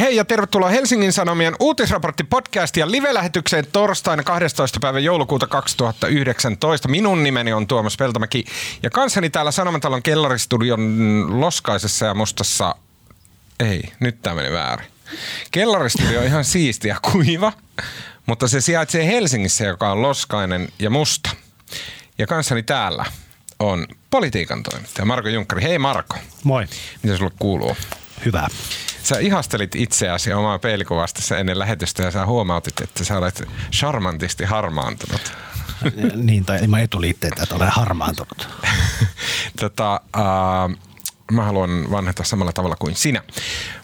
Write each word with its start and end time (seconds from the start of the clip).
Hei 0.00 0.16
ja 0.16 0.24
tervetuloa 0.24 0.68
Helsingin 0.68 1.12
Sanomien 1.12 1.54
uutisraportti 1.60 2.24
podcast 2.24 2.76
ja 2.76 2.90
live-lähetykseen 2.90 3.66
torstaina 3.72 4.22
12. 4.22 4.80
päivä 4.80 4.98
joulukuuta 4.98 5.46
2019. 5.46 6.88
Minun 6.88 7.22
nimeni 7.22 7.52
on 7.52 7.66
Tuomas 7.66 7.96
Peltomäki 7.96 8.44
ja 8.82 8.90
kanssani 8.90 9.30
täällä 9.30 9.50
Sanomatalon 9.50 10.02
kellaristudion 10.02 11.40
loskaisessa 11.40 12.06
ja 12.06 12.14
mustassa... 12.14 12.74
Ei, 13.60 13.82
nyt 14.00 14.22
tämä 14.22 14.36
meni 14.36 14.52
väärin. 14.52 14.86
Kellaristudio 15.50 16.20
on 16.20 16.26
ihan 16.26 16.44
siisti 16.44 16.88
ja 16.88 16.96
kuiva, 17.12 17.52
mutta 18.26 18.48
se 18.48 18.60
sijaitsee 18.60 19.06
Helsingissä, 19.06 19.64
joka 19.64 19.92
on 19.92 20.02
loskainen 20.02 20.68
ja 20.78 20.90
musta. 20.90 21.30
Ja 22.18 22.26
kanssani 22.26 22.62
täällä 22.62 23.04
on 23.58 23.86
politiikan 24.10 24.62
toimittaja 24.62 25.06
Marko 25.06 25.28
Junkkari. 25.28 25.62
Hei 25.62 25.78
Marko. 25.78 26.16
Moi. 26.44 26.66
Mitä 27.02 27.16
sulle 27.16 27.32
kuuluu? 27.38 27.76
Hyvä. 28.24 28.48
Sä 29.02 29.18
ihastelit 29.18 29.74
itseäsi 29.74 30.32
omaa 30.32 30.58
peilikuvasta 30.58 31.38
ennen 31.38 31.58
lähetystä 31.58 32.02
ja 32.02 32.10
sä 32.10 32.26
huomautit, 32.26 32.80
että 32.80 33.04
sä 33.04 33.18
olet 33.18 33.48
charmantisti 33.72 34.44
harmaantunut. 34.44 35.32
niin, 36.14 36.44
tai 36.44 36.58
ilman 36.62 36.80
etuliitteitä, 36.80 37.42
että 37.42 37.54
olen 37.54 37.68
harmaantunut. 37.68 38.48
tota, 39.60 40.00
äh, 40.16 40.78
mä 41.32 41.44
haluan 41.44 41.90
vanheta 41.90 42.24
samalla 42.24 42.52
tavalla 42.52 42.76
kuin 42.76 42.96
sinä. 42.96 43.22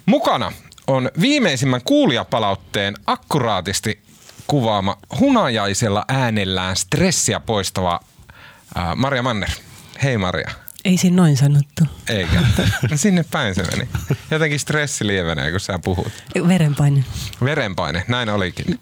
Mukana 0.06 0.53
on 0.87 1.11
viimeisimmän 1.20 1.81
kuulijapalautteen 1.84 2.95
akkuraatisti 3.06 4.03
kuvaama 4.47 4.97
hunajaisella 5.20 6.05
äänellään 6.09 6.77
stressiä 6.77 7.41
poistava 7.41 8.01
äh, 8.78 8.97
Maria 8.97 9.23
Manner. 9.23 9.51
Hei 10.03 10.19
Maria. 10.19 10.51
Ei 10.84 10.97
siinä 10.97 11.16
noin 11.16 11.37
sanottu. 11.37 11.84
Eikä. 12.09 12.41
No 12.91 12.97
sinne 12.97 13.25
päin 13.30 13.55
se 13.55 13.62
meni. 13.62 13.88
Jotenkin 14.30 14.61
stressi 14.61 15.06
lievenee, 15.06 15.51
kun 15.51 15.61
sä 15.61 15.79
puhut. 15.84 16.12
Verenpaine. 16.48 17.05
Verenpaine, 17.45 18.05
näin 18.09 18.29
olikin. 18.29 18.80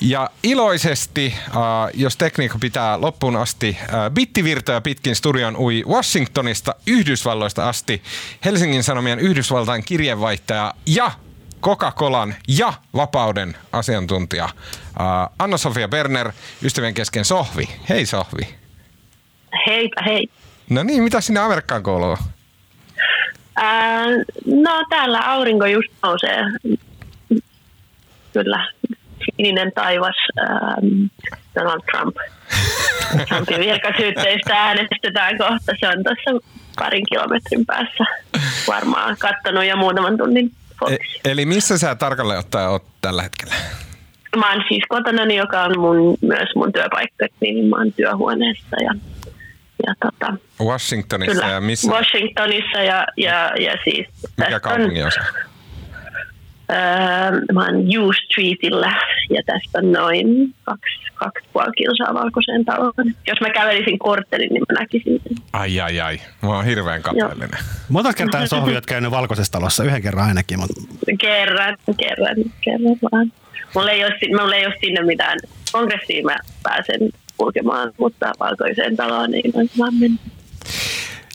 Ja 0.00 0.30
iloisesti, 0.42 1.34
äh, 1.48 1.54
jos 1.94 2.16
tekniikka 2.16 2.58
pitää 2.58 3.00
loppuun 3.00 3.36
asti, 3.36 3.76
äh, 3.80 3.88
bittivirtoja 4.10 4.80
pitkin 4.80 5.16
studion 5.16 5.56
ui 5.56 5.84
Washingtonista 5.88 6.74
Yhdysvalloista 6.86 7.68
asti 7.68 8.02
Helsingin 8.44 8.82
Sanomien 8.82 9.18
Yhdysvaltain 9.18 9.84
kirjeenvaihtaja 9.84 10.74
ja 10.86 11.12
Coca-Colan 11.62 12.34
ja 12.48 12.72
Vapauden 12.94 13.56
asiantuntija 13.72 14.44
äh, 14.44 14.54
Anna-Sofia 15.38 15.88
Berner, 15.88 16.32
ystävien 16.62 16.94
kesken 16.94 17.24
Sohvi. 17.24 17.68
Hei 17.88 18.06
Sohvi. 18.06 18.54
Heipä 19.66 20.02
hei. 20.06 20.28
No 20.70 20.82
niin, 20.82 21.02
mitä 21.02 21.20
sinne 21.20 21.40
Amerikkaan 21.40 21.82
kuuluu? 21.82 22.16
Ää, 23.56 24.06
no 24.46 24.84
täällä 24.90 25.20
aurinko 25.20 25.66
just 25.66 25.88
nousee. 26.02 26.42
Kyllä, 28.32 28.70
sininen 29.36 29.72
taivas. 29.74 30.16
Ähm, 30.40 31.06
Donald 31.54 31.80
Trump. 31.90 32.16
Trumpin 33.28 33.60
virkasyytteistä 33.60 34.54
äänestetään 34.54 35.38
kohta. 35.38 35.72
Se 35.80 35.88
on 35.88 36.04
tuossa 36.04 36.48
parin 36.78 37.04
kilometrin 37.10 37.66
päässä 37.66 38.04
varmaan 38.66 39.16
kattonut 39.18 39.64
jo 39.64 39.76
muutaman 39.76 40.18
tunnin 40.18 40.52
E- 40.90 41.30
eli 41.30 41.46
missä 41.46 41.78
sä 41.78 41.94
tarkalleen 41.94 42.38
ottaen 42.38 42.68
oot 42.68 42.84
tällä 43.00 43.22
hetkellä? 43.22 43.54
Mä 44.36 44.52
oon 44.52 44.64
siis 44.68 44.82
kotona, 44.88 45.24
joka 45.24 45.62
on 45.62 45.78
mun, 45.78 46.18
myös 46.20 46.48
mun 46.56 46.72
työpaikka, 46.72 47.26
niin 47.40 47.66
mä 47.66 47.76
oon 47.76 47.92
työhuoneessa 47.92 48.76
ja 48.84 48.94
ja 49.86 49.94
tota, 50.00 50.36
Washingtonissa 50.64 51.32
kyllä, 51.32 51.54
ja 51.54 51.60
missä? 51.60 51.92
Washingtonissa 51.92 52.78
ja, 52.78 53.06
ja, 53.16 53.52
ja 53.60 53.72
siis... 53.84 54.06
Mikä 54.36 54.60
kaupunginosa? 54.60 55.20
Öö, 56.70 56.76
mä 57.52 57.64
oon 57.64 57.76
U 57.76 58.12
Streetillä 58.12 58.92
ja 59.30 59.42
tästä 59.46 59.78
on 59.78 59.92
noin 59.92 60.54
kaksi, 60.64 60.98
kaksi 61.14 61.48
puoli 61.52 61.72
kilsaa 61.76 62.14
valkoiseen 62.14 62.64
taloon. 62.64 63.14
Jos 63.26 63.40
mä 63.40 63.50
kävelisin 63.50 63.98
korttelin, 63.98 64.48
niin 64.52 64.62
mä 64.68 64.80
näkisin 64.80 65.20
sen. 65.28 65.36
Ai 65.52 65.80
ai 65.80 66.00
ai, 66.00 66.20
mä 66.42 66.48
oon 66.48 66.64
hirveän 66.64 67.02
kateellinen. 67.02 67.58
Monta 67.88 68.12
kertaa 68.12 68.46
Sohvi 68.46 68.74
oot 68.74 68.86
käynyt 68.86 69.10
valkoisessa 69.10 69.52
talossa? 69.52 69.84
Yhden 69.84 70.02
kerran 70.02 70.28
ainakin. 70.28 70.58
Mutta... 70.60 70.74
Kerran, 71.20 71.76
kerran, 71.96 72.36
kerran 72.60 72.96
vaan. 73.12 73.32
Mulla 73.74 73.90
ei 73.90 74.04
ole, 74.04 74.14
mulla 74.42 74.56
ei 74.56 74.66
ole 74.66 74.74
sinne 74.80 75.02
mitään 75.02 75.38
kongressiin 75.72 76.24
mä 76.24 76.36
pääsen 76.62 77.00
kulkemaan, 77.38 77.92
mutta 77.98 78.32
valkoiseen 78.40 78.96
taloon 78.96 79.30
niin 79.30 79.52
on 79.54 79.68
vaan 79.78 79.94
mennyt. 79.94 80.20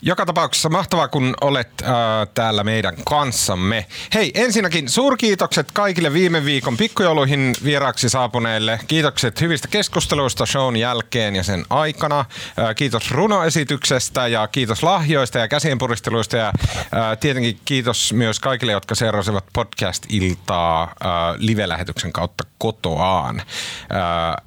Joka 0.06 0.26
tapauksessa 0.26 0.68
mahtavaa, 0.68 1.08
kun 1.08 1.34
olet 1.40 1.68
äh, 1.82 1.88
täällä 2.34 2.64
meidän 2.64 2.94
kanssamme. 3.08 3.86
Hei, 4.14 4.32
ensinnäkin 4.34 4.88
suurkiitokset 4.88 5.66
kaikille 5.72 6.12
viime 6.12 6.44
viikon 6.44 6.76
pikkujouluihin 6.76 7.54
vieraaksi 7.64 8.08
saapuneille. 8.08 8.80
Kiitokset 8.86 9.40
hyvistä 9.40 9.68
keskusteluista 9.68 10.46
shown 10.46 10.76
jälkeen 10.76 11.36
ja 11.36 11.42
sen 11.42 11.64
aikana. 11.70 12.18
Äh, 12.20 12.74
kiitos 12.76 13.10
runoesityksestä 13.10 14.26
ja 14.26 14.48
kiitos 14.48 14.82
lahjoista 14.82 15.38
ja 15.38 15.48
käsienpuristeluista 15.48 16.36
ja 16.36 16.46
äh, 16.46 17.18
tietenkin 17.20 17.58
kiitos 17.64 18.12
myös 18.12 18.40
kaikille, 18.40 18.72
jotka 18.72 18.94
seurasivat 18.94 19.44
podcast-iltaa 19.52 20.82
äh, 20.82 20.90
live-lähetyksen 21.38 22.12
kautta 22.12 22.44
kotoaan. 22.58 23.40
Äh, 23.40 24.44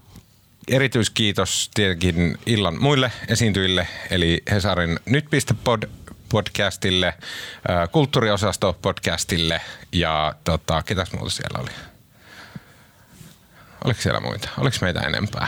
erityiskiitos 0.68 1.72
tietenkin 1.74 2.38
illan 2.46 2.82
muille 2.82 3.12
esiintyjille, 3.28 3.88
eli 4.10 4.44
Hesarin 4.52 5.00
nyt.pod 5.06 5.84
podcastille, 6.30 7.14
kulttuuriosasto 7.92 8.74
podcastille 8.82 9.62
ja 9.92 10.34
tota, 10.44 10.84
ketäs 10.84 11.12
muuta 11.12 11.30
siellä 11.30 11.60
oli? 11.60 11.72
Oliko 13.86 14.02
siellä 14.02 14.20
muita? 14.20 14.50
Oliko 14.58 14.78
meitä 14.82 15.00
enempää? 15.00 15.48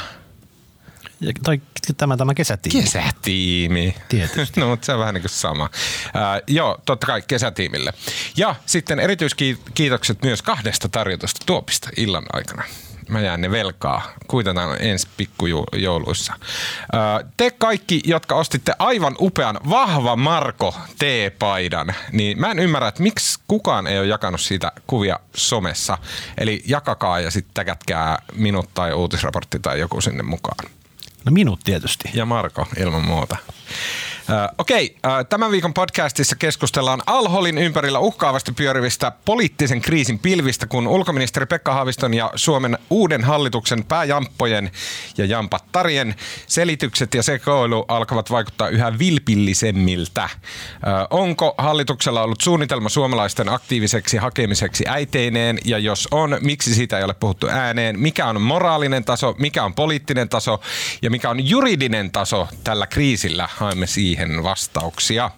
Ja 1.21 1.33
toi, 1.43 1.61
tämä, 1.97 2.17
tämä 2.17 2.33
kesätiimi. 2.33 2.83
Kesätiimi. 2.83 3.95
Tietysti. 4.09 4.59
no, 4.61 4.67
mutta 4.67 4.85
se 4.85 4.93
on 4.93 4.99
vähän 4.99 5.13
niin 5.13 5.21
kuin 5.21 5.29
sama. 5.29 5.69
Ää, 6.13 6.41
joo, 6.47 6.81
totta 6.85 7.07
kai 7.07 7.23
kesätiimille. 7.27 7.93
Ja 8.37 8.55
sitten 8.65 8.99
erityiskiitokset 8.99 10.21
myös 10.21 10.41
kahdesta 10.41 10.89
tarjotusta 10.89 11.45
tuopista 11.45 11.89
illan 11.97 12.25
aikana 12.33 12.63
mä 13.09 13.21
jään 13.21 13.41
ne 13.41 13.51
velkaa. 13.51 14.01
Kuitenkaan 14.27 14.77
ensi 14.79 15.07
pikkujouluissa. 15.17 16.33
Te 17.37 17.51
kaikki, 17.51 18.01
jotka 18.05 18.35
ostitte 18.35 18.73
aivan 18.79 19.15
upean 19.19 19.59
vahva 19.69 20.15
Marko 20.15 20.75
T-paidan, 20.99 21.93
niin 22.11 22.39
mä 22.39 22.51
en 22.51 22.59
ymmärrä, 22.59 22.87
että 22.87 23.03
miksi 23.03 23.39
kukaan 23.47 23.87
ei 23.87 23.99
ole 23.99 24.07
jakanut 24.07 24.41
siitä 24.41 24.71
kuvia 24.87 25.19
somessa. 25.35 25.97
Eli 26.37 26.63
jakakaa 26.67 27.19
ja 27.19 27.31
sitten 27.31 27.53
täkätkää 27.53 28.21
minut 28.35 28.69
tai 28.73 28.93
uutisraportti 28.93 29.59
tai 29.59 29.79
joku 29.79 30.01
sinne 30.01 30.23
mukaan. 30.23 30.69
No 31.25 31.31
minut 31.31 31.59
tietysti. 31.63 32.09
Ja 32.13 32.25
Marko 32.25 32.67
ilman 32.77 33.05
muuta. 33.05 33.37
Okei, 34.57 34.95
okay, 35.03 35.25
tämän 35.25 35.51
viikon 35.51 35.73
podcastissa 35.73 36.35
keskustellaan 36.35 37.01
Alholin 37.05 37.57
ympärillä 37.57 37.99
uhkaavasti 37.99 38.51
pyörivistä 38.51 39.11
poliittisen 39.25 39.81
kriisin 39.81 40.19
pilvistä, 40.19 40.67
kun 40.67 40.87
ulkoministeri 40.87 41.45
Pekka 41.45 41.73
Haaviston 41.73 42.13
ja 42.13 42.31
Suomen 42.35 42.77
uuden 42.89 43.23
hallituksen 43.23 43.83
pääjamppojen 43.83 44.71
ja 45.17 45.25
jampattarien 45.25 46.15
selitykset 46.47 47.13
ja 47.13 47.23
sekoilu 47.23 47.85
alkavat 47.87 48.31
vaikuttaa 48.31 48.69
yhä 48.69 48.99
vilpillisemmiltä. 48.99 50.29
Onko 51.09 51.55
hallituksella 51.57 52.23
ollut 52.23 52.41
suunnitelma 52.41 52.89
suomalaisten 52.89 53.49
aktiiviseksi 53.49 54.17
hakemiseksi 54.17 54.83
äiteineen, 54.87 55.59
ja 55.65 55.77
jos 55.77 56.07
on, 56.11 56.37
miksi 56.41 56.75
siitä 56.75 56.97
ei 56.97 57.03
ole 57.03 57.13
puhuttu 57.13 57.47
ääneen? 57.47 57.99
Mikä 57.99 58.25
on 58.25 58.41
moraalinen 58.41 59.05
taso, 59.05 59.35
mikä 59.37 59.63
on 59.63 59.73
poliittinen 59.73 60.29
taso 60.29 60.61
ja 61.01 61.09
mikä 61.09 61.29
on 61.29 61.49
juridinen 61.49 62.11
taso 62.11 62.47
tällä 62.63 62.87
kriisillä? 62.87 63.49
Haemme 63.51 63.87
siihen 63.87 64.18
siihen 64.19 64.43
vastauksia. 64.43 65.31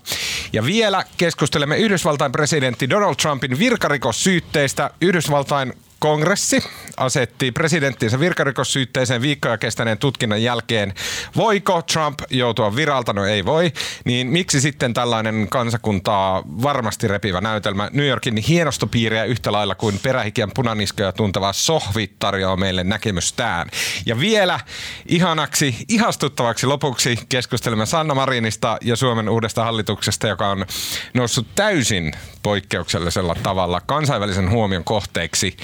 Ja 0.53 0.65
vielä 0.65 1.03
keskustelemme 1.17 1.77
Yhdysvaltain 1.77 2.31
presidentti 2.31 2.89
Donald 2.89 3.15
Trumpin 3.15 3.59
virkarikossyytteistä. 3.59 4.89
Yhdysvaltain 5.01 5.73
kongressi 6.01 6.63
asetti 6.97 7.51
presidenttinsä 7.51 8.19
virkarikossyytteeseen 8.19 9.21
viikkoja 9.21 9.57
kestäneen 9.57 9.97
tutkinnan 9.97 10.43
jälkeen. 10.43 10.93
Voiko 11.35 11.81
Trump 11.81 12.19
joutua 12.29 12.75
viralta? 12.75 13.13
No 13.13 13.25
ei 13.25 13.45
voi. 13.45 13.71
Niin 14.05 14.27
miksi 14.27 14.61
sitten 14.61 14.93
tällainen 14.93 15.47
kansakuntaa 15.49 16.43
varmasti 16.45 17.07
repivä 17.07 17.41
näytelmä 17.41 17.89
New 17.93 18.07
Yorkin 18.07 18.37
hienostopiiriä 18.37 19.23
yhtä 19.23 19.51
lailla 19.51 19.75
kuin 19.75 19.99
perähikiän 20.03 20.51
punaniskoja 20.55 21.11
tunteva 21.11 21.53
sohvi 21.53 22.11
tarjoaa 22.19 22.57
meille 22.57 22.83
näkemystään. 22.83 23.69
Ja 24.05 24.19
vielä 24.19 24.59
ihanaksi, 25.05 25.75
ihastuttavaksi 25.87 26.67
lopuksi 26.67 27.19
keskustelemme 27.29 27.85
Sanna 27.85 28.15
Marinista 28.15 28.77
ja 28.81 28.95
Suomen 28.95 29.29
uudesta 29.29 29.63
hallituksesta, 29.63 30.27
joka 30.27 30.47
on 30.47 30.65
noussut 31.13 31.47
täysin 31.55 32.13
poikkeuksellisella 32.43 33.35
tavalla 33.43 33.81
kansainvälisen 33.81 34.49
huomion 34.49 34.83
kohteeksi 34.83 35.57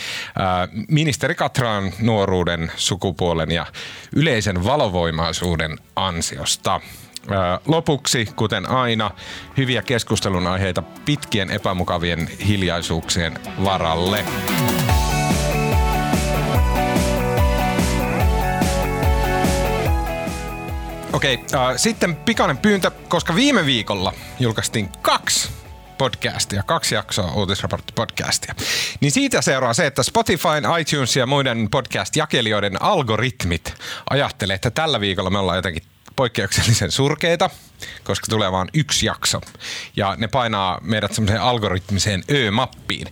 ministeri 0.90 1.36
Katraan 1.36 1.92
nuoruuden, 2.02 2.72
sukupuolen 2.76 3.52
ja 3.52 3.66
yleisen 4.16 4.64
valovoimaisuuden 4.64 5.78
ansiosta. 5.96 6.82
Ää, 7.30 7.60
Lopuksi, 7.66 8.28
kuten 8.36 8.70
aina, 8.70 9.12
hyviä 9.58 9.82
keskustelun 9.82 10.48
aiheita 10.48 10.82
pitkien 10.82 11.50
epämukavien 11.50 12.28
hiljaisuuksien 12.48 13.40
varalle. 13.64 14.26
Okei, 21.14 21.40
äh, 21.54 21.74
sitten 21.76 22.16
pikainen 22.16 22.58
pyyntö, 22.58 22.92
koska 23.08 23.36
viime 23.36 23.66
viikolla 23.66 24.14
julkaistiin 24.40 24.90
kaksi 25.02 25.50
podcastia, 25.98 26.64
kaksi 26.64 26.96
jaksoa 26.96 27.32
uutisraporttipodcastia. 27.32 28.56
Niin 29.00 29.12
siitä 29.12 29.42
seuraa 29.42 29.74
se, 29.74 29.86
että 29.86 30.04
Spotify, 30.04 30.48
iTunes 30.80 31.16
ja 31.16 31.26
muiden 31.26 31.70
podcast-jakelijoiden 31.72 32.82
algoritmit 32.82 33.74
ajattelee, 34.10 34.56
että 34.56 34.72
tällä 34.72 35.00
viikolla 35.00 35.30
me 35.30 35.40
ollaan 35.40 35.58
jotenkin 35.58 35.84
poikkeuksellisen 36.16 36.92
surkeita, 36.92 37.50
koska 38.04 38.28
tulee 38.30 38.52
vain 38.52 38.70
yksi 38.74 39.06
jakso. 39.06 39.42
Ja 39.96 40.16
ne 40.18 40.28
painaa 40.28 40.80
meidät 40.82 41.14
semmoiseen 41.14 41.42
algoritmiseen 41.42 42.24
Ö-mappiin. 42.32 43.08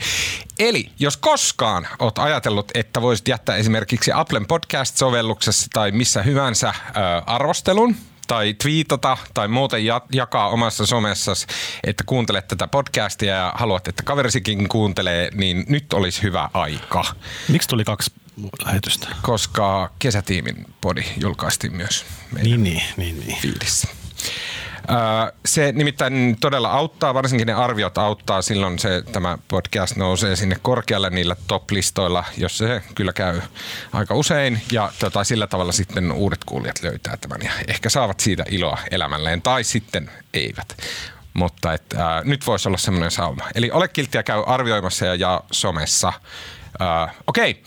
Eli 0.59 0.91
jos 0.99 1.17
koskaan 1.17 1.87
oot 1.99 2.17
ajatellut, 2.17 2.71
että 2.73 3.01
voisit 3.01 3.27
jättää 3.27 3.55
esimerkiksi 3.55 4.11
Applen 4.11 4.45
podcast-sovelluksessa 4.47 5.67
tai 5.73 5.91
missä 5.91 6.21
hyvänsä 6.23 6.69
ö, 6.69 6.91
arvostelun, 7.25 7.95
tai 8.27 8.53
twiitata 8.53 9.17
tai 9.33 9.47
muuten 9.47 9.85
ja- 9.85 10.01
jakaa 10.11 10.49
omassa 10.49 10.85
somessasi, 10.85 11.47
että 11.83 12.03
kuuntelet 12.07 12.47
tätä 12.47 12.67
podcastia 12.67 13.35
ja 13.35 13.53
haluat, 13.55 13.87
että 13.87 14.03
kaverisikin 14.03 14.69
kuuntelee, 14.69 15.29
niin 15.33 15.65
nyt 15.69 15.93
olisi 15.93 16.23
hyvä 16.23 16.49
aika. 16.53 17.05
Miksi 17.47 17.69
tuli 17.69 17.83
kaksi 17.83 18.11
lähetystä? 18.65 19.07
Koska 19.21 19.91
kesätiimin 19.99 20.65
podi 20.81 21.03
julkaistiin 21.21 21.75
myös 21.75 22.05
meidän 22.31 22.51
Niin, 22.51 22.63
niin, 22.63 22.81
niin. 22.97 23.19
niin. 23.27 23.37
fiilissä. 23.41 23.87
Se 25.45 25.71
nimittäin 25.71 26.37
todella 26.41 26.71
auttaa, 26.71 27.13
varsinkin 27.13 27.47
ne 27.47 27.53
arviot 27.53 27.97
auttaa, 27.97 28.41
silloin 28.41 28.79
se, 28.79 29.03
tämä 29.11 29.37
podcast 29.47 29.95
nousee 29.95 30.35
sinne 30.35 30.55
korkealle 30.61 31.09
niillä 31.09 31.35
top-listoilla, 31.47 32.23
jos 32.37 32.57
se 32.57 32.81
kyllä 32.95 33.13
käy 33.13 33.41
aika 33.93 34.15
usein 34.15 34.61
ja 34.71 34.91
tota, 34.99 35.23
sillä 35.23 35.47
tavalla 35.47 35.71
sitten 35.71 36.11
uudet 36.11 36.43
kuulijat 36.45 36.83
löytää 36.83 37.17
tämän 37.17 37.39
ja 37.43 37.51
ehkä 37.67 37.89
saavat 37.89 38.19
siitä 38.19 38.43
iloa 38.49 38.77
elämälleen 38.91 39.41
tai 39.41 39.63
sitten 39.63 40.11
eivät. 40.33 40.77
Mutta 41.33 41.73
et, 41.73 41.93
ää, 41.97 42.21
nyt 42.23 42.47
voisi 42.47 42.69
olla 42.69 42.77
semmoinen 42.77 43.11
sauma. 43.11 43.43
Eli 43.55 43.71
ole 43.71 43.87
kilttiä, 43.87 44.23
käy 44.23 44.43
arvioimassa 44.45 45.05
ja 45.05 45.15
jaa 45.15 45.45
somessa. 45.51 46.13
Ää, 46.79 47.13
Okei. 47.27 47.63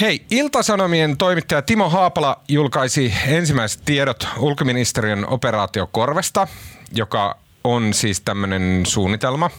Hei, 0.00 0.26
Iltasanomien 0.30 1.16
toimittaja 1.16 1.62
Timo 1.62 1.88
Haapala 1.88 2.42
julkaisi 2.48 3.14
ensimmäiset 3.26 3.82
tiedot 3.84 4.28
ulkoministeriön 4.38 5.26
operaatiokorvesta, 5.26 6.48
joka 6.92 7.38
on 7.64 7.94
siis 7.94 8.20
tämmöinen 8.20 8.82
suunnitelma 8.86 9.50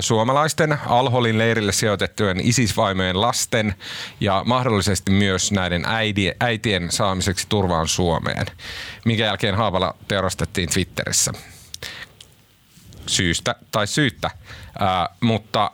suomalaisten 0.00 0.78
Alholin 0.86 1.38
leirille 1.38 1.72
sijoitettujen 1.72 2.40
isisvaimojen 2.40 3.20
lasten 3.20 3.74
ja 4.20 4.42
mahdollisesti 4.46 5.10
myös 5.10 5.52
näiden 5.52 5.84
äidien, 5.86 6.34
äitien 6.40 6.92
saamiseksi 6.92 7.46
turvaan 7.48 7.88
Suomeen, 7.88 8.46
minkä 9.04 9.24
jälkeen 9.24 9.54
Haapala 9.54 9.94
teurastettiin 10.08 10.68
Twitterissä. 10.68 11.32
Syystä 13.06 13.54
tai 13.70 13.86
syyttä, 13.86 14.30
ää, 14.78 15.08
mutta 15.20 15.70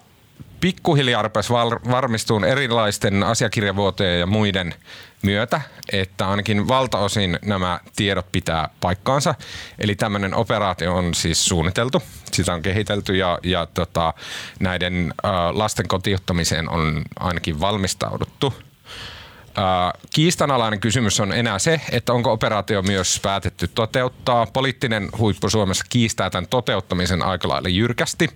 pikkuhiljaa 0.61 1.23
rupesi 1.23 1.53
val- 1.53 1.91
varmistuun 1.91 2.45
erilaisten 2.45 3.23
asiakirjavuotojen 3.23 4.21
ja 4.21 4.27
muiden 4.27 4.75
myötä, 5.23 5.61
että 5.93 6.29
ainakin 6.29 6.69
valtaosin 6.69 7.39
nämä 7.45 7.81
tiedot 7.97 8.33
pitää 8.33 8.69
paikkaansa. 8.81 9.35
Eli 9.79 9.95
tämmöinen 9.95 10.35
operaatio 10.35 10.95
on 10.97 11.15
siis 11.15 11.45
suunniteltu, 11.45 12.03
sitä 12.33 12.55
on 12.55 12.63
kehitelty 12.63 13.17
ja, 13.17 13.39
ja 13.43 13.67
tota, 13.67 14.15
näiden 14.61 15.15
ä, 15.25 15.29
lasten 15.53 15.89
kotiuttamiseen 15.89 16.69
on 16.69 17.03
ainakin 17.19 17.61
valmistauduttu. 17.61 18.55
Ää, 19.61 19.93
Kiistanalainen 20.15 20.81
kysymys 20.81 21.21
on 21.21 21.33
enää 21.33 21.59
se, 21.59 21.81
että 21.93 22.13
onko 22.13 22.33
operaatio 22.33 22.83
myös 22.83 23.21
päätetty 23.23 23.69
toteuttaa. 23.69 24.47
Poliittinen 24.47 25.09
huippu 25.19 25.51
Suomessa 25.51 25.85
kiistää 25.89 26.31
tämän 26.31 26.49
toteuttamisen 26.49 27.23
aika 27.23 27.49
lailla 27.49 27.69
jyrkästi, 27.69 28.29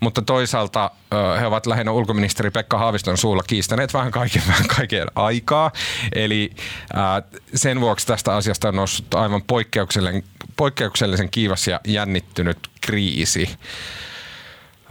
mutta 0.00 0.22
toisaalta 0.22 0.90
ää, 1.10 1.38
he 1.38 1.46
ovat 1.46 1.66
lähinnä 1.66 1.92
ulkoministeri 1.92 2.50
Pekka 2.50 2.78
Haaviston 2.78 3.18
suulla 3.18 3.42
kiistäneet 3.42 3.94
vähän 3.94 4.10
kaiken, 4.10 4.42
vähän 4.48 4.66
kaiken 4.76 5.08
aikaa. 5.14 5.72
Eli 6.14 6.50
ää, 6.94 7.22
sen 7.54 7.80
vuoksi 7.80 8.06
tästä 8.06 8.34
asiasta 8.36 8.68
on 8.68 8.76
noussut 8.76 9.14
aivan 9.14 9.42
poikkeuksellisen, 9.42 10.24
poikkeuksellisen 10.56 11.30
kiivas 11.30 11.68
ja 11.68 11.80
jännittynyt 11.86 12.58
kriisi. 12.80 13.48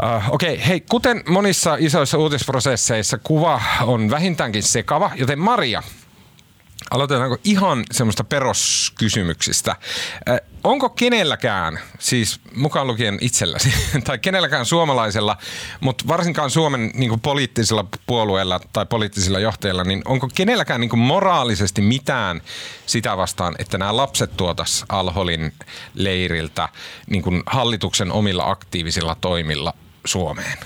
Uh, 0.04 0.34
Okei, 0.34 0.54
okay. 0.54 0.68
hei, 0.68 0.82
kuten 0.90 1.24
monissa 1.28 1.76
isoissa 1.80 2.18
uutisprosesseissa 2.18 3.18
kuva 3.18 3.62
on 3.82 4.10
vähintäänkin 4.10 4.64
sekava, 4.64 5.12
joten 5.16 5.40
Maria, 5.40 5.84
aloitetaanko 6.92 7.38
ihan 7.44 7.84
semmoista 7.92 8.24
peruskysymyksistä. 8.24 9.76
Äh, 10.30 10.40
onko 10.64 10.90
kenelläkään, 10.90 11.80
siis 12.00 12.40
mukaan 12.56 12.88
lukien 12.88 13.18
itselläsi, 13.22 13.74
tai 14.06 14.18
kenelläkään 14.18 14.66
suomalaisella, 14.66 15.38
mutta 15.80 16.08
varsinkaan 16.08 16.50
Suomen 16.50 16.92
niin 16.94 17.10
kuin 17.10 17.22
poliittisilla 17.22 17.86
puolueilla 18.06 18.60
tai 18.74 18.86
poliittisilla 18.86 19.40
johtajilla, 19.40 19.84
niin 19.84 20.02
onko 20.06 20.30
kenelläkään 20.36 20.82
niin 20.82 20.90
kuin 20.90 21.00
moraalisesti 21.00 21.82
mitään 21.82 22.42
sitä 22.86 23.18
vastaan, 23.18 23.56
että 23.60 23.78
nämä 23.78 23.98
lapset 23.98 24.38
tuotas 24.38 24.86
Alholin 24.90 25.54
leiriltä 25.94 26.70
niin 27.10 27.22
kuin 27.24 27.44
hallituksen 27.46 28.12
omilla 28.12 28.50
aktiivisilla 28.50 29.16
toimilla 29.16 29.74
Suomeen? 30.10 30.58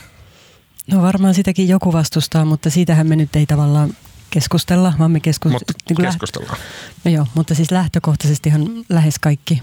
No 0.92 1.02
varmaan 1.02 1.34
sitäkin 1.34 1.68
joku 1.68 1.94
vastustaa, 1.94 2.46
mutta 2.46 2.70
siitähän 2.70 3.08
me 3.08 3.16
nyt 3.16 3.36
ei 3.36 3.46
tavallaan 3.46 3.94
keskustella, 4.30 4.94
vaan 5.00 5.12
me 5.12 5.20
keskus... 5.20 5.52
Mutta 5.52 5.74
niin 5.90 5.96
kuin 5.96 6.06
läht- 6.06 6.10
keskustellaan. 6.10 6.58
No 7.04 7.12
joo, 7.12 7.28
mutta 7.36 7.56
siis 7.56 7.72
lähtökohtaisestihan 7.72 8.68
lähes 8.90 9.20
kaikki, 9.20 9.62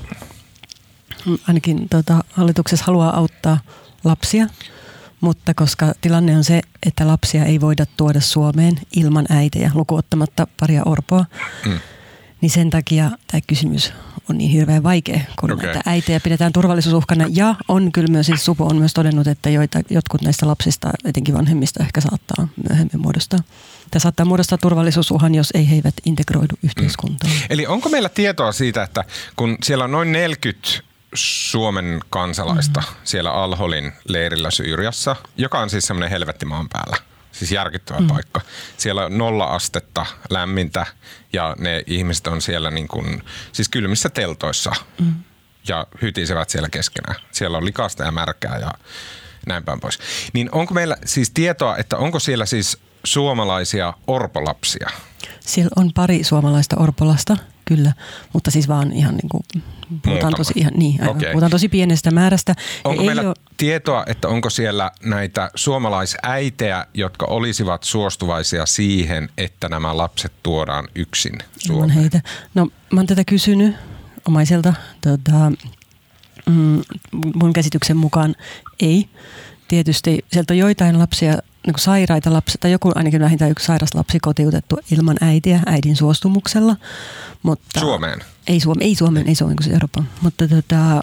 mm, 1.27 1.39
ainakin 1.49 1.89
tota, 1.89 2.25
hallituksessa 2.33 2.85
haluaa 2.87 3.17
auttaa 3.17 3.59
lapsia, 4.05 4.47
mutta 5.21 5.55
koska 5.55 5.93
tilanne 6.01 6.37
on 6.37 6.45
se, 6.45 6.61
että 6.87 7.07
lapsia 7.07 7.45
ei 7.45 7.61
voida 7.61 7.87
tuoda 7.97 8.21
Suomeen 8.21 8.81
ilman 8.97 9.27
äitejä, 9.31 9.71
lukuottamatta 9.75 10.47
paria 10.61 10.83
orpoa, 10.87 11.25
Mm. 11.67 11.79
Niin 12.41 12.51
sen 12.51 12.71
takia 12.71 13.11
tämä 13.27 13.41
kysymys 13.47 13.93
on 14.31 14.39
niin 14.39 14.51
hirveän 14.51 14.83
vaikea, 14.83 15.21
kun 15.41 15.53
okay. 15.53 15.67
näitä 15.67 15.83
äitejä 15.87 16.21
pidetään 16.21 16.53
turvallisuusuhkana. 16.53 17.27
Ja 17.29 17.55
on 17.69 17.93
kyllä 17.93 18.09
myös, 18.09 18.27
siis 18.27 18.45
Supo 18.45 18.65
on 18.67 18.77
myös 18.77 18.95
todennut, 18.95 19.27
että 19.27 19.51
joita, 19.51 19.81
jotkut 19.91 20.23
näistä 20.23 20.47
lapsista, 20.47 20.91
etenkin 21.05 21.35
vanhemmista, 21.35 21.85
ehkä 21.85 22.01
saattaa 22.01 22.49
myöhemmin 22.69 23.01
muodostaa. 23.01 23.39
Tämä 23.91 24.01
saattaa 24.01 24.27
muodostaa 24.27 24.59
turvallisuusuhan, 24.59 25.35
jos 25.35 25.51
ei 25.55 25.71
he 25.71 25.75
eivät 25.75 25.95
integroidu 26.05 26.55
yhteiskuntaan. 26.63 27.33
Eli 27.51 27.67
onko 27.67 27.89
meillä 27.89 28.09
tietoa 28.09 28.53
siitä, 28.53 28.83
että 28.83 29.05
kun 29.37 29.59
siellä 29.65 29.85
on 29.85 29.93
noin 29.93 30.13
40 30.13 30.69
Suomen 31.15 32.01
kansalaista 32.11 32.81
mm. 32.81 32.97
siellä 33.05 33.33
Alholin 33.33 33.93
leirillä 34.09 34.51
Syyriassa, 34.51 35.17
joka 35.37 35.61
on 35.61 35.71
siis 35.71 35.87
semmoinen 35.87 36.11
helvetti 36.11 36.47
maan 36.47 36.69
päällä, 36.69 36.97
siis 37.33 37.53
järkyttävä 37.53 38.01
mm. 38.01 38.07
paikka. 38.07 38.41
Siellä 38.77 39.05
on 39.05 39.19
nolla 39.19 39.45
astetta 39.45 40.07
lämmintä 40.31 40.87
ja 41.33 41.57
ne 41.59 41.83
ihmiset 41.87 42.27
on 42.27 42.43
siellä 42.43 42.71
niin 42.71 42.89
kuin, 42.89 43.23
siis 43.53 43.69
kylmissä 43.69 44.09
teltoissa 44.09 44.73
mm. 45.01 45.15
ja 45.69 45.87
hytisevät 46.03 46.51
siellä 46.51 46.69
keskenään. 46.69 47.21
Siellä 47.33 47.59
on 47.59 47.65
likasta 47.65 48.05
ja 48.05 48.13
märkää 48.13 48.59
ja 48.59 48.71
näin 49.47 49.65
päin 49.65 49.81
pois. 49.81 49.99
Niin 50.33 50.49
onko 50.53 50.75
meillä 50.75 50.97
siis 51.05 51.31
tietoa, 51.31 51.77
että 51.77 51.97
onko 51.97 52.19
siellä 52.19 52.47
siis 52.47 52.79
suomalaisia 53.05 53.95
orpolapsia? 54.07 54.91
Siellä 55.41 55.71
on 55.77 55.93
pari 55.95 56.25
suomalaista 56.25 56.77
orpolasta, 56.79 57.37
kyllä, 57.71 57.93
mutta 58.33 58.51
siis 58.51 58.69
vaan 58.69 58.93
ihan 58.93 59.15
niin 59.15 59.29
kuin, 59.29 59.43
puhutaan 60.05 60.35
tosi, 60.37 60.53
ihan, 60.57 60.73
niin, 60.77 61.01
aivan, 61.01 61.17
Okei. 61.17 61.31
puhutaan 61.33 61.51
tosi 61.51 61.69
pienestä 61.69 62.11
määrästä. 62.11 62.55
Onko 62.85 63.01
ei 63.03 63.07
meillä 63.07 63.23
ole- 63.23 63.35
tietoa, 63.57 64.05
että 64.07 64.29
onko 64.29 64.51
siellä 64.51 64.91
näitä 65.05 65.51
suomalaisäitejä, 65.55 66.87
jotka 66.95 67.27
olisivat 67.27 67.83
suostuvaisia 67.83 68.67
siihen, 68.67 69.29
että 69.39 69.69
nämä 69.69 69.97
lapset 69.97 70.33
tuodaan 70.43 70.89
yksin 70.95 71.33
ilman 71.35 71.49
Suomeen? 71.59 71.91
heitä. 71.91 72.21
No 72.55 72.69
mä 72.93 73.01
oon 73.01 73.07
tätä 73.07 73.25
kysynyt 73.25 73.77
omaiselta. 74.29 74.75
Tota, 75.01 75.53
mm, 76.47 76.83
mun 77.35 77.53
käsityksen 77.53 77.97
mukaan 77.97 78.35
ei. 78.81 79.09
Tietysti 79.69 80.25
sieltä 80.33 80.53
on 80.53 80.59
joitain 80.59 80.99
lapsia, 80.99 81.39
niin 81.67 81.75
kuin 81.75 81.81
sairaita 81.81 82.33
lapsia, 82.33 82.57
tai 82.61 82.73
joku 82.73 82.93
ainakin 82.95 83.21
vähintään 83.21 83.51
yksi 83.51 83.67
sairas 83.67 83.95
lapsi 83.95 84.21
kotiutettu 84.21 84.79
ilman 84.91 85.17
äitiä, 85.21 85.61
äidin 85.67 85.97
suostumuksella. 85.97 86.77
Mutta 87.43 87.81
Suomeen? 87.81 88.21
Ei 88.47 88.61
Suomeen, 88.61 88.87
ei 88.87 88.95
Suomeen, 88.95 89.29
ei 89.29 89.35
Suomeen, 89.35 89.57
kun 89.57 89.65
se 89.65 89.73
Euroopan. 89.73 90.09
Mutta, 90.23 90.49
tota, 90.49 91.01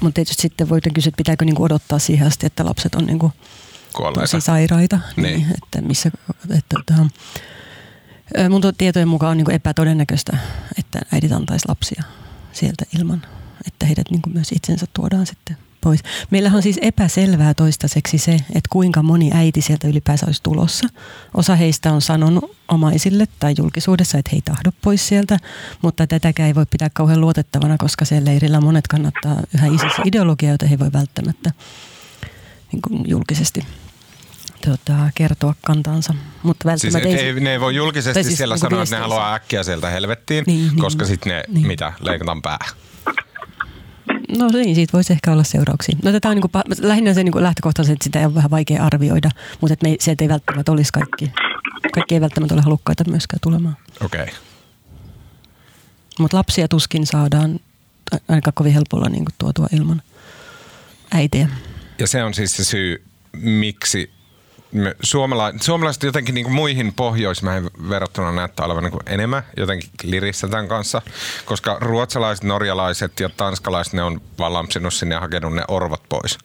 mutta 0.00 0.14
tietysti 0.14 0.42
sitten 0.42 0.68
voidaan 0.68 0.94
kysyä, 0.94 1.08
että 1.08 1.16
pitääkö 1.16 1.44
niinku 1.44 1.62
odottaa 1.62 1.98
siihen 1.98 2.26
asti, 2.26 2.46
että 2.46 2.64
lapset 2.64 2.94
on 2.94 3.06
niinku 3.06 3.32
Kuolleita. 3.92 4.20
tosi 4.20 4.40
sairaita. 4.40 4.98
Niin. 5.16 5.22
Niin. 5.22 5.46
Että 5.62 5.80
missä, 5.88 6.10
että, 6.50 6.76
tota, 6.86 7.06
ö, 8.38 8.48
mun 8.48 8.60
to- 8.60 8.72
tietojen 8.72 9.08
mukaan 9.08 9.30
on 9.30 9.36
niinku 9.36 9.50
epätodennäköistä, 9.50 10.38
että 10.78 11.00
äidit 11.12 11.32
antaisi 11.32 11.68
lapsia 11.68 12.02
sieltä 12.52 12.84
ilman 12.98 13.22
että 13.66 13.86
heidät 13.86 14.10
niin 14.10 14.22
kuin 14.22 14.34
myös 14.34 14.52
itsensä 14.52 14.86
tuodaan 14.94 15.26
sitten 15.26 15.56
pois. 15.80 16.00
Meillähän 16.30 16.56
on 16.56 16.62
siis 16.62 16.78
epäselvää 16.82 17.54
toistaiseksi 17.54 18.18
se, 18.18 18.32
että 18.32 18.68
kuinka 18.70 19.02
moni 19.02 19.30
äiti 19.34 19.62
sieltä 19.62 19.88
ylipäänsä 19.88 20.26
olisi 20.26 20.42
tulossa. 20.42 20.88
Osa 21.34 21.56
heistä 21.56 21.92
on 21.92 22.02
sanonut 22.02 22.56
omaisille 22.68 23.24
tai 23.40 23.54
julkisuudessa, 23.58 24.18
että 24.18 24.30
he 24.32 24.36
ei 24.36 24.42
tahdo 24.42 24.70
pois 24.82 25.08
sieltä, 25.08 25.38
mutta 25.82 26.06
tätäkään 26.06 26.46
ei 26.46 26.54
voi 26.54 26.66
pitää 26.66 26.90
kauhean 26.94 27.20
luotettavana, 27.20 27.76
koska 27.78 28.04
siellä 28.04 28.30
leirillä 28.30 28.60
monet 28.60 28.86
kannattaa 28.86 29.36
yhä 29.54 29.66
ISIS-ideologiaa, 29.66 30.52
jota 30.52 30.66
he 30.66 30.74
ei 30.74 30.78
voi 30.78 30.92
välttämättä 30.92 31.52
niin 32.72 32.82
kuin 32.82 33.04
julkisesti 33.06 33.60
tota, 34.66 34.96
kertoa 35.14 35.54
kantansa. 35.66 36.14
Mutta 36.42 36.76
Siis 36.76 36.94
et 36.94 37.04
ei, 37.04 37.40
ne 37.40 37.52
ei 37.52 37.60
voi 37.60 37.74
julkisesti 37.74 38.24
siis 38.24 38.36
siellä 38.36 38.54
niinku 38.54 38.66
sanoa, 38.68 38.82
että 38.82 38.96
ne 38.96 39.00
haluaa 39.00 39.34
äkkiä 39.34 39.62
sieltä 39.62 39.90
helvettiin, 39.90 40.44
Niin, 40.46 40.68
niin, 40.68 40.78
koska 40.78 41.04
sitten 41.04 41.32
ne, 41.32 41.42
niin. 41.48 41.66
mitä, 41.66 41.92
leikataan 42.00 42.42
pää. 42.42 42.58
No 44.36 44.48
niin, 44.48 44.74
siitä 44.74 44.92
voisi 44.92 45.12
ehkä 45.12 45.32
olla 45.32 45.44
seurauksia. 45.44 45.96
No 46.04 46.12
tätä 46.12 46.28
on 46.28 46.36
niin 46.36 46.50
kuin, 46.50 46.62
lähinnä 46.80 47.14
se 47.14 47.24
niin 47.24 47.32
kuin 47.32 47.44
lähtökohtaisesti, 47.44 47.92
että 47.92 48.04
sitä 48.04 48.26
on 48.28 48.34
vähän 48.34 48.50
vaikea 48.50 48.84
arvioida, 48.84 49.30
mutta 49.60 49.72
että 49.72 49.84
me, 49.84 49.90
ei- 49.90 49.96
sieltä 50.00 50.24
ei 50.24 50.28
välttämättä 50.28 50.72
olisi 50.72 50.92
kaikki. 50.92 51.32
Kaikki 51.92 52.14
ei 52.14 52.20
välttämättä 52.20 52.54
ole 52.54 52.62
halukkaita 52.62 53.04
myöskään 53.10 53.40
tulemaan. 53.42 53.76
Okei. 54.04 54.22
Okay. 54.22 54.34
Mutta 56.18 56.36
lapsia 56.36 56.68
tuskin 56.68 57.06
saadaan 57.06 57.60
ainakaan 58.28 58.54
kovin 58.54 58.72
helpolla 58.72 59.08
niin 59.08 59.24
kuin 59.24 59.34
tuotua 59.38 59.66
ilman 59.72 60.02
äitiä. 61.12 61.48
Ja 61.98 62.06
se 62.06 62.24
on 62.24 62.34
siis 62.34 62.56
se 62.56 62.64
syy, 62.64 63.04
miksi 63.32 64.10
me 64.72 64.96
suomala, 65.02 65.52
suomalaiset 65.60 66.02
jotenkin 66.02 66.34
niin 66.34 66.44
kuin 66.44 66.54
muihin 66.54 66.94
pohjoismaihin 66.94 67.70
verrattuna 67.88 68.32
näyttää 68.32 68.66
olevan 68.66 68.84
niin 68.84 68.92
kuin 68.92 69.02
enemmän 69.06 69.42
jotenkin 69.56 69.90
lirissä 70.04 70.48
tämän 70.48 70.68
kanssa, 70.68 71.02
koska 71.44 71.76
ruotsalaiset, 71.80 72.44
norjalaiset 72.44 73.20
ja 73.20 73.28
tanskalaiset, 73.28 73.92
ne 73.92 74.02
on 74.02 74.20
vaan 74.38 74.52
lampsinut 74.52 74.94
sinne 74.94 75.14
ja 75.14 75.20
hakenut 75.20 75.54
ne 75.54 75.62
orvat 75.68 76.02
pois. 76.08 76.38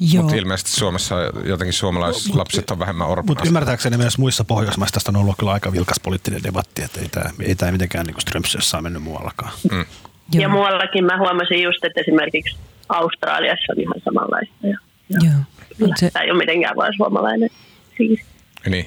Joo. 0.00 0.22
Mutta 0.22 0.36
ilmeisesti 0.36 0.70
Suomessa 0.70 1.16
jotenkin 1.44 1.72
suomalaislapset 1.72 2.70
on 2.70 2.78
vähemmän 2.78 3.08
orpana. 3.08 3.26
Mutta 3.26 3.44
ymmärtääkseni 3.46 3.96
myös 3.96 4.18
muissa 4.18 4.44
Pohjoismaissa 4.44 4.94
tästä 4.94 5.10
on 5.10 5.16
ollut 5.16 5.36
kyllä 5.38 5.52
aika 5.52 5.72
vilkas 5.72 6.00
poliittinen 6.00 6.42
debatti, 6.42 6.82
että 6.82 7.00
ei 7.00 7.08
tämä, 7.08 7.30
ei 7.42 7.54
tämä 7.54 7.72
mitenkään 7.72 8.06
niin 8.06 8.20
Strömsössä 8.20 8.76
ole 8.76 8.82
mennyt 8.82 9.02
muuallakaan. 9.02 9.52
Mm. 9.70 9.84
Ja 10.32 10.48
muuallakin 10.48 11.04
mä 11.04 11.18
huomasin 11.18 11.62
just, 11.62 11.84
että 11.84 12.00
esimerkiksi 12.00 12.56
Australiassa 12.88 13.72
on 13.72 13.80
ihan 13.80 14.00
samanlaista. 14.04 14.66
Ja, 14.66 14.78
ja 15.08 15.18
Joo. 15.22 15.40
Mut 15.80 15.96
se, 15.96 16.10
Tämä 16.10 16.22
ei 16.24 16.30
ole 16.30 16.38
mitenkään 16.38 16.76
vaan 16.76 16.92
suomalainen 16.96 17.48
siis. 17.96 18.20
Niin. 18.66 18.86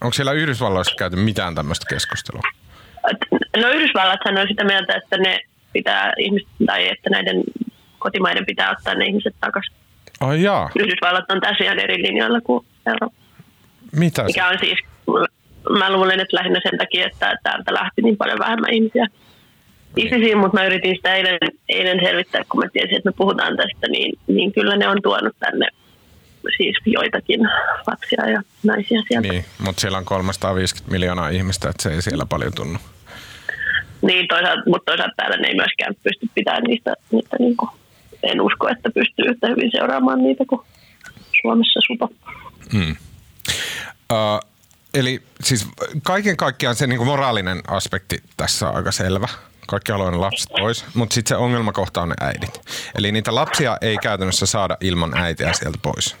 Onko 0.00 0.12
siellä 0.12 0.32
Yhdysvalloissa 0.32 0.94
käyty 0.98 1.16
mitään 1.16 1.54
tämmöistä 1.54 1.86
keskustelua? 1.88 2.42
No 3.56 3.68
Yhdysvallathan 3.68 4.38
on 4.38 4.48
sitä 4.48 4.64
mieltä, 4.64 4.94
että 4.96 5.18
ne 5.18 5.40
pitää 5.72 6.12
ihmiset, 6.18 6.48
tai 6.66 6.88
että 6.88 7.10
näiden 7.10 7.42
kotimaiden 7.98 8.46
pitää 8.46 8.70
ottaa 8.70 8.94
ne 8.94 9.04
ihmiset 9.04 9.34
takaisin. 9.40 9.74
Ai 10.20 10.42
jaa, 10.42 10.70
Yhdysvallat 10.78 11.30
on 11.30 11.40
tässä 11.40 11.64
ihan 11.64 11.78
eri 11.78 12.02
linjoilla 12.02 12.40
kuin 12.40 12.66
Eurooppa. 12.86 13.18
mitä 13.92 14.22
se? 14.22 14.26
Mikä 14.26 14.48
on 14.48 14.58
siis, 14.60 14.78
mä 15.78 15.92
luulen, 15.92 16.20
että 16.20 16.36
lähinnä 16.36 16.60
sen 16.62 16.78
takia, 16.78 17.06
että 17.06 17.38
täältä 17.42 17.74
lähti 17.74 18.02
niin 18.02 18.16
paljon 18.16 18.38
vähemmän 18.38 18.74
ihmisiä 18.74 19.06
ISISiin, 19.96 20.38
mutta 20.38 20.58
mä 20.58 20.66
yritin 20.66 20.96
sitä 20.96 21.14
eilen, 21.14 21.38
eilen 21.68 22.00
selvittää, 22.02 22.42
kun 22.48 22.64
mä 22.64 22.70
tiesin, 22.72 22.96
että 22.96 23.08
me 23.08 23.14
puhutaan 23.16 23.56
tästä, 23.56 23.88
niin, 23.88 24.18
niin 24.26 24.52
kyllä 24.52 24.76
ne 24.76 24.88
on 24.88 25.02
tuonut 25.02 25.36
tänne 25.40 25.68
siis 26.56 26.76
joitakin 26.86 27.40
lapsia 27.86 28.30
ja 28.30 28.42
naisia 28.62 29.02
sieltä. 29.08 29.28
Niin, 29.28 29.32
Niin, 29.32 29.44
mutta 29.58 29.80
siellä 29.80 29.98
on 29.98 30.04
350 30.04 30.92
miljoonaa 30.92 31.28
ihmistä, 31.28 31.70
että 31.70 31.82
se 31.82 31.90
ei 31.94 32.02
siellä 32.02 32.26
paljon 32.26 32.52
tunnu. 32.54 32.78
niin 34.02 34.28
toisaalta, 34.28 34.62
mutta 34.66 34.90
toisaalta 34.90 35.14
täällä 35.16 35.36
ne 35.36 35.48
ei 35.48 35.54
myöskään 35.54 35.94
pysty 36.02 36.28
pitämään 36.34 36.62
niistä, 36.62 36.94
niitä 37.12 37.36
niin 37.38 37.56
kuin, 37.56 37.70
en 38.22 38.40
usko, 38.40 38.68
että 38.68 38.90
pystyy 38.90 39.24
yhtä 39.24 39.48
hyvin 39.48 39.70
seuraamaan 39.72 40.22
niitä 40.22 40.44
kuin 40.48 40.60
Suomessa 41.42 41.80
supa. 41.86 42.08
Mm. 42.72 42.96
Uh, 44.12 44.50
eli 44.94 45.22
siis 45.44 45.68
kaiken 46.02 46.36
kaikkiaan 46.36 46.76
se 46.76 46.86
niinku 46.86 47.04
moraalinen 47.04 47.60
aspekti 47.68 48.22
tässä 48.36 48.68
on 48.68 48.76
aika 48.76 48.92
selvä. 48.92 49.28
Kaikki 49.66 49.92
haluaa 49.92 50.20
lapset 50.20 50.50
pois, 50.60 50.84
mutta 50.94 51.14
sitten 51.14 51.28
se 51.28 51.36
ongelmakohta 51.36 52.02
on 52.02 52.08
ne 52.08 52.14
äidit. 52.20 52.60
Eli 52.98 53.12
niitä 53.12 53.34
lapsia 53.34 53.78
ei 53.80 53.96
käytännössä 53.96 54.46
saada 54.46 54.76
ilman 54.80 55.16
äitiä 55.16 55.52
sieltä 55.52 55.78
pois. 55.82 56.16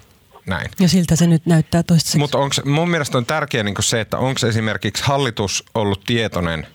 Näin. 0.46 0.70
ja 0.80 0.88
siltä 0.88 1.16
se 1.16 1.26
nyt 1.26 1.46
näyttää 1.46 1.82
toistaiseksi. 1.82 2.18
Mutta 2.18 2.38
onko 2.38 2.54
mun 2.64 2.90
mielestä 2.90 3.18
on 3.18 3.26
tärkeää 3.26 3.64
niin 3.64 3.74
se, 3.80 4.00
että 4.00 4.18
onko 4.18 4.46
esimerkiksi 4.48 5.04
hallitus 5.04 5.64
ollut 5.74 6.04
tietoinen 6.06 6.66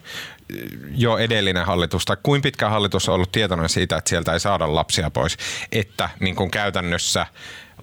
jo 0.96 1.18
edellinen 1.18 1.66
hallitus, 1.66 2.06
tai 2.06 2.18
kuinka 2.24 2.44
pitkä 2.44 2.70
hallitus 2.70 3.10
on 3.10 3.16
ollut 3.16 3.32
tietoinen 3.32 3.70
siitä, 3.70 3.98
että 3.98 4.10
sieltä 4.10 4.34
ei 4.34 4.40
saada 4.40 4.76
lapsia 4.76 5.12
pois, 5.12 5.38
että 5.72 6.10
niin 6.20 6.36
kuin 6.36 6.52
käytännössä 6.52 7.26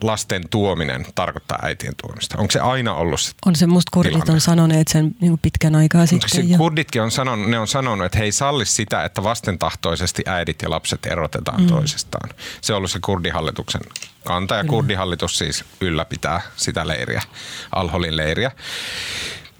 lasten 0.02 0.48
tuominen 0.50 1.06
tarkoittaa 1.14 1.58
äitien 1.62 1.94
tuomista. 2.02 2.38
Onko 2.38 2.50
se 2.50 2.60
aina 2.60 2.94
ollut 2.94 3.20
se 3.20 3.32
on 3.46 3.56
se 3.56 3.66
musta 3.66 3.90
kurdit 3.92 4.12
tilanne? 4.12 4.32
on 4.32 4.40
sanoneet 4.40 4.88
sen 4.88 5.16
niin 5.20 5.38
pitkän 5.38 5.74
aikaa 5.74 6.06
sitten. 6.06 6.30
se 6.30 6.40
ja- 6.40 6.58
kurditkin 6.58 7.02
on 7.02 7.10
sanonut, 7.10 7.50
ne 7.50 7.58
on 7.58 7.68
sanonut, 7.68 8.06
että 8.06 8.18
he 8.18 8.24
ei 8.24 8.32
salli 8.32 8.66
sitä, 8.66 9.04
että 9.04 9.22
vastentahtoisesti 9.22 10.22
äidit 10.26 10.62
ja 10.62 10.70
lapset 10.70 11.06
erotetaan 11.06 11.60
mm. 11.60 11.66
toisistaan. 11.66 12.30
Se 12.60 12.72
on 12.72 12.76
ollut 12.76 12.90
se 12.90 12.98
kurdihallituksen 13.04 13.80
kanta 14.24 14.54
ja 14.54 14.64
kurdihallitus 14.64 15.38
siis 15.38 15.64
ylläpitää 15.80 16.40
sitä 16.56 16.88
leiriä, 16.88 17.22
Alholin 17.72 18.16
leiriä. 18.16 18.50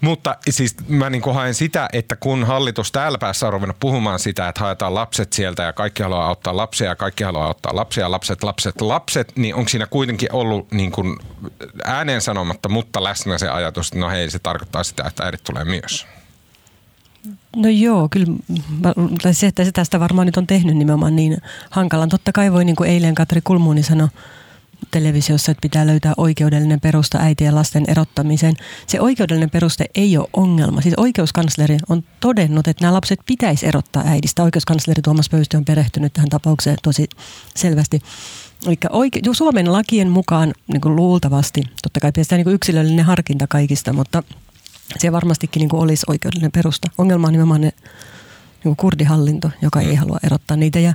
Mutta 0.05 0.35
siis 0.49 0.75
mä 0.87 1.09
niin 1.09 1.33
haen 1.33 1.53
sitä, 1.53 1.89
että 1.93 2.15
kun 2.15 2.43
hallitus 2.43 2.91
täällä 2.91 3.17
päässä 3.17 3.47
on 3.47 3.53
ruvennut 3.53 3.79
puhumaan 3.79 4.19
sitä, 4.19 4.49
että 4.49 4.61
haetaan 4.61 4.93
lapset 4.93 5.33
sieltä 5.33 5.63
ja 5.63 5.73
kaikki 5.73 6.03
haluaa 6.03 6.27
auttaa 6.27 6.57
lapsia 6.57 6.87
ja 6.87 6.95
kaikki 6.95 7.23
haluaa 7.23 7.45
auttaa 7.45 7.75
lapsia, 7.75 8.11
lapset, 8.11 8.43
lapset, 8.43 8.81
lapset, 8.81 9.31
niin 9.35 9.55
onko 9.55 9.69
siinä 9.69 9.87
kuitenkin 9.87 10.29
ollut 10.31 10.71
niin 10.71 10.91
kuin 10.91 11.17
ääneen 11.83 12.21
sanomatta, 12.21 12.69
mutta 12.69 13.03
läsnä 13.03 13.37
se 13.37 13.49
ajatus, 13.49 13.87
että 13.87 13.99
no 13.99 14.09
hei, 14.09 14.29
se 14.29 14.39
tarkoittaa 14.39 14.83
sitä, 14.83 15.03
että 15.07 15.23
äidit 15.23 15.43
tulee 15.43 15.65
myös. 15.65 16.07
No 17.55 17.69
joo, 17.69 18.07
kyllä 18.09 18.27
tai 19.21 19.33
se, 19.33 19.47
että 19.47 19.65
se 19.65 19.71
tästä 19.71 19.99
varmaan 19.99 20.25
nyt 20.25 20.37
on 20.37 20.47
tehnyt 20.47 20.77
nimenomaan 20.77 21.15
niin 21.15 21.37
hankalan. 21.69 22.09
Totta 22.09 22.31
kai 22.31 22.51
voi, 22.51 22.65
niin 22.65 22.75
kuin 22.75 22.89
eilen 22.89 23.15
Katri 23.15 23.41
Kulmuuni 23.43 23.83
sanoi 23.83 24.07
televisiossa, 24.91 25.51
että 25.51 25.61
pitää 25.61 25.87
löytää 25.87 26.13
oikeudellinen 26.17 26.79
perusta 26.79 27.17
äitien 27.17 27.47
ja 27.47 27.55
lasten 27.55 27.83
erottamiseen. 27.87 28.55
Se 28.87 29.01
oikeudellinen 29.01 29.49
peruste 29.49 29.85
ei 29.95 30.17
ole 30.17 30.29
ongelma. 30.33 30.81
Siis 30.81 30.95
oikeuskansleri 30.97 31.77
on 31.89 32.03
todennut, 32.19 32.67
että 32.67 32.83
nämä 32.83 32.93
lapset 32.93 33.19
pitäisi 33.25 33.67
erottaa 33.67 34.03
äidistä. 34.05 34.43
Oikeuskansleri 34.43 35.01
Tuomas 35.01 35.29
Pöysti 35.29 35.57
on 35.57 35.65
perehtynyt 35.65 36.13
tähän 36.13 36.29
tapaukseen 36.29 36.77
tosi 36.83 37.09
selvästi. 37.55 37.99
Eli 38.67 38.77
oike- 38.89 39.19
Suomen 39.33 39.71
lakien 39.71 40.09
mukaan 40.09 40.53
niin 40.67 40.81
kuin 40.81 40.95
luultavasti, 40.95 41.61
totta 41.83 41.99
kai 41.99 42.11
pitäisi 42.11 42.35
niin 42.35 42.55
yksilöllinen 42.55 43.05
harkinta 43.05 43.47
kaikista, 43.47 43.93
mutta 43.93 44.23
se 44.97 45.11
varmastikin 45.11 45.59
niin 45.59 45.69
kuin 45.69 45.83
olisi 45.83 46.05
oikeudellinen 46.07 46.51
perusta. 46.51 46.89
Ongelma 46.97 47.27
on 47.27 47.33
nimenomaan 47.33 47.61
ne 47.61 47.67
niin 47.67 48.63
kuin 48.63 48.75
kurdihallinto, 48.75 49.51
joka 49.61 49.81
ei 49.81 49.95
halua 49.95 50.19
erottaa 50.23 50.57
niitä. 50.57 50.79
Ja 50.79 50.93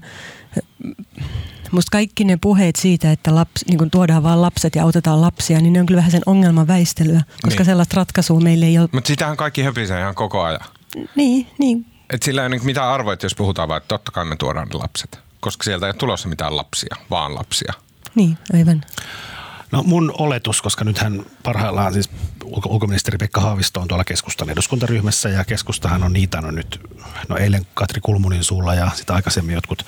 musta 1.73 1.89
kaikki 1.93 2.25
ne 2.25 2.37
puheet 2.41 2.77
siitä, 2.77 3.13
että 3.13 3.35
laps, 3.35 3.65
niin 3.69 3.79
kuin 3.79 3.91
tuodaan 3.91 4.23
vaan 4.23 4.43
lapset 4.43 4.75
ja 4.75 4.83
autetaan 4.83 5.21
lapsia, 5.21 5.61
niin 5.61 5.73
ne 5.73 5.81
on 5.81 5.87
kyllä 5.87 5.99
vähän 5.99 6.11
sen 6.11 6.23
ongelman 6.27 6.67
väistelyä, 6.67 7.23
koska 7.43 7.59
Niin. 7.61 7.67
sellaista 7.67 7.97
ratkaisua 7.97 8.41
meille 8.41 8.67
ei 8.67 8.79
ole. 8.79 8.89
Mutta 8.93 9.09
sitähän 9.09 9.37
kaikki 9.37 9.63
höpisee 9.63 10.01
ihan 10.01 10.15
koko 10.15 10.43
ajan. 10.43 10.61
Niin, 11.17 11.47
niin. 11.59 11.87
Et 12.11 12.23
sillä 12.23 12.41
ei 12.41 12.45
ole 12.45 12.49
niinku 12.49 12.67
mitään 12.67 12.89
arvoa, 12.89 13.17
jos 13.23 13.35
puhutaan 13.35 13.69
vaan, 13.69 13.79
että 13.79 13.89
totta 13.89 14.13
kai 14.13 14.25
me 14.25 14.37
tuodaan 14.37 14.69
ne 14.69 14.75
lapset. 14.79 15.19
Koska 15.41 15.65
sieltä 15.65 15.87
ei 15.87 15.91
ole 15.91 15.95
tulossa 15.97 16.29
mitään 16.29 16.57
lapsia, 16.57 16.97
vaan 17.11 17.35
lapsia. 17.35 17.73
Niin, 18.15 18.39
aivan. 18.55 18.81
No 19.73 19.83
mun 19.83 20.15
oletus, 20.19 20.63
koska 20.63 20.85
nythän 20.85 21.27
parhaillaan 21.43 21.93
siis 21.93 22.11
ulko- 22.45 22.69
ulkoministeri 22.69 23.19
Pekka 23.19 23.41
Haavisto 23.41 23.81
on 23.81 23.89
tuolla 23.89 24.05
keskustan 24.05 24.51
eduskuntaryhmässä 24.51 25.29
ja 25.29 25.45
keskustahan 25.45 26.03
on 26.03 26.13
niitannut 26.13 26.55
nyt, 26.55 26.81
no 27.29 27.37
eilen 27.37 27.67
Katri 27.75 28.01
Kulmunin 28.01 28.45
suulla 28.45 28.75
ja 28.75 28.91
sitä 28.95 29.15
aikaisemmin 29.15 29.55
jotkut 29.55 29.87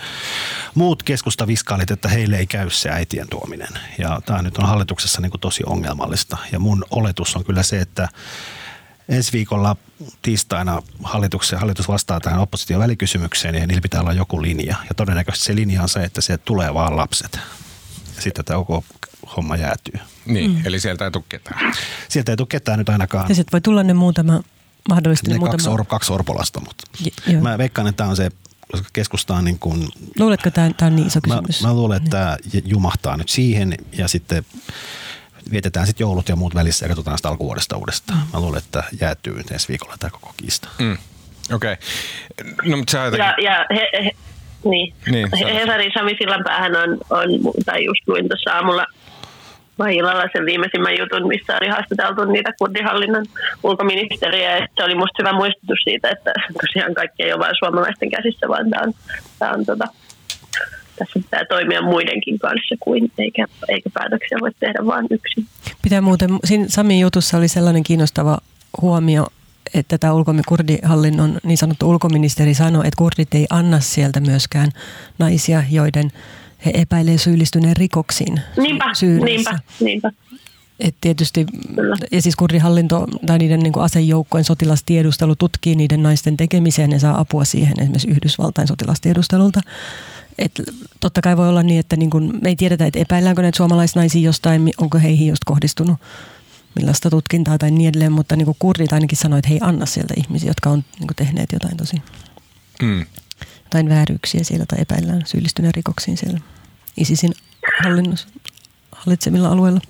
muut 0.74 1.02
keskustaviskaalit, 1.02 1.90
että 1.90 2.08
heille 2.08 2.36
ei 2.36 2.46
käy 2.46 2.70
se 2.70 2.90
äitien 2.90 3.28
tuominen. 3.28 3.68
Ja 3.98 4.20
tämä 4.26 4.42
nyt 4.42 4.58
on 4.58 4.68
hallituksessa 4.68 5.20
niin 5.20 5.30
kuin 5.30 5.40
tosi 5.40 5.62
ongelmallista 5.66 6.36
ja 6.52 6.58
mun 6.58 6.84
oletus 6.90 7.36
on 7.36 7.44
kyllä 7.44 7.62
se, 7.62 7.80
että 7.80 8.08
ensi 9.08 9.32
viikolla 9.32 9.76
tiistaina 10.22 10.82
hallituksen, 11.02 11.58
hallitus 11.58 11.88
vastaa 11.88 12.20
tähän 12.20 12.40
opposition 12.40 12.80
välikysymykseen 12.80 13.54
ja 13.54 13.66
niillä 13.66 13.80
pitää 13.80 14.00
olla 14.00 14.12
joku 14.12 14.42
linja. 14.42 14.76
Ja 14.88 14.94
todennäköisesti 14.96 15.46
se 15.46 15.54
linja 15.54 15.82
on 15.82 15.88
se, 15.88 16.04
että 16.04 16.20
sieltä 16.20 16.44
tulee 16.44 16.74
vaan 16.74 16.96
lapset. 16.96 17.38
Sitten 18.18 18.44
tämä 18.44 18.58
koko 18.58 18.84
homma 19.36 19.56
jäätyy. 19.56 20.00
Niin, 20.26 20.50
mm. 20.50 20.62
eli 20.64 20.80
sieltä 20.80 21.04
ei 21.04 21.10
tule 21.10 21.24
ketään. 21.28 21.72
Sieltä 22.08 22.32
ei 22.32 22.36
tule 22.36 22.46
ketään 22.50 22.78
nyt 22.78 22.88
ainakaan. 22.88 23.28
Ja 23.28 23.34
sitten 23.34 23.52
voi 23.52 23.60
tulla 23.60 23.82
ne 23.82 23.94
muutama, 23.94 24.42
mahdollisesti 24.88 25.30
Ne 25.30 25.38
muutama. 25.38 25.52
kaksi, 25.52 25.68
or, 25.68 25.84
kaksi 25.84 26.12
orpolasta, 26.12 26.60
mutta 26.60 26.84
J- 27.04 27.32
joo. 27.32 27.42
mä 27.42 27.58
veikkaan, 27.58 27.88
että 27.88 27.96
tämä 27.96 28.10
on 28.10 28.16
se, 28.16 28.30
koska 28.72 28.88
keskusta 28.92 29.34
on 29.34 29.44
niin 29.44 29.58
kuin, 29.58 29.88
Luuletko, 30.18 30.48
että 30.48 30.70
tämä 30.76 30.86
on 30.86 30.96
niin 30.96 31.06
iso 31.06 31.20
mä, 31.26 31.34
kysymys? 31.34 31.62
mä 31.62 31.74
luulen, 31.74 31.96
että 31.96 32.10
tämä 32.10 32.36
jumahtaa 32.64 33.16
nyt 33.16 33.28
siihen 33.28 33.74
ja 33.92 34.08
sitten 34.08 34.44
vietetään 35.50 35.86
sitten 35.86 36.04
joulut 36.04 36.28
ja 36.28 36.36
muut 36.36 36.54
välissä 36.54 36.84
ja 36.84 36.88
katsotaan 36.88 37.18
sitä 37.18 37.28
alkuvuodesta 37.28 37.76
uudestaan. 37.76 38.22
Mä 38.32 38.40
luulen, 38.40 38.58
että 38.58 38.84
jäätyy 39.00 39.36
nyt 39.36 39.50
ensi 39.50 39.68
viikolla 39.68 39.96
tämä 39.98 40.10
koko 40.10 40.34
kiista. 40.36 40.68
Mm. 40.78 40.98
Okei. 41.52 41.72
Okay. 41.72 42.52
No, 42.70 42.76
mutta 42.76 42.90
sä 42.90 42.98
jotenkin... 43.04 43.44
Ja, 43.44 43.50
ja 43.50 43.66
he, 43.70 44.04
he, 44.04 44.10
Niin. 44.64 44.94
Niin, 45.10 45.28
Hesarin 45.54 45.92
Sami 45.94 46.16
Sillanpäähän 46.18 46.76
on, 46.76 46.90
on, 47.10 47.28
tai 47.66 47.84
just 47.84 48.00
luin 48.06 48.28
tuossa 48.28 48.52
aamulla 48.52 48.86
vai 49.78 49.96
illalla 49.96 50.24
sen 50.32 50.46
viimeisimmän 50.46 50.98
jutun, 50.98 51.28
missä 51.28 51.56
oli 51.60 51.68
haastateltu 51.68 52.24
niitä 52.24 52.52
kurdihallinnon 52.58 53.24
ulkoministeriä. 53.62 54.58
Ja 54.58 54.68
se 54.76 54.84
oli 54.84 54.94
musta 54.94 55.22
hyvä 55.22 55.32
muistutus 55.32 55.78
siitä, 55.84 56.10
että 56.10 56.32
tosiaan 56.60 56.94
kaikki 56.94 57.22
ei 57.22 57.32
ole 57.32 57.40
vain 57.40 57.56
suomalaisten 57.58 58.10
käsissä, 58.10 58.48
vaan 58.48 58.70
tämä 58.70 58.82
on, 58.82 58.92
tämä 59.38 59.52
on 59.52 59.64
tota, 59.66 59.88
tässä 60.98 61.20
pitää 61.20 61.44
toimia 61.44 61.82
muidenkin 61.82 62.38
kanssa 62.38 62.74
kuin, 62.80 63.12
eikä, 63.18 63.46
eikä 63.68 63.90
päätöksiä 63.94 64.38
voi 64.40 64.50
tehdä 64.60 64.86
vain 64.86 65.06
yksin. 65.10 65.46
Pitää 65.82 66.00
muuten, 66.00 66.30
siinä 66.44 66.64
Samin 66.68 67.00
jutussa 67.00 67.38
oli 67.38 67.48
sellainen 67.48 67.82
kiinnostava 67.82 68.38
huomio, 68.82 69.26
että 69.74 69.98
tämä 69.98 70.12
kurdihallinnon 70.48 71.38
niin 71.42 71.58
sanottu 71.58 71.90
ulkoministeri 71.90 72.54
sanoi, 72.54 72.86
että 72.86 72.98
kurdit 72.98 73.34
ei 73.34 73.46
anna 73.50 73.80
sieltä 73.80 74.20
myöskään 74.20 74.68
naisia, 75.18 75.62
joiden 75.70 76.10
he 76.64 76.70
epäilee 76.74 77.18
syyllistyneen 77.18 77.76
rikoksiin 77.76 78.40
Niinpä, 78.56 78.84
Syyriassa. 78.94 79.50
niinpä, 79.50 79.60
niinpä. 79.80 80.12
Et 80.80 80.94
tietysti, 81.00 81.46
Kyllä. 81.74 81.96
ja 82.12 82.22
siis 82.22 82.36
kurdihallinto 82.36 83.06
tai 83.26 83.38
niiden 83.38 83.60
niin 83.60 83.72
kuin 83.72 83.84
asejoukkojen 83.84 84.44
sotilastiedustelu 84.44 85.36
tutkii 85.36 85.74
niiden 85.76 86.02
naisten 86.02 86.36
tekemiseen, 86.36 86.90
ne 86.90 86.98
saa 86.98 87.20
apua 87.20 87.44
siihen 87.44 87.80
esimerkiksi 87.80 88.08
Yhdysvaltain 88.08 88.68
sotilastiedustelulta. 88.68 89.60
Et 90.38 90.52
totta 91.00 91.20
kai 91.20 91.36
voi 91.36 91.48
olla 91.48 91.62
niin, 91.62 91.80
että 91.80 91.96
niin 91.96 92.10
kuin, 92.10 92.32
me 92.42 92.48
ei 92.48 92.56
tiedetä, 92.56 92.86
että 92.86 92.98
epäilläänkö 92.98 93.42
näitä 93.42 93.56
suomalaisnaisia 93.56 94.22
jostain, 94.22 94.62
mi- 94.62 94.72
onko 94.78 94.98
heihin 94.98 95.28
just 95.28 95.44
kohdistunut 95.44 95.96
millaista 96.76 97.10
tutkintaa 97.10 97.58
tai 97.58 97.70
niin 97.70 97.88
edelleen, 97.88 98.12
mutta 98.12 98.36
niin 98.36 98.44
kuin 98.46 98.56
kurdit 98.58 98.92
ainakin 98.92 99.18
sanoi, 99.18 99.38
että 99.38 99.48
he 99.48 99.54
ei 99.54 99.60
anna 99.62 99.86
sieltä 99.86 100.14
ihmisiä, 100.16 100.50
jotka 100.50 100.70
on 100.70 100.84
niin 100.98 101.06
kuin 101.06 101.16
tehneet 101.16 101.52
jotain 101.52 101.76
tosi, 101.76 101.96
Mm. 102.82 103.04
Jotain 103.72 103.88
vääryyksiä 103.88 104.44
siellä 104.44 104.66
tai 104.68 104.80
epäillään 104.80 105.22
syyllistyneen 105.26 105.74
rikoksiin 105.74 106.16
siellä 106.16 106.40
ISISin 106.96 107.34
hallinnossa, 107.82 108.28
hallitsemilla 108.92 109.48
alueilla. 109.48 109.80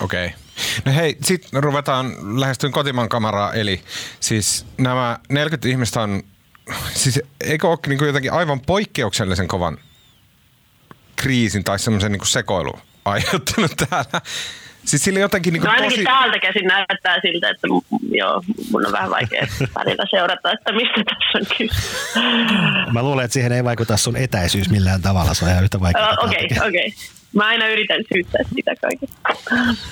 Okei. 0.00 0.26
Okay. 0.26 0.38
No 0.84 0.92
hei, 0.92 1.16
sitten 1.24 1.62
ruvetaan 1.62 2.40
lähestyyn 2.40 2.72
kotimaan 2.72 3.08
kameraa, 3.08 3.52
eli 3.52 3.82
siis 4.20 4.66
nämä 4.78 5.18
40 5.28 5.68
ihmistä 5.68 6.00
on, 6.00 6.22
siis 6.94 7.20
eikö 7.40 7.68
ole 7.68 7.78
niin 7.86 8.04
jotenkin 8.04 8.32
aivan 8.32 8.60
poikkeuksellisen 8.60 9.48
kovan 9.48 9.78
kriisin 11.16 11.64
tai 11.64 11.78
semmoisen 11.78 12.12
niin 12.12 12.26
sekoilun 12.26 12.80
aiheuttanut 13.04 13.72
täällä? 13.76 14.20
Siis 14.84 15.02
sillä 15.04 15.20
jotenkin 15.20 15.52
niin 15.52 15.62
No 15.62 15.70
ainakin 15.70 15.90
tosi... 15.90 16.04
täältä 16.04 16.38
käsin 16.38 16.64
näyttää 16.66 17.20
siltä, 17.22 17.50
että 17.50 17.66
joo, 18.10 18.42
mun 18.72 18.86
on 18.86 18.92
vähän 18.92 19.10
vaikea 19.10 19.46
välillä 19.78 20.04
seurata, 20.10 20.52
että 20.52 20.72
mistä 20.72 21.02
tässä 21.04 21.38
on 21.38 21.56
kyse. 21.58 21.90
Mä 22.92 23.02
luulen, 23.02 23.24
että 23.24 23.32
siihen 23.32 23.52
ei 23.52 23.64
vaikuta 23.64 23.96
sun 23.96 24.16
etäisyys 24.16 24.70
millään 24.70 25.02
tavalla. 25.02 25.34
Se 25.34 25.44
on 25.44 25.50
ihan 25.50 25.64
yhtä 25.64 25.80
vaikeaa. 25.80 26.10
Ö, 26.10 26.14
Okei, 26.24 26.48
täältäkin. 26.48 26.62
okei. 26.68 26.94
Mä 27.34 27.46
aina 27.46 27.66
yritän 27.68 28.00
syyttää 28.14 28.40
sitä 28.54 28.72
kaikesta. 28.80 29.16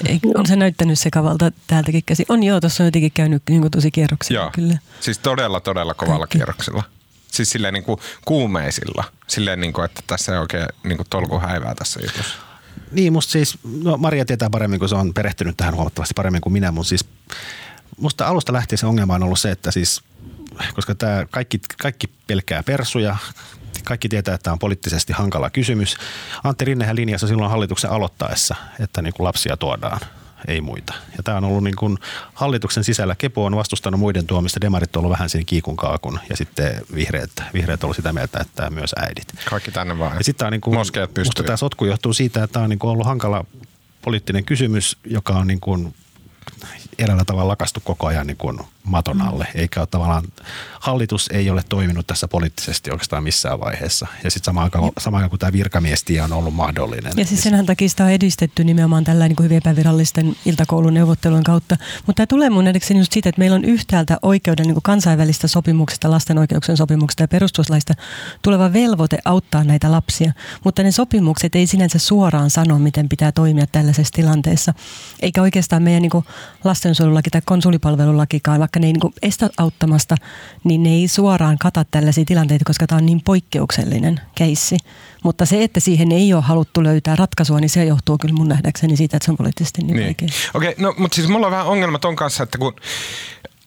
Ei, 0.08 0.20
on 0.34 0.46
se 0.46 0.56
näyttänyt 0.56 0.98
sekavalta 0.98 1.50
täältäkin 1.66 2.02
käsi. 2.06 2.24
On 2.28 2.42
joo, 2.42 2.60
tuossa 2.60 2.82
on 2.82 2.86
jotenkin 2.86 3.12
käynyt 3.14 3.42
niin 3.48 3.60
kuin 3.60 3.70
tosi 3.70 3.90
kierroksilla 3.90 4.40
Joo, 4.40 4.50
kyllä. 4.54 4.78
siis 5.00 5.18
todella, 5.18 5.60
todella 5.60 5.94
kovalla 5.94 6.18
Kaikki. 6.18 6.38
kierroksella. 6.38 6.82
Siis 7.30 7.50
silleen 7.50 7.74
niin 7.74 7.84
kuin 7.84 8.00
kuumeisilla. 8.24 9.04
Silleen, 9.26 9.60
niin 9.60 9.72
kuin, 9.72 9.84
että 9.84 10.00
tässä 10.06 10.32
ei 10.32 10.38
oikein 10.38 10.66
niin 10.84 10.96
kuin 10.96 11.06
tolku 11.10 11.38
häivää 11.40 11.74
tässä 11.74 12.00
jutussa. 12.02 12.38
Niin, 12.92 13.12
musta 13.12 13.32
siis, 13.32 13.58
no 13.82 13.96
Maria 13.96 14.24
tietää 14.24 14.50
paremmin, 14.50 14.78
kun 14.78 14.88
se 14.88 14.94
on 14.94 15.14
perehtynyt 15.14 15.56
tähän 15.56 15.74
huomattavasti 15.74 16.14
paremmin 16.14 16.40
kuin 16.40 16.52
minä, 16.52 16.72
mutta 16.72 16.88
siis 16.88 17.04
musta 18.00 18.26
alusta 18.26 18.52
lähtien 18.52 18.78
se 18.78 18.86
ongelma 18.86 19.14
on 19.14 19.22
ollut 19.22 19.38
se, 19.38 19.50
että 19.50 19.70
siis, 19.70 20.02
koska 20.74 20.94
tämä 20.94 21.26
kaikki, 21.30 21.60
kaikki 21.82 22.06
pelkää 22.26 22.62
persuja, 22.62 23.16
kaikki 23.84 24.08
tietää, 24.08 24.34
että 24.34 24.42
tämä 24.42 24.52
on 24.52 24.58
poliittisesti 24.58 25.12
hankala 25.12 25.50
kysymys. 25.50 25.96
Antti 26.44 26.64
Rinnehän 26.64 26.96
linjassa 26.96 27.26
silloin 27.26 27.50
hallituksen 27.50 27.90
aloittaessa, 27.90 28.54
että 28.80 29.02
niin 29.02 29.14
kuin 29.14 29.24
lapsia 29.24 29.56
tuodaan, 29.56 30.00
ei 30.46 30.60
muita. 30.60 30.94
Ja 31.16 31.22
tämä 31.22 31.36
on 31.36 31.44
ollut 31.44 31.64
niin 31.64 31.76
kuin 31.76 31.98
hallituksen 32.34 32.84
sisällä. 32.84 33.14
Kepo 33.14 33.44
on 33.44 33.56
vastustanut 33.56 34.00
muiden 34.00 34.26
tuomista, 34.26 34.60
demarit 34.60 34.96
on 34.96 35.00
ollut 35.00 35.12
vähän 35.12 35.28
siinä 35.28 35.44
kiikun 35.44 35.76
kaakun 35.76 36.20
ja 36.30 36.36
sitten 36.36 36.80
vihreät, 36.94 37.30
vihreät 37.54 37.84
on 37.84 37.86
ollut 37.86 37.96
sitä 37.96 38.12
mieltä, 38.12 38.40
että 38.40 38.70
myös 38.70 38.94
äidit. 38.96 39.28
Kaikki 39.50 39.70
tänne 39.70 39.98
vaan. 39.98 40.16
Ja 40.16 40.24
sitten 40.24 40.46
on 40.46 40.52
niin 40.52 40.60
kuin, 40.60 40.74
Moskeet 40.74 41.10
musta 41.10 41.20
pystyy. 41.20 41.44
tämä 41.44 41.56
sotku 41.56 41.84
johtuu 41.84 42.12
siitä, 42.12 42.44
että 42.44 42.52
tämä 42.52 42.64
on 42.64 42.70
niin 42.70 42.78
kuin 42.78 42.90
ollut 42.90 43.06
hankala 43.06 43.44
poliittinen 44.02 44.44
kysymys, 44.44 44.96
joka 45.04 45.32
on 45.32 45.46
niin 45.46 45.60
kuin 45.60 45.94
eräällä 46.98 47.24
tavalla 47.24 47.48
lakastu 47.48 47.80
koko 47.84 48.06
ajan 48.06 48.26
niin 48.26 48.36
kuin 48.36 48.58
maton 48.82 49.22
alle. 49.22 49.48
Eikä 49.54 49.80
ole 49.80 49.88
tavallaan, 49.90 50.24
hallitus 50.80 51.30
ei 51.32 51.50
ole 51.50 51.62
toiminut 51.68 52.06
tässä 52.06 52.28
poliittisesti 52.28 52.90
oikeastaan 52.90 53.22
missään 53.22 53.60
vaiheessa. 53.60 54.06
Ja 54.24 54.30
sitten 54.30 54.44
samaan 54.44 54.64
aikaan, 54.64 54.92
samaan 54.98 55.18
aikaan 55.18 55.30
kun 55.30 55.38
tämä 55.38 55.52
virkamiestie 55.52 56.22
on 56.22 56.32
ollut 56.32 56.54
mahdollinen. 56.54 57.12
Ja 57.16 57.24
siis 57.24 57.42
senhän 57.42 57.66
takia 57.66 57.88
sitä 57.88 58.04
on 58.04 58.10
edistetty 58.10 58.64
nimenomaan 58.64 59.04
tällä 59.04 59.28
niin 59.28 59.36
kuin 59.36 59.44
hyvin 59.44 59.58
epävirallisten 59.58 60.36
iltakouluneuvottelujen 60.44 61.44
kautta. 61.44 61.76
Mutta 62.06 62.14
tämä 62.14 62.26
tulee 62.26 62.50
mun 62.50 62.64
nähdäkseni 62.64 63.00
just 63.00 63.12
siitä, 63.12 63.28
että 63.28 63.38
meillä 63.38 63.54
on 63.54 63.64
yhtäältä 63.64 64.18
oikeuden 64.22 64.66
niin 64.66 64.74
kuin 64.74 64.82
kansainvälistä 64.82 65.48
sopimuksista, 65.48 66.10
lasten 66.10 66.38
oikeuksien 66.38 66.76
sopimuksista 66.76 67.22
ja 67.22 67.28
perustuslaista 67.28 67.94
tuleva 68.42 68.72
velvoite 68.72 69.18
auttaa 69.24 69.64
näitä 69.64 69.92
lapsia. 69.92 70.32
Mutta 70.64 70.82
ne 70.82 70.92
sopimukset 70.92 71.54
ei 71.54 71.66
sinänsä 71.66 71.98
suoraan 71.98 72.50
sano, 72.50 72.78
miten 72.78 73.08
pitää 73.08 73.32
toimia 73.32 73.66
tällaisessa 73.66 74.12
tilanteessa. 74.12 74.74
Eikä 75.20 75.42
oikeastaan 75.42 75.82
meidän 75.82 76.02
niin 76.02 76.10
kuin 76.10 76.24
lastensuojelulaki 76.88 77.30
tai 77.30 77.40
konsulipalvelulakikaan, 77.44 78.60
vaikka 78.60 78.80
ne 78.80 78.86
ei 78.86 78.92
niin 78.92 79.14
estä 79.22 79.50
auttamasta, 79.58 80.14
niin 80.64 80.82
ne 80.82 80.90
ei 80.90 81.08
suoraan 81.08 81.58
kata 81.58 81.84
tällaisia 81.90 82.24
tilanteita, 82.24 82.64
koska 82.64 82.86
tämä 82.86 82.96
on 82.96 83.06
niin 83.06 83.20
poikkeuksellinen 83.24 84.20
keissi. 84.34 84.76
Mutta 85.24 85.46
se, 85.46 85.64
että 85.64 85.80
siihen 85.80 86.12
ei 86.12 86.34
ole 86.34 86.42
haluttu 86.42 86.82
löytää 86.82 87.16
ratkaisua, 87.16 87.60
niin 87.60 87.70
se 87.70 87.84
johtuu 87.84 88.18
kyllä 88.18 88.34
mun 88.34 88.48
nähdäkseni 88.48 88.96
siitä, 88.96 89.16
että 89.16 89.24
se 89.24 89.30
on 89.30 89.36
poliittisesti 89.36 89.82
niin, 89.82 89.96
Niin. 89.96 90.30
Okei, 90.54 90.74
no 90.78 90.94
mutta 90.98 91.14
siis 91.14 91.28
mulla 91.28 91.46
on 91.46 91.52
vähän 91.52 91.66
ongelma 91.66 91.98
ton 91.98 92.16
kanssa, 92.16 92.42
että 92.42 92.58
kun 92.58 92.74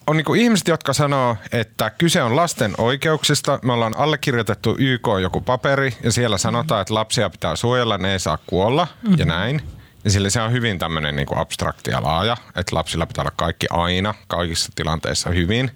on 0.06 0.16
niinku 0.16 0.34
ihmiset, 0.34 0.68
jotka 0.68 0.92
sanoo, 0.92 1.36
että 1.52 1.90
kyse 1.90 2.22
on 2.22 2.36
lasten 2.36 2.74
oikeuksista. 2.78 3.58
Me 3.62 3.72
ollaan 3.72 3.96
allekirjoitettu 3.96 4.76
YK 4.78 5.08
joku 5.22 5.40
paperi 5.40 5.96
ja 6.04 6.12
siellä 6.12 6.38
sanotaan, 6.38 6.82
että 6.82 6.94
lapsia 6.94 7.30
pitää 7.30 7.56
suojella, 7.56 7.98
ne 7.98 8.12
ei 8.12 8.18
saa 8.18 8.38
kuolla 8.46 8.86
mm-hmm. 9.02 9.18
ja 9.18 9.24
näin. 9.24 9.62
Ja 10.04 10.10
sillä 10.10 10.30
se 10.30 10.40
on 10.40 10.52
hyvin 10.52 10.78
tämmöinen 10.78 11.16
niinku 11.16 11.38
abstrakti 11.38 11.90
ja 11.90 12.02
laaja, 12.02 12.36
että 12.56 12.76
lapsilla 12.76 13.06
pitää 13.06 13.22
olla 13.22 13.32
kaikki 13.36 13.66
aina, 13.70 14.14
kaikissa 14.26 14.72
tilanteissa 14.74 15.30
hyvin 15.30 15.70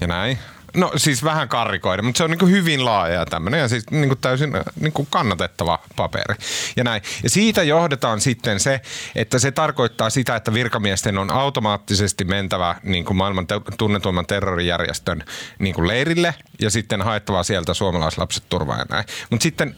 ja 0.00 0.06
näin. 0.06 0.38
No 0.76 0.92
siis 0.96 1.24
vähän 1.24 1.48
karrikoida, 1.48 2.02
mutta 2.02 2.18
se 2.18 2.24
on 2.24 2.30
niinku 2.30 2.46
hyvin 2.46 2.84
laaja 2.84 3.14
ja 3.14 3.26
tämmöinen 3.26 3.60
ja 3.60 3.68
siis 3.68 3.90
niinku 3.90 4.16
täysin 4.16 4.52
niinku 4.80 5.06
kannatettava 5.10 5.78
paperi. 5.96 6.34
Ja 6.76 6.84
näin. 6.84 7.02
Ja 7.22 7.30
siitä 7.30 7.62
johdetaan 7.62 8.20
sitten 8.20 8.60
se, 8.60 8.80
että 9.14 9.38
se 9.38 9.50
tarkoittaa 9.50 10.10
sitä, 10.10 10.36
että 10.36 10.54
virkamiesten 10.54 11.18
on 11.18 11.30
automaattisesti 11.30 12.24
mentävä 12.24 12.74
niinku 12.82 13.14
maailman 13.14 13.46
te- 13.46 13.60
tunnetuimman 13.78 14.26
terrorijärjestön 14.26 15.24
niinku 15.58 15.86
leirille 15.86 16.34
ja 16.60 16.70
sitten 16.70 17.02
haettava 17.02 17.42
sieltä 17.42 17.74
suomalaislapset 17.74 18.44
turvaan 18.48 18.78
ja 18.78 18.86
näin. 18.90 19.04
Mutta 19.30 19.42
sitten, 19.42 19.74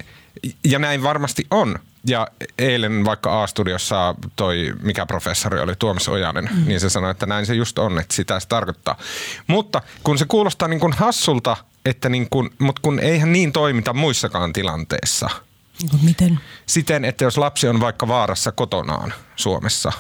ja 0.64 0.79
näin 0.79 1.03
varmasti 1.03 1.47
on. 1.51 1.79
Ja 2.07 2.29
eilen 2.59 3.05
vaikka 3.05 3.43
A-studiossa 3.43 4.15
toi, 4.37 4.75
mikä 4.83 5.07
professori 5.07 5.61
oli, 5.61 5.75
Tuomas 5.79 6.09
Ojanen, 6.09 6.51
mm. 6.55 6.65
niin 6.67 6.81
se 6.81 6.91
sanoi, 6.91 7.11
että 7.11 7.27
näin 7.27 7.47
se 7.47 7.55
just 7.55 7.79
on, 7.79 7.99
että 7.99 8.15
sitä 8.15 8.41
se 8.41 8.49
tarkoittaa. 8.49 8.99
Mutta 9.47 9.83
kun 10.03 10.19
se 10.19 10.25
kuulostaa 10.25 10.69
niin 10.69 10.81
kuin 10.81 10.93
hassulta, 10.93 11.57
että 11.85 12.09
niin 12.09 12.31
kuin, 12.31 12.51
mutta 12.59 12.83
kun 12.83 13.01
eihän 13.01 13.33
niin 13.33 13.53
toimita 13.53 13.93
muissakaan 13.93 14.53
tilanteissa. 14.53 15.31
Miten? 16.03 16.41
Siten, 16.67 17.05
että 17.05 17.25
jos 17.25 17.39
lapsi 17.39 17.69
on 17.69 17.81
vaikka 17.81 18.09
vaarassa 18.09 18.53
kotonaan 18.53 19.15
Suomessa, 19.37 19.93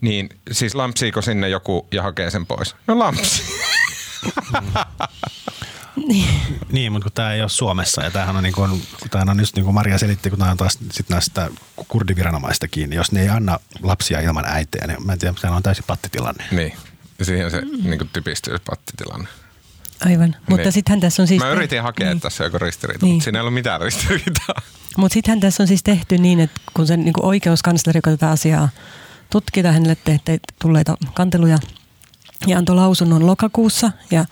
niin 0.00 0.28
siis 0.50 0.74
lampsiiko 0.74 1.22
sinne 1.22 1.48
joku 1.48 1.86
ja 1.92 2.02
hakee 2.02 2.30
sen 2.30 2.46
pois? 2.46 2.76
No 2.86 2.98
lampsi. 2.98 3.42
Niin, 6.72 6.92
mutta 6.92 7.04
kun 7.04 7.12
tämä 7.12 7.32
ei 7.32 7.40
ole 7.40 7.48
Suomessa 7.48 8.02
ja 8.04 8.10
tämähän 8.10 8.36
on, 8.36 8.42
niin 8.42 8.52
kuin, 8.54 8.82
tämähän 9.10 9.28
on 9.30 9.40
just 9.40 9.56
niin 9.56 9.64
kuin 9.64 9.74
Maria 9.74 9.98
selitti, 9.98 10.30
kun 10.30 10.38
tämä 10.38 10.50
on 10.50 10.56
taas 10.56 10.78
sit 10.92 11.08
näistä 11.08 11.50
kurdiviranomaista 11.88 12.68
kiinni. 12.68 12.96
Jos 12.96 13.12
ne 13.12 13.22
ei 13.22 13.28
anna 13.28 13.58
lapsia 13.82 14.20
ilman 14.20 14.44
äitejä, 14.46 14.86
niin 14.86 15.06
mä 15.06 15.12
en 15.12 15.18
tiedä, 15.18 15.34
sehän 15.40 15.56
on 15.56 15.62
täysin 15.62 15.84
pattitilanne. 15.86 16.44
niin. 16.50 16.72
Ja 17.18 17.24
siihen 17.24 17.50
se 17.50 17.62
niin 17.82 17.98
kuin 17.98 18.10
typistyy 18.12 18.56
pattitilanne. 18.66 19.28
Aivan. 20.06 20.36
Mutta 20.48 20.62
Niin. 20.62 20.72
sittenhän 20.72 21.00
tässä 21.00 21.22
on 21.22 21.28
siis... 21.28 21.40
Mä 21.42 21.50
yritin 21.50 21.82
hakea 21.82 22.08
niin. 22.08 22.20
tässä 22.20 22.44
joku 22.44 22.58
ristiriita, 22.58 23.06
Niin. 23.06 23.14
mutta 23.14 23.24
siinä 23.24 23.38
ei 23.38 23.40
ollut 23.40 23.54
mitään 23.54 23.80
ristiriitaa. 23.80 24.54
Mutta 24.96 25.14
sittenhän 25.14 25.40
tässä 25.40 25.62
on 25.62 25.66
siis 25.66 25.82
tehty 25.82 26.18
niin, 26.18 26.40
että 26.40 26.60
kun 26.74 26.86
se 26.86 26.96
niin 26.96 27.12
oikeuskansleri, 27.22 27.98
joka 27.98 28.10
tätä 28.10 28.30
asiaa 28.30 28.68
tutkitaan 29.30 29.74
hänelle 29.74 29.96
tehty 30.04 30.40
tulleita 30.62 30.96
kanteluja 31.14 31.58
ja 32.46 32.58
antoi 32.58 32.76
lausunnon 32.76 33.26
lokakuussa 33.26 33.90
ja 34.10 34.24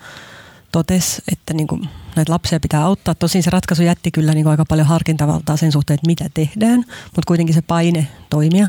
totesi, 0.71 1.21
että 1.31 1.53
niin 1.53 1.67
kuin 1.67 1.89
näitä 2.15 2.31
lapsia 2.31 2.59
pitää 2.59 2.83
auttaa. 2.83 3.15
Tosin 3.15 3.43
se 3.43 3.49
ratkaisu 3.49 3.83
jätti 3.83 4.11
kyllä 4.11 4.33
niin 4.33 4.43
kuin 4.43 4.51
aika 4.51 4.65
paljon 4.65 4.87
harkintavaltaa 4.87 5.57
sen 5.57 5.71
suhteen, 5.71 5.95
että 5.95 6.07
mitä 6.07 6.29
tehdään, 6.33 6.79
mutta 7.03 7.27
kuitenkin 7.27 7.55
se 7.55 7.61
paine 7.61 8.07
toimia 8.29 8.67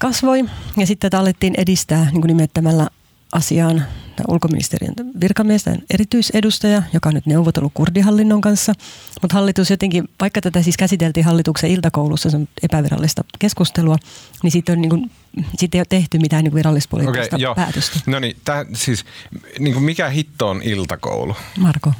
kasvoi. 0.00 0.44
Ja 0.76 0.86
sitten 0.86 1.10
tätä 1.10 1.20
alettiin 1.20 1.54
edistää 1.56 2.04
niin 2.04 2.20
kuin 2.20 2.28
nimettämällä 2.28 2.88
asiaan 3.32 3.84
ulkoministeriön 4.28 4.94
virkamiestä 5.20 5.76
erityisedustaja, 5.90 6.82
joka 6.92 7.08
on 7.08 7.14
nyt 7.14 7.26
neuvotellut 7.26 7.72
kurdihallinnon 7.74 8.40
kanssa. 8.40 8.72
Mutta 9.22 9.34
hallitus 9.34 9.70
jotenkin, 9.70 10.08
vaikka 10.20 10.40
tätä 10.40 10.62
siis 10.62 10.76
käsiteltiin 10.76 11.26
hallituksen 11.26 11.70
iltakoulussa, 11.70 12.30
se 12.30 12.36
on 12.36 12.48
epävirallista 12.62 13.24
keskustelua, 13.38 13.96
niin 14.42 14.50
siitä, 14.50 14.72
on 14.72 14.80
niin 14.80 14.90
kuin, 14.90 15.10
siitä 15.58 15.78
ei 15.78 15.80
ole 15.80 15.86
tehty 15.88 16.18
mitään 16.18 16.44
niin 16.44 16.54
virallispoliittista 16.54 17.36
okay, 17.36 17.54
päätöstä. 17.54 18.00
No 18.06 18.18
niin, 18.18 18.36
tää, 18.44 18.64
siis 18.74 19.04
niin 19.58 19.74
kuin 19.74 19.84
mikä 19.84 20.08
hitto 20.08 20.48
on 20.48 20.62
iltakoulu? 20.62 21.36
Marko. 21.58 21.92